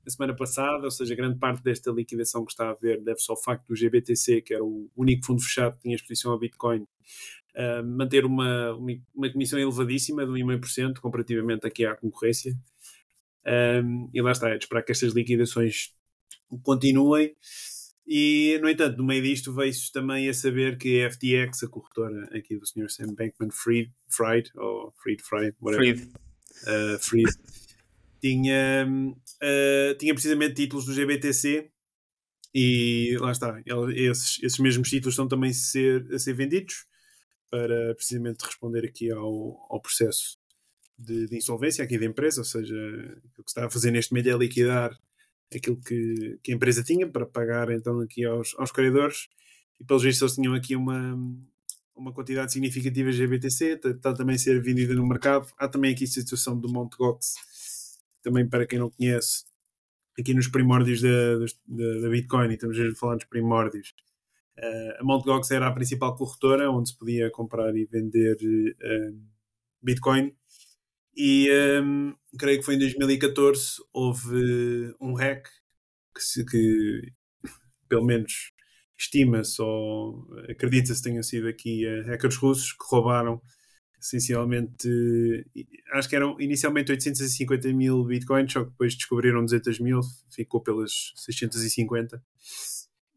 na 0.05 0.11
semana 0.11 0.35
passada, 0.35 0.85
ou 0.85 0.91
seja, 0.91 1.15
grande 1.15 1.39
parte 1.39 1.63
desta 1.63 1.91
liquidação 1.91 2.45
que 2.45 2.53
está 2.53 2.69
a 2.69 2.71
haver 2.71 3.03
deve-se 3.03 3.31
ao 3.31 3.37
facto 3.37 3.67
do 3.69 3.77
GBTC, 3.77 4.43
que 4.43 4.55
era 4.55 4.65
o 4.65 4.89
único 4.97 5.27
fundo 5.27 5.43
fechado 5.43 5.77
que 5.77 5.83
tinha 5.83 5.97
exposição 5.97 6.33
ao 6.33 6.39
Bitcoin, 6.39 6.87
uh, 7.61 7.85
manter 7.85 8.25
uma, 8.25 8.75
uma 8.75 9.31
comissão 9.31 9.59
elevadíssima 9.59 10.25
de 10.25 10.33
1,5% 10.33 11.01
comparativamente 11.01 11.67
aqui 11.67 11.85
à 11.85 11.95
concorrência. 11.95 12.57
Um, 13.47 14.09
e 14.13 14.21
lá 14.23 14.33
está, 14.33 14.49
é 14.49 14.57
de 14.57 14.65
esperar 14.65 14.83
que 14.83 14.93
estas 14.93 15.13
liquidações 15.13 15.95
continuem. 16.63 17.35
E, 18.07 18.59
no 18.61 18.69
entanto, 18.69 18.97
no 18.99 19.05
meio 19.05 19.23
disto 19.23 19.53
veio-se 19.55 19.93
também 19.93 20.29
a 20.29 20.35
saber 20.35 20.77
que 20.79 21.05
a 21.05 21.11
FTX, 21.11 21.63
a 21.63 21.69
corretora 21.69 22.29
aqui 22.37 22.57
do 22.57 22.67
Sr. 22.67 22.91
Sam 22.91 23.15
Bankman 23.15 23.51
Fried, 23.53 23.93
Fried 24.09 24.51
ou 24.57 24.93
Fried, 25.01 25.23
Fried, 25.23 25.57
whatever, 25.61 25.97
Fried. 25.97 26.13
Uh, 26.65 26.99
Fried 26.99 27.31
tinha, 28.21 28.87
uh, 28.87 29.95
tinha 29.97 30.13
precisamente 30.13 30.55
títulos 30.55 30.85
do 30.85 30.93
GBTC 30.93 31.71
e 32.53 33.17
lá 33.21 33.31
está, 33.31 33.63
esses, 33.95 34.43
esses 34.43 34.59
mesmos 34.59 34.91
títulos 34.91 35.15
estão 35.15 35.29
também 35.29 35.51
a 35.51 35.55
ser, 35.55 36.13
a 36.13 36.19
ser 36.19 36.35
vendidos 36.35 36.85
para 37.51 37.95
precisamente 37.95 38.45
responder 38.45 38.85
aqui 38.85 39.11
ao, 39.11 39.67
ao 39.69 39.81
processo 39.81 40.39
de, 40.99 41.27
de, 41.27 41.37
insolvência 41.37 41.85
aqui 41.85 41.99
da 41.99 42.07
empresa, 42.07 42.41
ou 42.41 42.45
seja, 42.45 42.75
o 43.39 43.43
que 43.43 43.51
está 43.51 43.67
a 43.67 43.71
fazer 43.71 43.91
neste 43.91 44.13
momento 44.13 44.29
é 44.29 44.37
liquidar 44.37 44.99
aquilo 45.55 45.77
que, 45.77 46.39
que 46.43 46.53
a 46.53 46.55
empresa 46.55 46.83
tinha 46.83 47.09
para 47.09 47.27
pagar 47.27 47.71
então 47.71 48.01
aqui 48.01 48.25
aos, 48.25 48.55
aos 48.57 48.71
credores 48.71 49.29
e 49.81 49.85
pelos 49.85 50.03
vistos 50.03 50.23
eles 50.23 50.35
tinham 50.35 50.55
aqui 50.55 50.77
uma, 50.77 51.19
uma 51.97 52.13
quantidade 52.13 52.53
significativa 52.53 53.11
de 53.11 53.17
GBTC, 53.17 53.65
está, 53.73 53.91
está 53.91 54.15
também 54.15 54.37
a 54.37 54.39
ser 54.39 54.61
vendida 54.63 54.95
no 54.95 55.07
mercado. 55.07 55.47
Há 55.59 55.69
também 55.69 55.93
aqui 55.93 56.05
a 56.05 56.07
situação 56.07 56.59
do 56.59 56.69
Mt. 56.69 56.97
Gox, 56.97 57.35
também 58.23 58.49
para 58.49 58.67
quem 58.67 58.79
não 58.79 58.91
conhece, 58.91 59.45
aqui 60.19 60.35
nos 60.35 60.49
primórdios 60.49 61.01
da, 61.01 61.39
da, 61.67 62.01
da 62.01 62.09
Bitcoin, 62.09 62.51
e 62.51 62.55
estamos 62.55 62.79
a 62.79 62.95
falar 62.95 63.17
dos 63.17 63.25
primórdios, 63.25 63.95
Uh, 64.59 64.93
a 64.99 65.05
Mt. 65.05 65.55
Era 65.55 65.69
a 65.69 65.73
principal 65.73 66.15
corretora 66.15 66.71
onde 66.71 66.91
se 66.91 66.99
podia 66.99 67.31
comprar 67.31 67.75
e 67.75 67.87
vender 67.87 68.37
uh, 68.37 69.19
Bitcoin. 69.83 70.33
E 71.17 71.49
um, 71.83 72.15
creio 72.39 72.59
que 72.59 72.65
foi 72.65 72.75
em 72.75 72.79
2014 72.79 73.83
houve 73.93 74.95
um 75.01 75.15
hack 75.15 75.49
que, 76.15 76.23
se, 76.23 76.45
que 76.45 77.13
pelo 77.89 78.05
menos 78.05 78.53
estima-se 78.97 79.61
ou 79.61 80.27
acredita-se 80.49 81.03
tenham 81.03 81.23
sido 81.23 81.49
aqui 81.49 81.87
uh, 81.87 82.07
hackers 82.07 82.37
russos 82.37 82.73
que 82.73 82.85
roubaram 82.89 83.41
essencialmente 84.01 84.89
acho 85.93 86.09
que 86.09 86.17
eram 86.17 86.41
inicialmente 86.41 86.91
850 86.91 87.73
mil 87.73 88.05
bitcoins, 88.05 88.53
só 88.53 88.65
que 88.65 88.71
depois 88.71 88.95
descobriram 88.95 89.45
200 89.45 89.79
mil, 89.81 90.01
ficou 90.31 90.63
pelas 90.63 91.13
650 91.17 92.23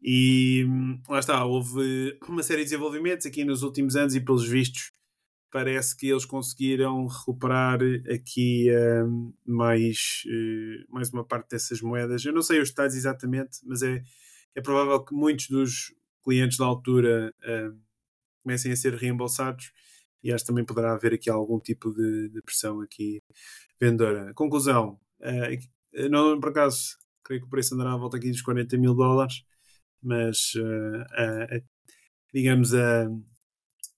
e 0.06 0.66
hum, 0.68 1.00
lá 1.08 1.18
está, 1.18 1.42
houve 1.46 2.18
uma 2.28 2.42
série 2.42 2.60
de 2.60 2.66
desenvolvimentos 2.66 3.24
aqui 3.24 3.42
nos 3.42 3.62
últimos 3.62 3.96
anos 3.96 4.14
e 4.14 4.20
pelos 4.20 4.46
vistos 4.46 4.92
parece 5.50 5.96
que 5.96 6.08
eles 6.08 6.24
conseguiram 6.24 7.06
recuperar 7.06 7.78
aqui 8.12 8.66
um, 9.06 9.32
mais, 9.46 10.24
uh, 10.26 10.92
mais 10.92 11.10
uma 11.10 11.24
parte 11.24 11.50
dessas 11.50 11.80
moedas. 11.80 12.24
Eu 12.24 12.32
não 12.32 12.42
sei 12.42 12.60
os 12.60 12.70
detalhes 12.70 12.96
exatamente, 12.96 13.60
mas 13.64 13.80
é, 13.80 14.02
é 14.52 14.60
provável 14.60 15.02
que 15.04 15.14
muitos 15.14 15.48
dos 15.48 15.94
clientes 16.24 16.58
da 16.58 16.66
altura 16.66 17.32
uh, 17.38 17.78
comecem 18.42 18.72
a 18.72 18.76
ser 18.76 18.94
reembolsados 18.94 19.72
e 20.24 20.32
acho 20.32 20.42
que 20.42 20.48
também 20.48 20.64
poderá 20.64 20.92
haver 20.92 21.14
aqui 21.14 21.30
algum 21.30 21.60
tipo 21.60 21.92
de, 21.92 22.30
de 22.30 22.42
pressão 22.42 22.80
aqui 22.80 23.22
vendedora. 23.80 24.34
Conclusão, 24.34 24.98
uh, 25.20 26.10
não, 26.10 26.40
por 26.40 26.48
acaso, 26.48 26.98
creio 27.22 27.42
que 27.42 27.46
o 27.46 27.50
preço 27.50 27.74
andará 27.74 27.92
à 27.92 27.96
volta 27.96 28.16
aqui 28.16 28.28
dos 28.28 28.42
40 28.42 28.76
mil 28.76 28.92
dólares, 28.92 29.44
mas 30.04 30.52
digamos 32.32 32.74
a 32.74 33.08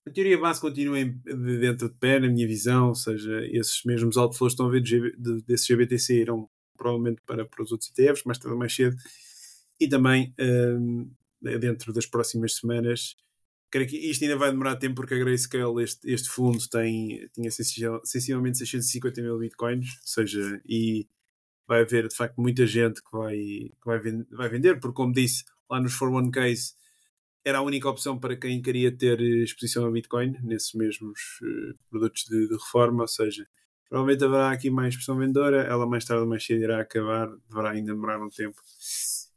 a 0.07 0.09
teoria 0.09 0.37
base 0.37 0.61
continua 0.61 0.99
em, 0.99 1.11
dentro 1.59 1.89
de 1.89 1.95
pé, 1.95 2.19
na 2.19 2.29
minha 2.29 2.47
visão, 2.47 2.89
ou 2.89 2.95
seja, 2.95 3.45
esses 3.51 3.83
mesmos 3.83 4.15
outflows 4.15 4.53
estão 4.53 4.67
a 4.67 4.69
ver 4.69 4.81
de, 4.81 5.11
de, 5.17 5.41
desses 5.41 5.67
GBTC 5.67 6.21
irão 6.21 6.49
provavelmente 6.77 7.21
para, 7.25 7.45
para 7.45 7.63
os 7.63 7.71
outros 7.71 7.89
ETFs, 7.89 8.23
mais 8.23 8.37
tarde 8.37 8.53
ou 8.53 8.59
mais 8.59 8.73
cedo, 8.73 8.95
e 9.79 9.87
também 9.87 10.33
um, 10.39 11.11
dentro 11.41 11.91
das 11.91 12.05
próximas 12.05 12.55
semanas. 12.55 13.15
Creio 13.69 13.89
que 13.89 13.97
isto 13.97 14.23
ainda 14.23 14.37
vai 14.37 14.51
demorar 14.51 14.77
tempo 14.77 14.95
porque 14.95 15.13
a 15.13 15.17
Grayscale, 15.17 15.83
este, 15.83 16.09
este 16.09 16.29
fundo, 16.29 16.59
tem, 16.69 17.27
tinha 17.33 17.51
sensivelmente 17.51 18.59
650 18.59 19.21
mil 19.21 19.37
bitcoins, 19.37 19.89
ou 19.89 20.07
seja, 20.07 20.61
e 20.65 21.05
vai 21.67 21.81
haver 21.81 22.07
de 22.07 22.15
facto 22.15 22.39
muita 22.39 22.65
gente 22.65 23.03
que 23.03 23.11
vai, 23.11 23.35
que 23.35 23.85
vai, 23.85 23.99
vai 24.31 24.49
vender, 24.49 24.79
porque 24.79 24.95
como 24.95 25.11
disse 25.11 25.43
lá 25.69 25.79
nos 25.79 25.97
401ks, 25.97 26.75
era 27.43 27.59
a 27.59 27.61
única 27.61 27.89
opção 27.89 28.19
para 28.19 28.35
quem 28.35 28.61
queria 28.61 28.91
ter 28.91 29.21
exposição 29.21 29.85
a 29.85 29.91
Bitcoin 29.91 30.35
nesses 30.43 30.73
mesmos 30.73 31.19
uh, 31.41 31.77
produtos 31.89 32.25
de, 32.25 32.47
de, 32.47 32.53
reforma, 32.53 33.03
ou 33.03 33.07
seja, 33.07 33.47
provavelmente 33.87 34.25
haverá 34.25 34.51
aqui 34.51 34.69
mais 34.69 34.89
expressão 34.89 35.17
vendedora, 35.17 35.63
ela 35.63 35.87
mais 35.87 36.03
tarde 36.03 36.23
ou 36.23 36.29
mais 36.29 36.45
cedo 36.45 36.63
irá 36.63 36.81
acabar, 36.81 37.29
deverá 37.47 37.71
ainda 37.71 37.93
demorar 37.93 38.21
um 38.21 38.29
tempo 38.29 38.61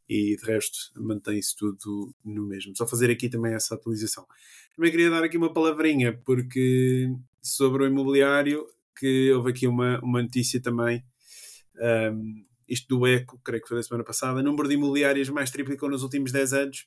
e 0.09 0.37
de 0.37 0.45
resto 0.45 0.77
mantém-se 0.97 1.55
tudo 1.55 2.13
no 2.25 2.45
mesmo. 2.45 2.77
Só 2.77 2.85
fazer 2.85 3.13
aqui 3.13 3.29
também 3.29 3.55
essa 3.55 3.77
atualização. 3.77 4.27
Também 4.75 4.91
queria 4.91 5.09
dar 5.09 5.23
aqui 5.23 5.37
uma 5.37 5.53
palavrinha, 5.53 6.21
porque 6.25 7.09
sobre 7.41 7.85
o 7.85 7.87
imobiliário, 7.87 8.67
que 8.99 9.31
houve 9.33 9.51
aqui 9.51 9.69
uma, 9.69 10.01
uma 10.01 10.21
notícia 10.21 10.61
também, 10.61 11.05
um, 12.13 12.45
isto 12.71 12.87
do 12.97 13.05
ECO, 13.07 13.39
creio 13.45 13.61
que 13.61 13.69
foi 13.69 13.77
da 13.77 13.83
semana 13.83 14.05
passada, 14.05 14.43
número 14.43 14.69
de 14.69 14.75
imobiliárias 14.75 15.29
mais 15.29 15.51
triplicou 15.51 15.91
nos 15.91 16.05
últimos 16.05 16.31
10 16.31 16.53
anos 16.53 16.87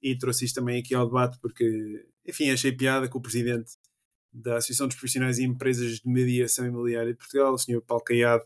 e 0.00 0.16
trouxe 0.16 0.44
isto 0.44 0.54
também 0.54 0.80
aqui 0.80 0.94
ao 0.94 1.06
debate 1.06 1.38
porque, 1.40 2.06
enfim, 2.24 2.50
achei 2.50 2.70
piada 2.70 3.08
que 3.08 3.16
o 3.16 3.20
presidente 3.20 3.72
da 4.32 4.56
Associação 4.56 4.86
dos 4.86 4.96
Profissionais 4.96 5.38
e 5.38 5.44
Empresas 5.44 5.98
de 5.98 6.08
Mediação 6.08 6.66
Imobiliária 6.66 7.12
de 7.12 7.18
Portugal, 7.18 7.52
o 7.52 7.58
Sr. 7.58 7.82
Paulo 7.82 8.04
Caiado, 8.04 8.44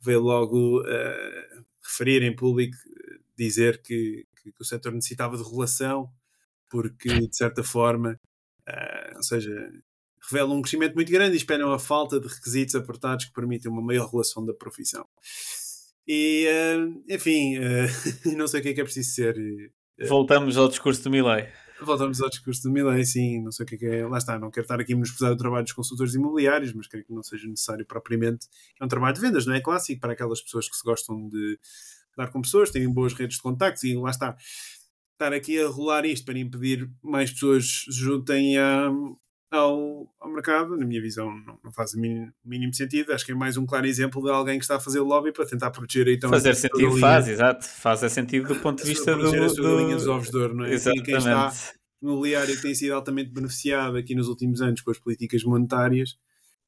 veio 0.00 0.20
logo 0.20 0.80
uh, 0.80 1.64
referir 1.82 2.22
em 2.22 2.34
público, 2.34 2.76
dizer 3.36 3.82
que, 3.82 4.24
que, 4.36 4.52
que, 4.52 4.62
o 4.62 4.64
setor 4.64 4.92
necessitava 4.92 5.36
de 5.36 5.42
regulação 5.42 6.10
porque, 6.68 7.26
de 7.26 7.36
certa 7.36 7.64
forma, 7.64 8.18
uh, 8.68 9.16
ou 9.16 9.22
seja, 9.22 9.50
revelam 10.30 10.58
um 10.58 10.62
crescimento 10.62 10.94
muito 10.94 11.10
grande 11.10 11.34
e 11.34 11.38
esperam 11.38 11.72
a 11.72 11.78
falta 11.78 12.20
de 12.20 12.28
requisitos 12.28 12.74
apertados 12.76 13.24
que 13.24 13.32
permitem 13.32 13.70
uma 13.70 13.82
maior 13.82 14.06
regulação 14.06 14.44
da 14.44 14.54
profissão. 14.54 15.06
E, 16.12 16.44
uh, 16.48 17.04
enfim, 17.08 17.56
não 18.36 18.48
sei 18.48 18.58
o 18.58 18.62
que 18.64 18.70
é 18.70 18.74
que 18.74 18.80
é 18.80 18.84
preciso 18.84 19.10
ser 19.10 19.36
Voltamos 20.08 20.56
ao 20.56 20.68
discurso 20.68 21.04
do 21.04 21.10
Milley. 21.10 21.46
Voltamos 21.80 22.20
ao 22.20 22.28
discurso 22.28 22.64
do 22.64 22.72
Milley, 22.72 23.04
sim, 23.04 23.40
não 23.40 23.52
sei 23.52 23.62
o 23.62 23.66
que 23.68 23.76
é, 23.76 23.78
que 23.78 23.86
é. 23.86 24.04
Lá 24.04 24.18
está, 24.18 24.36
não 24.36 24.50
quero 24.50 24.64
estar 24.64 24.80
aqui 24.80 24.92
a 24.92 24.98
pesar 24.98 25.30
o 25.30 25.36
trabalho 25.36 25.62
dos 25.62 25.72
consultores 25.72 26.12
imobiliários, 26.12 26.72
mas 26.72 26.88
creio 26.88 27.06
que 27.06 27.12
não 27.12 27.22
seja 27.22 27.46
necessário 27.46 27.86
propriamente. 27.86 28.48
É 28.80 28.84
um 28.84 28.88
trabalho 28.88 29.14
de 29.14 29.20
vendas, 29.20 29.46
não 29.46 29.54
é 29.54 29.60
clássico 29.60 30.00
para 30.00 30.14
aquelas 30.14 30.42
pessoas 30.42 30.68
que 30.68 30.76
se 30.76 30.82
gostam 30.82 31.28
de 31.28 31.60
dar 32.16 32.28
com 32.32 32.42
pessoas, 32.42 32.72
têm 32.72 32.92
boas 32.92 33.12
redes 33.12 33.36
de 33.36 33.42
contactos 33.44 33.84
e 33.84 33.94
lá 33.94 34.10
está. 34.10 34.36
Estar 35.12 35.32
aqui 35.32 35.60
a 35.60 35.68
rolar 35.68 36.04
isto 36.04 36.24
para 36.24 36.40
impedir 36.40 36.90
mais 37.04 37.30
pessoas 37.30 37.84
se 37.84 37.92
juntem 37.92 38.58
a, 38.58 38.90
ao, 39.50 40.08
ao 40.20 40.30
mercado, 40.30 40.76
na 40.76 40.86
minha 40.86 41.00
visão, 41.00 41.30
não, 41.44 41.58
não 41.64 41.72
faz 41.72 41.94
o 41.94 42.00
mínimo, 42.00 42.32
mínimo, 42.44 42.72
sentido. 42.72 43.12
Acho 43.12 43.26
que 43.26 43.32
é 43.32 43.34
mais 43.34 43.56
um 43.56 43.66
claro 43.66 43.86
exemplo 43.86 44.22
de 44.22 44.30
alguém 44.30 44.58
que 44.58 44.64
está 44.64 44.76
a 44.76 44.80
fazer 44.80 45.00
lobby 45.00 45.32
para 45.32 45.44
tentar 45.44 45.70
proteger 45.70 46.06
aí 46.06 46.14
então 46.14 46.30
Fazer 46.30 46.54
sentido 46.54 46.96
faz, 46.98 47.28
exato. 47.28 47.66
Faz 47.66 48.00
sentido 48.12 48.48
do 48.48 48.60
ponto 48.60 48.82
de 48.82 48.88
vista 48.88 49.16
do. 49.16 49.44
As 49.44 49.56
do... 49.56 49.62
galinhas 49.62 50.06
ovos 50.06 50.30
de 50.30 50.36
ouro, 50.36 50.54
não 50.54 50.64
é? 50.64 50.72
Exatamente. 50.72 51.04
Quem 51.04 51.16
está 51.16 51.52
imobiliário 52.00 52.54
que 52.56 52.62
tem 52.62 52.74
sido 52.74 52.94
altamente 52.94 53.30
beneficiado 53.30 53.96
aqui 53.96 54.14
nos 54.14 54.28
últimos 54.28 54.62
anos 54.62 54.80
com 54.80 54.90
as 54.90 54.98
políticas 54.98 55.42
monetárias 55.42 56.16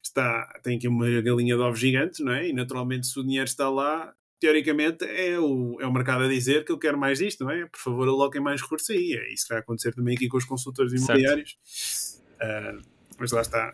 está, 0.03 0.59
tem 0.61 0.77
aqui 0.77 0.87
uma 0.87 1.09
galinha 1.21 1.55
de 1.55 1.61
ovos 1.61 1.79
gigantes, 1.79 2.19
não 2.19 2.33
é? 2.33 2.49
E 2.49 2.53
naturalmente, 2.53 3.07
se 3.07 3.17
o 3.17 3.23
dinheiro 3.23 3.45
está 3.45 3.69
lá, 3.69 4.13
teoricamente 4.39 5.05
é 5.05 5.39
o, 5.39 5.77
é 5.79 5.87
o 5.87 5.93
mercado 5.93 6.25
a 6.25 6.27
dizer 6.27 6.65
que 6.65 6.71
eu 6.71 6.77
quero 6.77 6.97
mais 6.97 7.17
disto, 7.17 7.45
não 7.45 7.51
é? 7.51 7.65
Por 7.65 7.79
favor, 7.79 8.07
aloquem 8.09 8.41
mais 8.41 8.61
recursos 8.61 8.89
aí. 8.89 9.13
É 9.13 9.33
isso 9.33 9.47
que 9.47 9.53
vai 9.53 9.61
acontecer 9.61 9.93
também 9.93 10.15
aqui 10.15 10.27
com 10.27 10.35
os 10.35 10.45
consultores 10.45 10.91
imobiliários. 10.91 11.57
Certo 11.63 12.22
Uh, 12.41 12.81
mas 13.17 13.31
lá 13.31 13.41
está. 13.41 13.73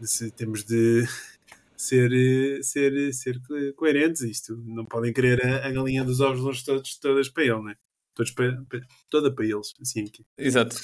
Se 0.00 0.30
temos 0.30 0.64
de 0.64 1.04
ser, 1.76 2.62
ser, 2.62 3.12
ser 3.12 3.40
coerentes. 3.76 4.22
Isto 4.22 4.56
não 4.66 4.84
podem 4.84 5.12
querer 5.12 5.44
a, 5.44 5.66
a 5.66 5.70
galinha 5.70 6.04
dos 6.04 6.20
ovos 6.20 6.40
longe 6.40 6.64
todos, 6.64 6.98
todas 6.98 7.28
para 7.28 7.44
ele, 7.44 7.62
né? 7.62 7.74
Todos 8.14 8.32
para, 8.32 8.60
para, 8.68 8.80
toda 9.08 9.34
para 9.34 9.44
eles. 9.44 9.74
Assim 9.80 10.04
aqui. 10.04 10.24
Exato. 10.36 10.76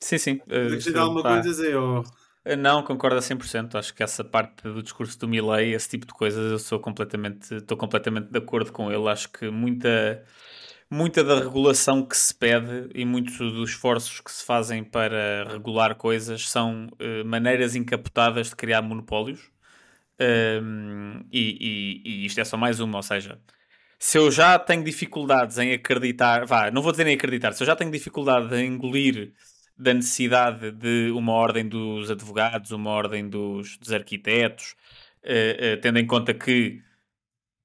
Sim, 0.00 0.18
sim. 0.18 0.40
Uh, 0.46 0.98
alguma 0.98 1.22
tá. 1.22 1.28
coisa 1.30 1.48
dizer? 1.48 1.76
Ou... 1.76 2.04
Não, 2.58 2.82
concordo 2.82 3.16
a 3.16 3.20
100%. 3.20 3.74
Acho 3.74 3.94
que 3.94 4.02
essa 4.02 4.22
parte 4.22 4.62
do 4.64 4.82
discurso 4.82 5.18
do 5.18 5.26
Milley, 5.26 5.72
esse 5.72 5.88
tipo 5.88 6.06
de 6.06 6.12
coisas, 6.12 6.52
eu 6.52 6.58
sou 6.58 6.78
completamente, 6.78 7.54
estou 7.54 7.76
completamente 7.76 8.30
de 8.30 8.38
acordo 8.38 8.70
com 8.70 8.92
ele. 8.92 9.08
Acho 9.08 9.30
que 9.30 9.48
muita 9.48 10.22
muita 10.94 11.24
da 11.24 11.40
regulação 11.40 12.04
que 12.06 12.16
se 12.16 12.32
pede 12.32 12.88
e 12.94 13.04
muitos 13.04 13.36
dos 13.36 13.70
esforços 13.70 14.20
que 14.20 14.30
se 14.30 14.44
fazem 14.44 14.84
para 14.84 15.44
regular 15.50 15.96
coisas 15.96 16.48
são 16.48 16.86
uh, 16.86 17.24
maneiras 17.24 17.74
encapotadas 17.74 18.50
de 18.50 18.56
criar 18.56 18.80
monopólios. 18.80 19.50
Um, 20.62 21.24
e, 21.32 22.02
e, 22.04 22.22
e, 22.22 22.26
isto 22.26 22.40
é 22.40 22.44
só 22.44 22.56
mais 22.56 22.78
uma, 22.78 22.98
ou 22.98 23.02
seja, 23.02 23.40
se 23.98 24.16
eu 24.16 24.30
já 24.30 24.56
tenho 24.56 24.84
dificuldades 24.84 25.58
em 25.58 25.72
acreditar, 25.72 26.46
vá, 26.46 26.70
não 26.70 26.80
vou 26.80 26.92
dizer 26.92 27.08
em 27.08 27.14
acreditar, 27.14 27.52
se 27.52 27.64
eu 27.64 27.66
já 27.66 27.74
tenho 27.74 27.90
dificuldade 27.90 28.54
em 28.54 28.68
engolir 28.68 29.32
da 29.76 29.92
necessidade 29.92 30.70
de 30.70 31.10
uma 31.10 31.32
ordem 31.32 31.68
dos 31.68 32.08
advogados, 32.08 32.70
uma 32.70 32.90
ordem 32.90 33.28
dos, 33.28 33.76
dos 33.78 33.92
arquitetos, 33.92 34.76
uh, 35.24 35.74
uh, 35.74 35.80
tendo 35.80 35.98
em 35.98 36.06
conta 36.06 36.32
que 36.32 36.80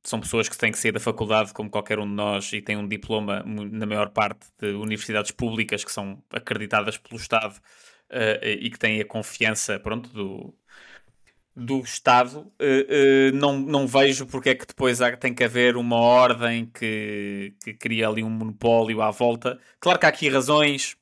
são 0.04 0.20
pessoas 0.20 0.47
que 0.47 0.58
têm 0.58 0.72
que 0.72 0.80
sair 0.80 0.91
da 0.91 1.00
faculdade 1.00 1.54
como 1.54 1.70
qualquer 1.70 2.00
um 2.00 2.08
de 2.08 2.14
nós 2.14 2.52
e 2.54 2.62
têm 2.62 2.78
um 2.78 2.88
diploma, 2.88 3.43
na 3.45 3.86
maior 3.86 4.10
parte, 4.10 4.47
de 4.60 4.68
universidades 4.68 5.32
públicas 5.32 5.84
que 5.84 5.91
são 5.91 6.24
acreditadas 6.32 6.97
pelo 6.97 7.20
Estado 7.20 7.56
uh, 7.56 8.45
e 8.45 8.70
que 8.70 8.80
têm 8.80 9.02
a 9.02 9.06
confiança 9.06 9.80
pronto, 9.80 10.10
do, 10.10 10.54
do 11.56 11.80
Estado, 11.82 12.39
uh, 12.39 13.32
uh, 13.32 13.36
não, 13.36 13.60
não 13.60 13.88
vejo 13.88 14.26
porque 14.26 14.50
é 14.50 14.56
que 14.56 14.66
depois 14.66 15.02
há, 15.02 15.16
tem 15.18 15.34
que 15.34 15.43
haver 15.43 15.76
uma 15.78 15.97
ordem 15.97 16.66
que, 16.68 17.54
que 17.64 17.74
cria 17.74 18.08
ali 18.08 18.24
um 18.24 18.30
monopólio 18.30 19.02
à 19.02 19.12
volta. 19.12 19.60
Claro 19.80 20.00
que 20.00 20.06
há 20.06 20.10
aqui 20.10 20.30
razões 20.30 20.97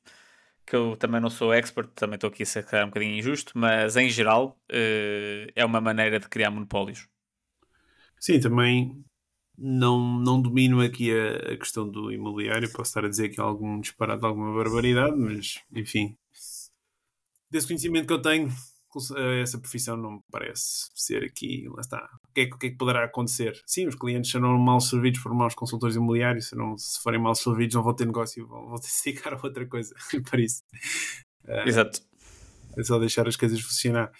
que 0.66 0.76
eu 0.76 0.96
também 0.96 1.20
não 1.20 1.30
sou 1.30 1.54
expert, 1.54 1.88
também 1.94 2.16
estou 2.16 2.28
aqui 2.28 2.42
a 2.42 2.46
ser 2.46 2.66
um 2.84 2.86
bocadinho 2.86 3.16
injusto, 3.16 3.52
mas 3.56 3.96
em 3.96 4.10
geral 4.10 4.58
é 5.56 5.64
uma 5.64 5.80
maneira 5.80 6.20
de 6.20 6.28
criar 6.28 6.50
monopólios. 6.50 7.08
Sim, 8.20 8.40
também 8.40 9.04
não, 9.56 10.18
não 10.20 10.40
domino 10.40 10.80
aqui 10.80 11.10
a, 11.12 11.52
a, 11.52 11.56
questão 11.56 11.88
do 11.88 12.12
imobiliário. 12.12 12.70
Posso 12.72 12.90
estar 12.90 13.04
a 13.04 13.08
dizer 13.08 13.28
que 13.30 13.40
há 13.40 13.44
algum 13.44 13.80
disparate, 13.80 14.24
alguma 14.24 14.54
barbaridade, 14.54 15.16
mas 15.16 15.60
enfim, 15.74 16.16
desse 17.50 17.66
conhecimento 17.66 18.06
que 18.06 18.12
eu 18.12 18.22
tenho, 18.22 18.52
essa 19.42 19.58
profissão 19.58 19.96
não 19.96 20.12
me 20.12 20.20
parece 20.30 20.88
ser 20.94 21.24
aqui. 21.24 21.68
Lá 21.68 21.80
está. 21.80 22.08
O 22.24 22.32
que 22.32 22.40
é, 22.40 22.44
o 22.44 22.58
que, 22.58 22.66
é 22.66 22.70
que 22.70 22.76
poderá 22.76 23.04
acontecer? 23.04 23.60
Sim, 23.66 23.86
os 23.86 23.94
clientes 23.94 24.30
serão 24.30 24.56
mal 24.58 24.80
servidos 24.80 25.20
por 25.20 25.34
maus 25.34 25.54
consultores 25.54 25.96
imobiliários. 25.96 26.48
Serão, 26.48 26.76
se 26.78 27.00
forem 27.02 27.20
mal 27.20 27.34
servidos, 27.34 27.74
não 27.74 27.82
vão 27.82 27.94
ter 27.94 28.06
negócio, 28.06 28.46
vão, 28.46 28.68
vão 28.68 28.78
ter 28.78 28.86
que 28.86 28.92
se 28.92 29.10
dedicar 29.10 29.34
a 29.34 29.40
outra 29.42 29.66
coisa 29.66 29.94
para 30.30 30.40
isso. 30.40 30.62
Exato. 31.66 32.00
É 32.76 32.82
só 32.84 32.98
deixar 32.98 33.26
as 33.26 33.36
coisas 33.36 33.60
funcionar. 33.60 34.12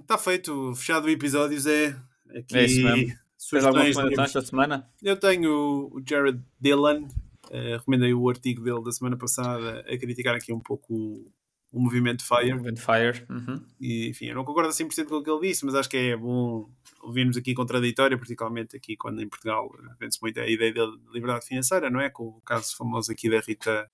Está 0.00 0.14
uh, 0.14 0.18
feito, 0.18 0.74
fechado 0.74 1.06
o 1.06 1.10
episódio, 1.10 1.58
Zé. 1.60 1.96
Aqui, 2.34 2.56
é 2.56 2.64
isso 2.64 2.82
mesmo. 2.82 3.14
Tens 3.50 3.64
alguma 3.64 4.24
esta 4.24 4.40
semana? 4.42 4.90
Eu 5.02 5.16
tenho 5.16 5.90
o 5.92 6.02
Jared 6.04 6.40
Dillon, 6.60 7.04
uh, 7.04 7.76
recomendei 7.76 8.12
o 8.12 8.28
artigo 8.28 8.62
dele 8.62 8.82
da 8.82 8.90
semana 8.90 9.16
passada 9.16 9.80
a 9.80 9.96
criticar 9.96 10.34
aqui 10.34 10.52
um 10.52 10.58
pouco 10.58 10.92
o, 10.92 11.32
o 11.72 11.80
movimento 11.80 12.24
Fire. 12.24 12.52
O 12.52 12.56
movimento 12.56 12.80
Fire. 12.80 13.24
Uhum. 13.30 13.64
E, 13.80 14.08
enfim, 14.08 14.26
eu 14.26 14.34
não 14.34 14.44
concordo 14.44 14.70
100% 14.70 15.06
com 15.06 15.16
o 15.16 15.22
que 15.22 15.30
ele 15.30 15.48
disse, 15.48 15.64
mas 15.64 15.76
acho 15.76 15.88
que 15.88 15.96
é 15.96 16.16
bom 16.16 16.68
ouvirmos 17.00 17.36
aqui 17.36 17.54
contraditório, 17.54 18.18
particularmente 18.18 18.76
aqui 18.76 18.96
quando 18.96 19.22
em 19.22 19.28
Portugal 19.28 19.70
vende-se 20.00 20.20
muito 20.20 20.40
a 20.40 20.48
ideia 20.48 20.74
da 20.74 20.86
liberdade 21.12 21.46
financeira, 21.46 21.88
não 21.88 22.00
é? 22.00 22.10
Com 22.10 22.24
o 22.24 22.40
caso 22.40 22.76
famoso 22.76 23.12
aqui 23.12 23.30
da 23.30 23.38
Rita, 23.38 23.88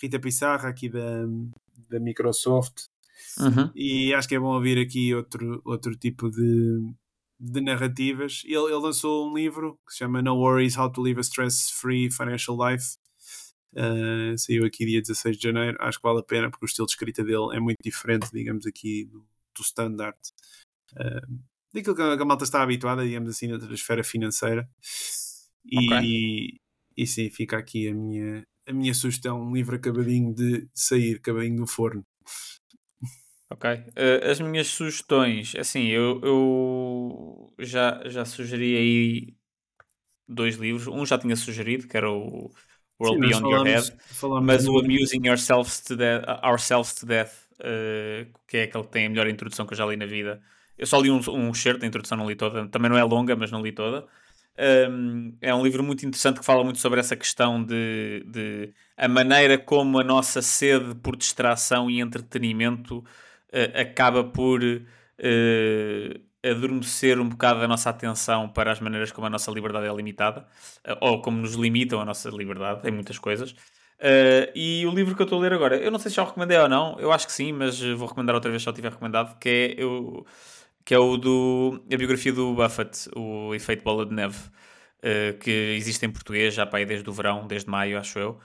Rita 0.00 0.20
Pissarra, 0.20 0.68
aqui 0.68 0.88
da, 0.88 1.26
da 1.90 1.98
Microsoft, 1.98 2.84
Uhum. 3.38 3.70
E 3.74 4.14
acho 4.14 4.28
que 4.28 4.34
é 4.34 4.38
bom 4.38 4.54
ouvir 4.54 4.78
aqui 4.78 5.14
outro, 5.14 5.60
outro 5.64 5.94
tipo 5.96 6.30
de, 6.30 6.94
de 7.38 7.60
narrativas. 7.60 8.42
Ele, 8.44 8.56
ele 8.56 8.74
lançou 8.74 9.30
um 9.30 9.36
livro 9.36 9.78
que 9.86 9.92
se 9.92 9.98
chama 9.98 10.22
No 10.22 10.36
Worries 10.36 10.76
How 10.76 10.90
to 10.90 11.02
Live 11.02 11.18
a 11.18 11.22
Stress-Free 11.22 12.10
Financial 12.10 12.56
Life. 12.56 12.96
Uh, 13.72 14.38
saiu 14.38 14.64
aqui 14.64 14.86
dia 14.86 15.02
16 15.02 15.36
de 15.36 15.42
janeiro. 15.42 15.76
Acho 15.80 15.98
que 15.98 16.02
vale 16.02 16.20
a 16.20 16.22
pena 16.22 16.50
porque 16.50 16.64
o 16.64 16.68
estilo 16.68 16.86
de 16.86 16.92
escrita 16.92 17.22
dele 17.22 17.54
é 17.54 17.60
muito 17.60 17.78
diferente, 17.82 18.30
digamos, 18.32 18.66
aqui 18.66 19.04
do, 19.04 19.20
do 19.54 19.62
standard. 19.62 20.18
Uh, 20.92 21.38
daquilo 21.74 21.94
que 21.94 22.02
a, 22.02 22.16
que 22.16 22.22
a 22.22 22.26
malta 22.26 22.44
está 22.44 22.62
habituada, 22.62 23.04
digamos 23.04 23.28
assim, 23.28 23.48
na 23.48 23.56
esfera 23.72 24.02
financeira. 24.02 24.68
E, 25.64 25.92
Ok. 25.92 26.60
e 26.96 27.06
sim, 27.06 27.28
fica 27.30 27.58
aqui 27.58 27.88
a 27.88 27.94
minha, 27.94 28.46
a 28.66 28.72
minha 28.72 28.94
sugestão: 28.94 29.42
um 29.42 29.54
livro 29.54 29.76
acabadinho 29.76 30.34
de 30.34 30.68
sair, 30.72 31.16
acabadinho 31.16 31.56
do 31.56 31.66
forno. 31.66 32.04
Ok. 33.50 33.70
Eh, 33.94 34.30
as 34.30 34.40
minhas 34.40 34.66
sugestões, 34.68 35.54
assim, 35.56 35.86
eu, 35.86 36.20
eu 36.22 37.52
já, 37.58 38.02
já 38.06 38.24
sugeri 38.24 38.76
aí 38.76 39.34
dois 40.28 40.56
livros. 40.56 40.86
Um 40.88 41.06
já 41.06 41.16
tinha 41.18 41.36
sugerido, 41.36 41.86
que 41.86 41.96
era 41.96 42.10
o 42.10 42.50
World 43.00 43.20
Sim, 43.22 43.28
Beyond 43.28 43.44
Your 43.44 43.64
falámos- 43.64 43.88
Head. 43.88 44.44
Mas 44.44 44.66
o 44.66 44.78
Amusing 44.78 45.26
Yourselves 45.26 45.80
to 45.80 45.96
Death, 45.96 46.24
Ourselves 46.44 46.94
to 46.94 47.06
Death, 47.06 47.32
eh, 47.60 48.26
que 48.48 48.56
é 48.58 48.62
aquele 48.64 48.84
que 48.84 48.90
tem 48.90 49.06
a 49.06 49.10
melhor 49.10 49.28
introdução 49.28 49.64
que 49.66 49.74
eu 49.74 49.78
já 49.78 49.86
li 49.86 49.96
na 49.96 50.06
vida. 50.06 50.40
Eu 50.76 50.86
só 50.86 51.00
li 51.00 51.10
um, 51.10 51.20
um 51.30 51.50
excerto 51.50 51.80
da 51.80 51.86
introdução, 51.86 52.18
não 52.18 52.28
li 52.28 52.34
toda. 52.34 52.66
Também 52.68 52.90
não 52.90 52.98
é 52.98 53.04
longa, 53.04 53.36
mas 53.36 53.50
não 53.50 53.62
li 53.62 53.72
toda. 53.72 54.06
Um, 54.58 55.36
é 55.40 55.54
um 55.54 55.62
livro 55.62 55.82
muito 55.84 56.04
interessante 56.06 56.40
que 56.40 56.44
fala 56.46 56.64
muito 56.64 56.78
sobre 56.78 56.98
essa 56.98 57.14
questão 57.14 57.62
de, 57.62 58.24
de 58.26 58.72
a 58.96 59.06
maneira 59.06 59.58
como 59.58 60.00
a 60.00 60.04
nossa 60.04 60.40
sede 60.40 60.94
por 60.96 61.14
distração 61.14 61.90
e 61.90 62.00
entretenimento 62.00 63.04
eh, 63.52 63.80
acaba 63.82 64.24
por 64.24 64.60
eh, 65.18 66.20
adormecer 66.50 67.18
um 67.20 67.28
bocado 67.28 67.62
a 67.62 67.68
nossa 67.68 67.90
atenção 67.90 68.48
para 68.48 68.72
as 68.72 68.80
maneiras 68.80 69.10
como 69.12 69.26
a 69.26 69.30
nossa 69.30 69.50
liberdade 69.50 69.86
é 69.86 69.94
limitada, 69.94 70.46
eh, 70.84 70.96
ou 71.00 71.20
como 71.22 71.38
nos 71.38 71.54
limitam 71.54 72.00
a 72.00 72.04
nossa 72.04 72.28
liberdade 72.30 72.88
em 72.88 72.92
muitas 72.92 73.18
coisas. 73.18 73.54
Uh, 73.98 74.52
e 74.54 74.84
o 74.86 74.90
livro 74.90 75.16
que 75.16 75.22
eu 75.22 75.24
estou 75.24 75.38
a 75.38 75.42
ler 75.42 75.54
agora, 75.54 75.76
eu 75.78 75.90
não 75.90 75.98
sei 75.98 76.10
se 76.10 76.16
já 76.16 76.22
o 76.22 76.26
recomendei 76.26 76.58
ou 76.58 76.68
não, 76.68 77.00
eu 77.00 77.10
acho 77.12 77.26
que 77.26 77.32
sim, 77.32 77.50
mas 77.52 77.80
uh, 77.82 77.96
vou 77.96 78.06
recomendar 78.06 78.34
outra 78.34 78.50
vez 78.50 78.62
se 78.62 78.66
já 78.66 78.72
tiver 78.72 78.90
recomendado, 78.90 79.38
que 79.38 79.48
é, 79.48 79.74
eu, 79.82 80.26
que 80.84 80.94
é 80.94 80.98
o 80.98 81.16
do 81.16 81.82
a 81.90 81.96
biografia 81.96 82.32
do 82.32 82.54
Buffett, 82.54 83.08
o 83.16 83.54
Efeito 83.54 83.82
Bola 83.82 84.04
de 84.04 84.14
Neve, 84.14 84.36
uh, 84.36 85.38
que 85.38 85.50
existe 85.78 86.04
em 86.04 86.10
português 86.10 86.54
já 86.54 86.66
para 86.66 86.80
aí 86.80 86.86
desde 86.86 87.08
o 87.08 87.12
verão, 87.12 87.46
desde 87.46 87.70
maio, 87.70 87.98
acho 87.98 88.18
eu. 88.18 88.38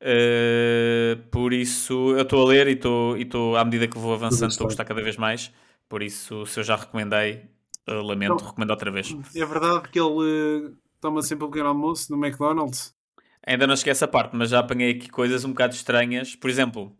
Uh, 0.00 1.20
por 1.30 1.52
isso 1.52 2.12
eu 2.12 2.22
estou 2.22 2.46
a 2.46 2.48
ler 2.48 2.68
e 2.68 2.72
estou 2.72 3.16
e 3.16 3.22
estou 3.22 3.56
à 3.56 3.64
medida 3.64 3.88
que 3.88 3.98
vou 3.98 4.14
avançando 4.14 4.50
estou 4.50 4.66
a 4.66 4.68
gostar 4.68 4.84
cada 4.84 5.02
vez 5.02 5.16
mais. 5.16 5.52
Por 5.88 6.02
isso, 6.02 6.46
se 6.46 6.60
eu 6.60 6.64
já 6.64 6.76
recomendei, 6.76 7.46
uh, 7.88 8.02
lamento, 8.02 8.42
Não. 8.42 8.50
recomendo 8.50 8.70
outra 8.70 8.90
vez. 8.90 9.16
É 9.34 9.44
verdade 9.44 9.88
que 9.88 9.98
ele 9.98 10.68
eh, 10.68 10.72
toma 11.00 11.22
sempre 11.22 11.46
um 11.46 11.50
pequeno 11.50 11.68
almoço 11.68 12.14
no 12.14 12.24
McDonald's. 12.24 12.94
Ainda 13.46 13.66
não 13.66 13.74
cheguei 13.74 13.92
a 13.92 13.92
essa 13.92 14.06
parte, 14.06 14.36
mas 14.36 14.50
já 14.50 14.58
apanhei 14.58 14.90
aqui 14.90 15.08
coisas 15.08 15.44
um 15.44 15.50
bocado 15.50 15.74
estranhas. 15.74 16.36
Por 16.36 16.50
exemplo, 16.50 16.94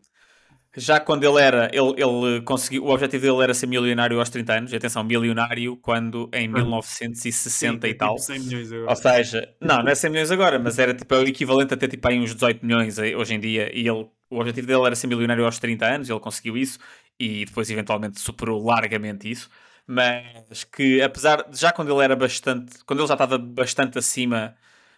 já 0.79 0.99
quando 0.99 1.23
ele 1.23 1.41
era, 1.41 1.69
ele, 1.73 1.93
ele 1.97 2.41
conseguiu, 2.41 2.85
o 2.85 2.89
objetivo 2.89 3.25
dele 3.25 3.43
era 3.43 3.53
ser 3.53 3.67
milionário 3.67 4.17
aos 4.17 4.29
30 4.29 4.53
anos. 4.53 4.73
E 4.73 4.75
atenção, 4.75 5.03
milionário 5.03 5.75
quando 5.77 6.29
em 6.33 6.47
1960 6.47 7.87
e 7.87 7.91
é 7.91 7.93
tal. 7.93 8.15
Tipo 8.15 8.25
100 8.25 8.39
milhões 8.39 8.71
agora. 8.71 8.89
Ou 8.89 8.95
seja, 8.95 9.55
não, 9.59 9.83
não 9.83 9.91
é 9.91 9.95
100 9.95 10.09
milhões 10.09 10.31
agora, 10.31 10.57
mas 10.57 10.79
era 10.79 10.93
tipo 10.93 11.13
é 11.13 11.17
o 11.19 11.27
equivalente 11.27 11.73
a 11.73 11.77
ter 11.77 11.89
tipo 11.89 12.07
aí 12.07 12.19
uns 12.19 12.33
18 12.33 12.65
milhões 12.65 12.97
aí, 12.97 13.15
hoje 13.15 13.33
em 13.35 13.39
dia. 13.39 13.69
E 13.75 13.81
ele, 13.81 14.07
o 14.29 14.39
objetivo 14.39 14.67
dele 14.67 14.85
era 14.85 14.95
ser 14.95 15.07
milionário 15.07 15.45
aos 15.45 15.59
30 15.59 15.85
anos, 15.85 16.09
ele 16.09 16.19
conseguiu 16.19 16.57
isso 16.57 16.79
e 17.19 17.45
depois 17.45 17.69
eventualmente 17.69 18.19
superou 18.19 18.63
largamente 18.63 19.29
isso. 19.29 19.49
Mas 19.85 20.63
que 20.63 21.01
apesar 21.01 21.45
já 21.51 21.73
quando 21.73 21.93
ele 21.93 22.03
era 22.03 22.15
bastante, 22.15 22.83
quando 22.85 22.99
ele 22.99 23.07
já 23.07 23.15
estava 23.15 23.37
bastante 23.37 23.97
acima 23.97 24.55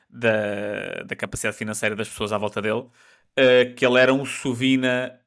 da, 0.09 1.03
da 1.05 1.15
capacidade 1.15 1.57
financeira 1.57 1.95
das 1.95 2.09
pessoas 2.09 2.31
à 2.31 2.37
volta 2.37 2.61
dele, 2.61 2.85
eh, 3.35 3.65
que 3.65 3.85
ele 3.85 3.97
era 3.97 4.13
um 4.13 4.25
sovina 4.25 5.20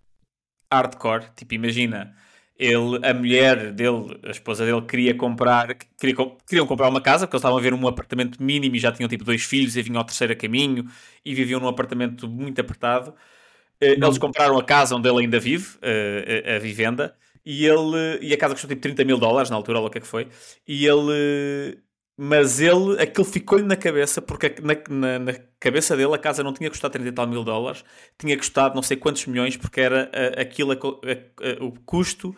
hardcore. 0.75 1.27
Tipo, 1.37 1.55
imagina, 1.55 2.15
ele, 2.59 3.01
a 3.07 3.15
mulher 3.15 3.73
dele, 3.73 4.19
a 4.25 4.31
esposa 4.31 4.65
dele, 4.65 4.83
queria 4.83 5.15
comprar, 5.17 5.75
queria, 5.99 6.15
queriam 6.49 6.67
comprar 6.67 6.89
uma 6.89 7.01
casa, 7.01 7.27
porque 7.27 7.37
eles 7.37 7.41
estavam 7.43 7.59
a 7.59 7.61
ver 7.63 7.75
um 7.75 7.87
apartamento 7.89 8.43
mínimo 8.43 8.77
e 8.77 8.79
já 8.79 8.93
tinham 8.93 9.09
tipo 9.09 9.25
dois 9.25 9.43
filhos 9.43 9.77
e 9.77 9.83
vinham 9.83 9.99
ao 9.99 10.05
terceiro 10.05 10.33
a 10.33 10.37
caminho 10.37 10.85
e 11.25 11.35
viviam 11.35 11.61
num 11.61 11.69
apartamento 11.69 12.29
muito 12.29 12.61
apertado. 12.61 13.15
Eh, 13.81 13.93
Eles 13.93 14.19
compraram 14.19 14.59
a 14.59 14.65
casa 14.65 14.95
onde 14.97 15.09
ele 15.09 15.21
ainda 15.23 15.41
vive, 15.41 15.79
eh, 15.83 16.53
a, 16.55 16.57
a 16.57 16.59
vivenda, 16.59 17.17
e 17.45 17.67
ele 17.67 18.19
e 18.23 18.33
a 18.33 18.39
casa 18.39 18.55
custou 18.55 18.69
tipo 18.69 18.81
30 18.83 19.05
mil 19.05 19.19
dólares 19.19 19.51
na 19.51 19.57
altura, 19.57 19.81
ou 19.81 19.87
o 19.87 19.91
que 19.91 19.99
é 19.99 20.01
que 20.01 20.07
foi, 20.07 20.29
e 20.67 20.87
ele 20.87 21.79
mas 22.17 22.61
ele, 22.61 23.01
aquilo 23.03 23.25
ficou-lhe 23.25 23.65
na 23.65 23.77
cabeça, 23.77 24.23
porque 24.23 24.55
na, 24.63 24.75
na, 24.89 25.19
na 25.19 25.33
cabeça 25.59 25.97
dele 25.97 26.15
a 26.15 26.19
casa 26.19 26.43
não 26.45 26.53
tinha 26.53 26.71
custado 26.71 26.93
30 26.93 27.09
e 27.09 27.13
tal 27.13 27.27
mil 27.27 27.43
dólares, 27.43 27.85
tinha 28.19 28.37
custado 28.37 28.75
não 28.75 28.83
sei 28.83 28.97
quantos 28.97 29.27
milhões, 29.27 29.57
porque 29.57 29.81
era 29.81 30.11
aquilo 30.41 30.73
a 30.73 30.75
a- 30.77 31.65
o 31.65 31.73
custo 31.85 32.35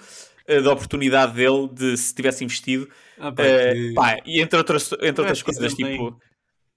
ah, 0.48 0.60
da 0.60 0.72
oportunidade 0.72 1.34
dele 1.34 1.68
de 1.72 1.96
se 1.96 2.14
tivesse 2.14 2.42
investido. 2.44 2.88
Ah, 3.18 3.32
pá, 3.32 3.42
que- 3.44 3.92
pá, 3.94 4.16
e 4.24 4.40
entre 4.40 4.56
outras, 4.58 4.90
entre 5.02 5.20
outras 5.20 5.42
que 5.42 5.50
isso 5.50 5.60
coisas, 5.60 5.74
tipo. 5.74 6.20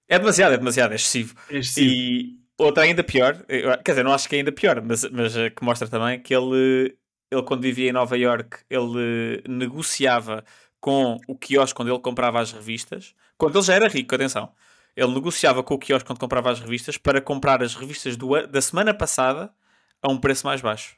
É 0.08 0.18
demasiado, 0.18 0.54
é 0.54 0.58
demasiado, 0.58 0.92
é 0.92 0.96
excessivo. 0.96 1.34
é 1.48 1.58
excessivo. 1.58 1.90
E 1.90 2.36
outra 2.58 2.82
ainda 2.82 3.02
pior, 3.04 3.44
quer 3.84 3.92
dizer, 3.92 4.02
não 4.04 4.12
acho 4.12 4.28
que 4.28 4.34
é 4.34 4.38
ainda 4.38 4.52
pior, 4.52 4.82
mas, 4.82 5.04
mas 5.10 5.36
eh, 5.36 5.50
que 5.50 5.64
mostra 5.64 5.88
também 5.88 6.20
que 6.20 6.34
ele, 6.34 6.96
ele 7.30 7.42
quando 7.44 7.62
vivia 7.62 7.88
em 7.88 7.92
Nova 7.92 8.18
York, 8.18 8.58
ele 8.68 9.40
eh, 9.46 9.48
negociava 9.48 10.44
com 10.80 11.18
o 11.28 11.36
quiosque 11.36 11.80
onde 11.82 11.90
ele 11.90 12.00
comprava 12.00 12.40
as 12.40 12.52
revistas, 12.52 13.14
quando 13.36 13.56
ele 13.58 13.64
já 13.64 13.74
era 13.74 13.88
rico, 13.88 14.14
atenção. 14.14 14.50
Ele 14.96 15.12
negociava 15.12 15.62
com 15.62 15.74
o 15.74 15.78
quiosque 15.78 16.06
quando 16.06 16.18
comprava 16.18 16.50
as 16.50 16.58
revistas 16.60 16.96
para 16.96 17.20
comprar 17.20 17.62
as 17.62 17.74
revistas 17.74 18.16
do, 18.16 18.46
da 18.46 18.60
semana 18.60 18.92
passada 18.92 19.52
a 20.02 20.10
um 20.10 20.18
preço 20.18 20.46
mais 20.46 20.60
baixo. 20.60 20.96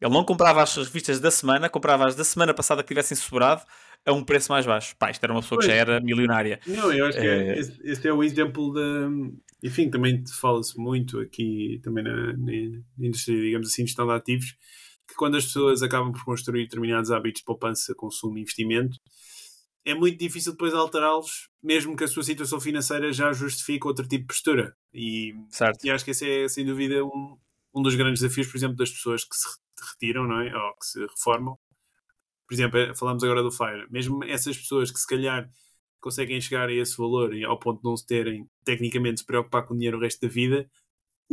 Ele 0.00 0.12
não 0.12 0.24
comprava 0.24 0.62
as 0.62 0.76
revistas 0.76 1.20
da 1.20 1.30
semana, 1.30 1.68
comprava 1.68 2.06
as 2.06 2.14
da 2.16 2.24
semana 2.24 2.52
passada 2.52 2.82
que 2.82 2.88
tivessem 2.88 3.16
sobrado 3.16 3.62
a 4.04 4.12
um 4.12 4.22
preço 4.24 4.50
mais 4.50 4.66
baixo. 4.66 4.96
Pá, 4.98 5.10
isto 5.10 5.22
era 5.22 5.32
uma 5.32 5.40
pessoa 5.40 5.60
que 5.60 5.66
já 5.66 5.72
Pois. 5.72 5.80
era 5.80 6.00
milionária. 6.00 6.58
Não, 6.66 6.92
eu 6.92 7.06
acho 7.06 7.18
que 7.18 7.24
é, 7.26 7.50
Eh, 7.50 7.58
esse, 7.58 7.80
esse 7.84 8.08
é 8.08 8.12
o 8.12 8.22
exemplo 8.22 8.72
da. 8.72 9.08
Enfim, 9.62 9.88
também 9.88 10.24
fala-se 10.40 10.76
muito 10.76 11.20
aqui, 11.20 11.80
também 11.84 12.02
na, 12.02 12.32
na 12.36 12.52
indústria, 13.06 13.40
digamos 13.40 13.68
assim, 13.68 13.84
de 13.84 13.90
gestão 13.90 14.06
de 14.06 14.12
ativos, 14.12 14.56
que 15.12 15.16
quando 15.16 15.36
as 15.36 15.44
pessoas 15.44 15.82
acabam 15.82 16.10
por 16.10 16.24
construir 16.24 16.64
determinados 16.64 17.10
hábitos 17.10 17.40
de 17.40 17.44
poupança, 17.44 17.94
consumo 17.94 18.38
e 18.38 18.40
investimento, 18.40 18.98
é 19.84 19.94
muito 19.94 20.18
difícil 20.18 20.52
depois 20.52 20.72
alterá-los, 20.72 21.48
mesmo 21.62 21.96
que 21.96 22.04
a 22.04 22.08
sua 22.08 22.22
situação 22.22 22.60
financeira 22.60 23.12
já 23.12 23.32
justifique 23.32 23.86
outro 23.86 24.06
tipo 24.06 24.22
de 24.22 24.28
postura. 24.28 24.76
E, 24.92 25.34
e 25.84 25.90
acho 25.90 26.04
que 26.04 26.12
esse 26.12 26.28
é, 26.28 26.48
sem 26.48 26.64
dúvida, 26.64 27.04
um, 27.04 27.36
um 27.74 27.82
dos 27.82 27.94
grandes 27.94 28.20
desafios, 28.20 28.46
por 28.46 28.56
exemplo, 28.56 28.76
das 28.76 28.90
pessoas 28.90 29.24
que 29.24 29.36
se 29.36 29.48
retiram, 29.92 30.26
não 30.26 30.40
é? 30.40 30.54
Ou 30.56 30.74
que 30.74 30.86
se 30.86 31.00
reformam. 31.00 31.58
Por 32.46 32.54
exemplo, 32.54 32.78
eh, 32.78 32.94
falamos 32.94 33.22
agora 33.24 33.42
do 33.42 33.50
FIRE. 33.50 33.86
Mesmo 33.90 34.22
essas 34.24 34.56
pessoas 34.56 34.90
que 34.90 35.00
se 35.00 35.06
calhar 35.06 35.48
conseguem 36.00 36.40
chegar 36.40 36.68
a 36.68 36.72
esse 36.72 36.96
valor 36.96 37.34
e 37.34 37.44
ao 37.44 37.58
ponto 37.58 37.78
de 37.78 37.84
não 37.84 37.96
se 37.96 38.06
terem, 38.06 38.48
tecnicamente, 38.64 39.20
se 39.20 39.26
preocupar 39.26 39.64
com 39.64 39.74
o 39.74 39.76
dinheiro 39.76 39.98
o 39.98 40.00
resto 40.00 40.20
da 40.20 40.32
vida, 40.32 40.68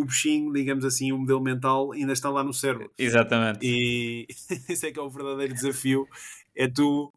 o 0.02 0.06
bichinho, 0.06 0.52
digamos 0.54 0.86
assim, 0.86 1.12
o 1.12 1.18
modelo 1.18 1.42
mental 1.42 1.92
ainda 1.92 2.14
está 2.14 2.30
lá 2.30 2.44
no 2.44 2.54
cérebro. 2.54 2.92
Exatamente. 2.98 3.66
E 3.66 4.28
esse 4.70 4.88
é 4.88 4.92
que 4.92 5.00
é 5.00 5.02
o 5.02 5.10
verdadeiro 5.10 5.54
desafio. 5.54 6.08
É 6.56 6.68
tu, 6.68 7.14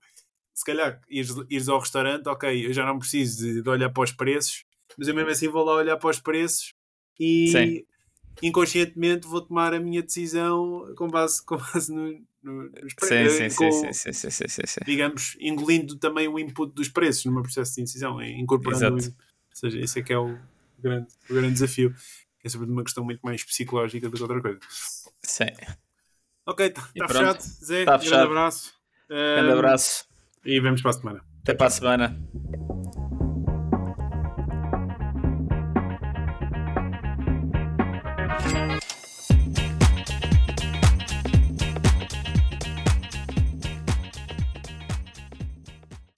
se 0.55 0.65
calhar, 0.65 1.01
ires, 1.09 1.35
ires 1.51 1.69
ao 1.69 1.81
restaurante, 1.81 2.27
ok, 2.29 2.67
eu 2.67 2.73
já 2.73 2.85
não 2.87 2.99
preciso 2.99 3.45
de, 3.45 3.63
de 3.63 3.69
olhar 3.69 3.91
para 3.91 4.03
os 4.03 4.13
preços, 4.13 4.65
mas 4.97 5.09
eu 5.09 5.15
mesmo 5.15 5.31
assim 5.31 5.49
vou 5.49 5.65
lá 5.65 5.75
olhar 5.75 5.97
para 5.97 6.11
os 6.11 6.21
preços 6.21 6.75
e 7.19 7.49
Sim. 7.49 7.85
inconscientemente 8.43 9.27
vou 9.27 9.41
tomar 9.41 9.75
a 9.75 9.81
minha 9.81 10.03
decisão 10.03 10.93
com 10.97 11.09
base, 11.09 11.45
com 11.45 11.57
base 11.57 11.93
no, 11.93 12.21
no, 12.43 12.71
nos 12.71 12.95
preços. 12.95 13.37
sim, 13.39 13.49
sim, 13.49 13.57
Com- 13.57 13.93
sim, 13.93 14.13
sim, 14.13 14.31
sim, 14.31 14.49
sim, 14.49 14.67
sim, 14.67 14.81
digamos, 14.85 15.37
engolindo 15.41 15.97
também 15.97 16.29
o 16.29 16.39
input 16.39 16.75
dos 16.75 16.89
preços 16.89 17.25
no 17.25 17.33
meu 17.33 17.43
processo 17.43 17.75
de 17.77 17.83
decisão, 17.83 18.21
é 18.21 18.31
incorporando. 18.31 18.99
Exato. 18.99 19.17
Ou 19.53 19.57
seja, 19.57 19.79
esse 19.81 20.01
é 20.01 20.03
que 20.03 20.13
é 20.13 20.19
o 20.19 20.39
grande, 20.79 21.09
o 21.29 21.35
grande 21.35 21.53
desafio. 21.53 21.95
É 22.45 22.49
sobretudo 22.49 22.75
uma 22.77 22.85
questão 22.85 23.05
muito 23.05 23.21
mais 23.23 23.45
psicológica 23.45 24.09
do 24.09 24.17
que 24.17 24.23
outra 24.23 24.41
coisa. 24.41 24.59
Sim. 25.23 25.47
Ok, 26.47 26.67
está 26.67 26.81
tá 26.83 26.89
pronto. 27.07 27.13
fechado. 27.13 27.41
Zé, 27.43 27.85
Tá 27.85 27.91
grande 27.93 28.05
fechado. 28.09 28.27
abraço. 28.27 28.75
Grande 29.09 29.49
Um, 29.49 29.53
abraço. 29.53 30.05
E 30.45 30.61
vemos 30.61 30.83
para 30.83 30.91
a 30.91 30.95
semana. 30.95 31.25
Até 31.43 31.55
para 31.55 31.67
a 31.67 31.71
semana. 31.71 32.17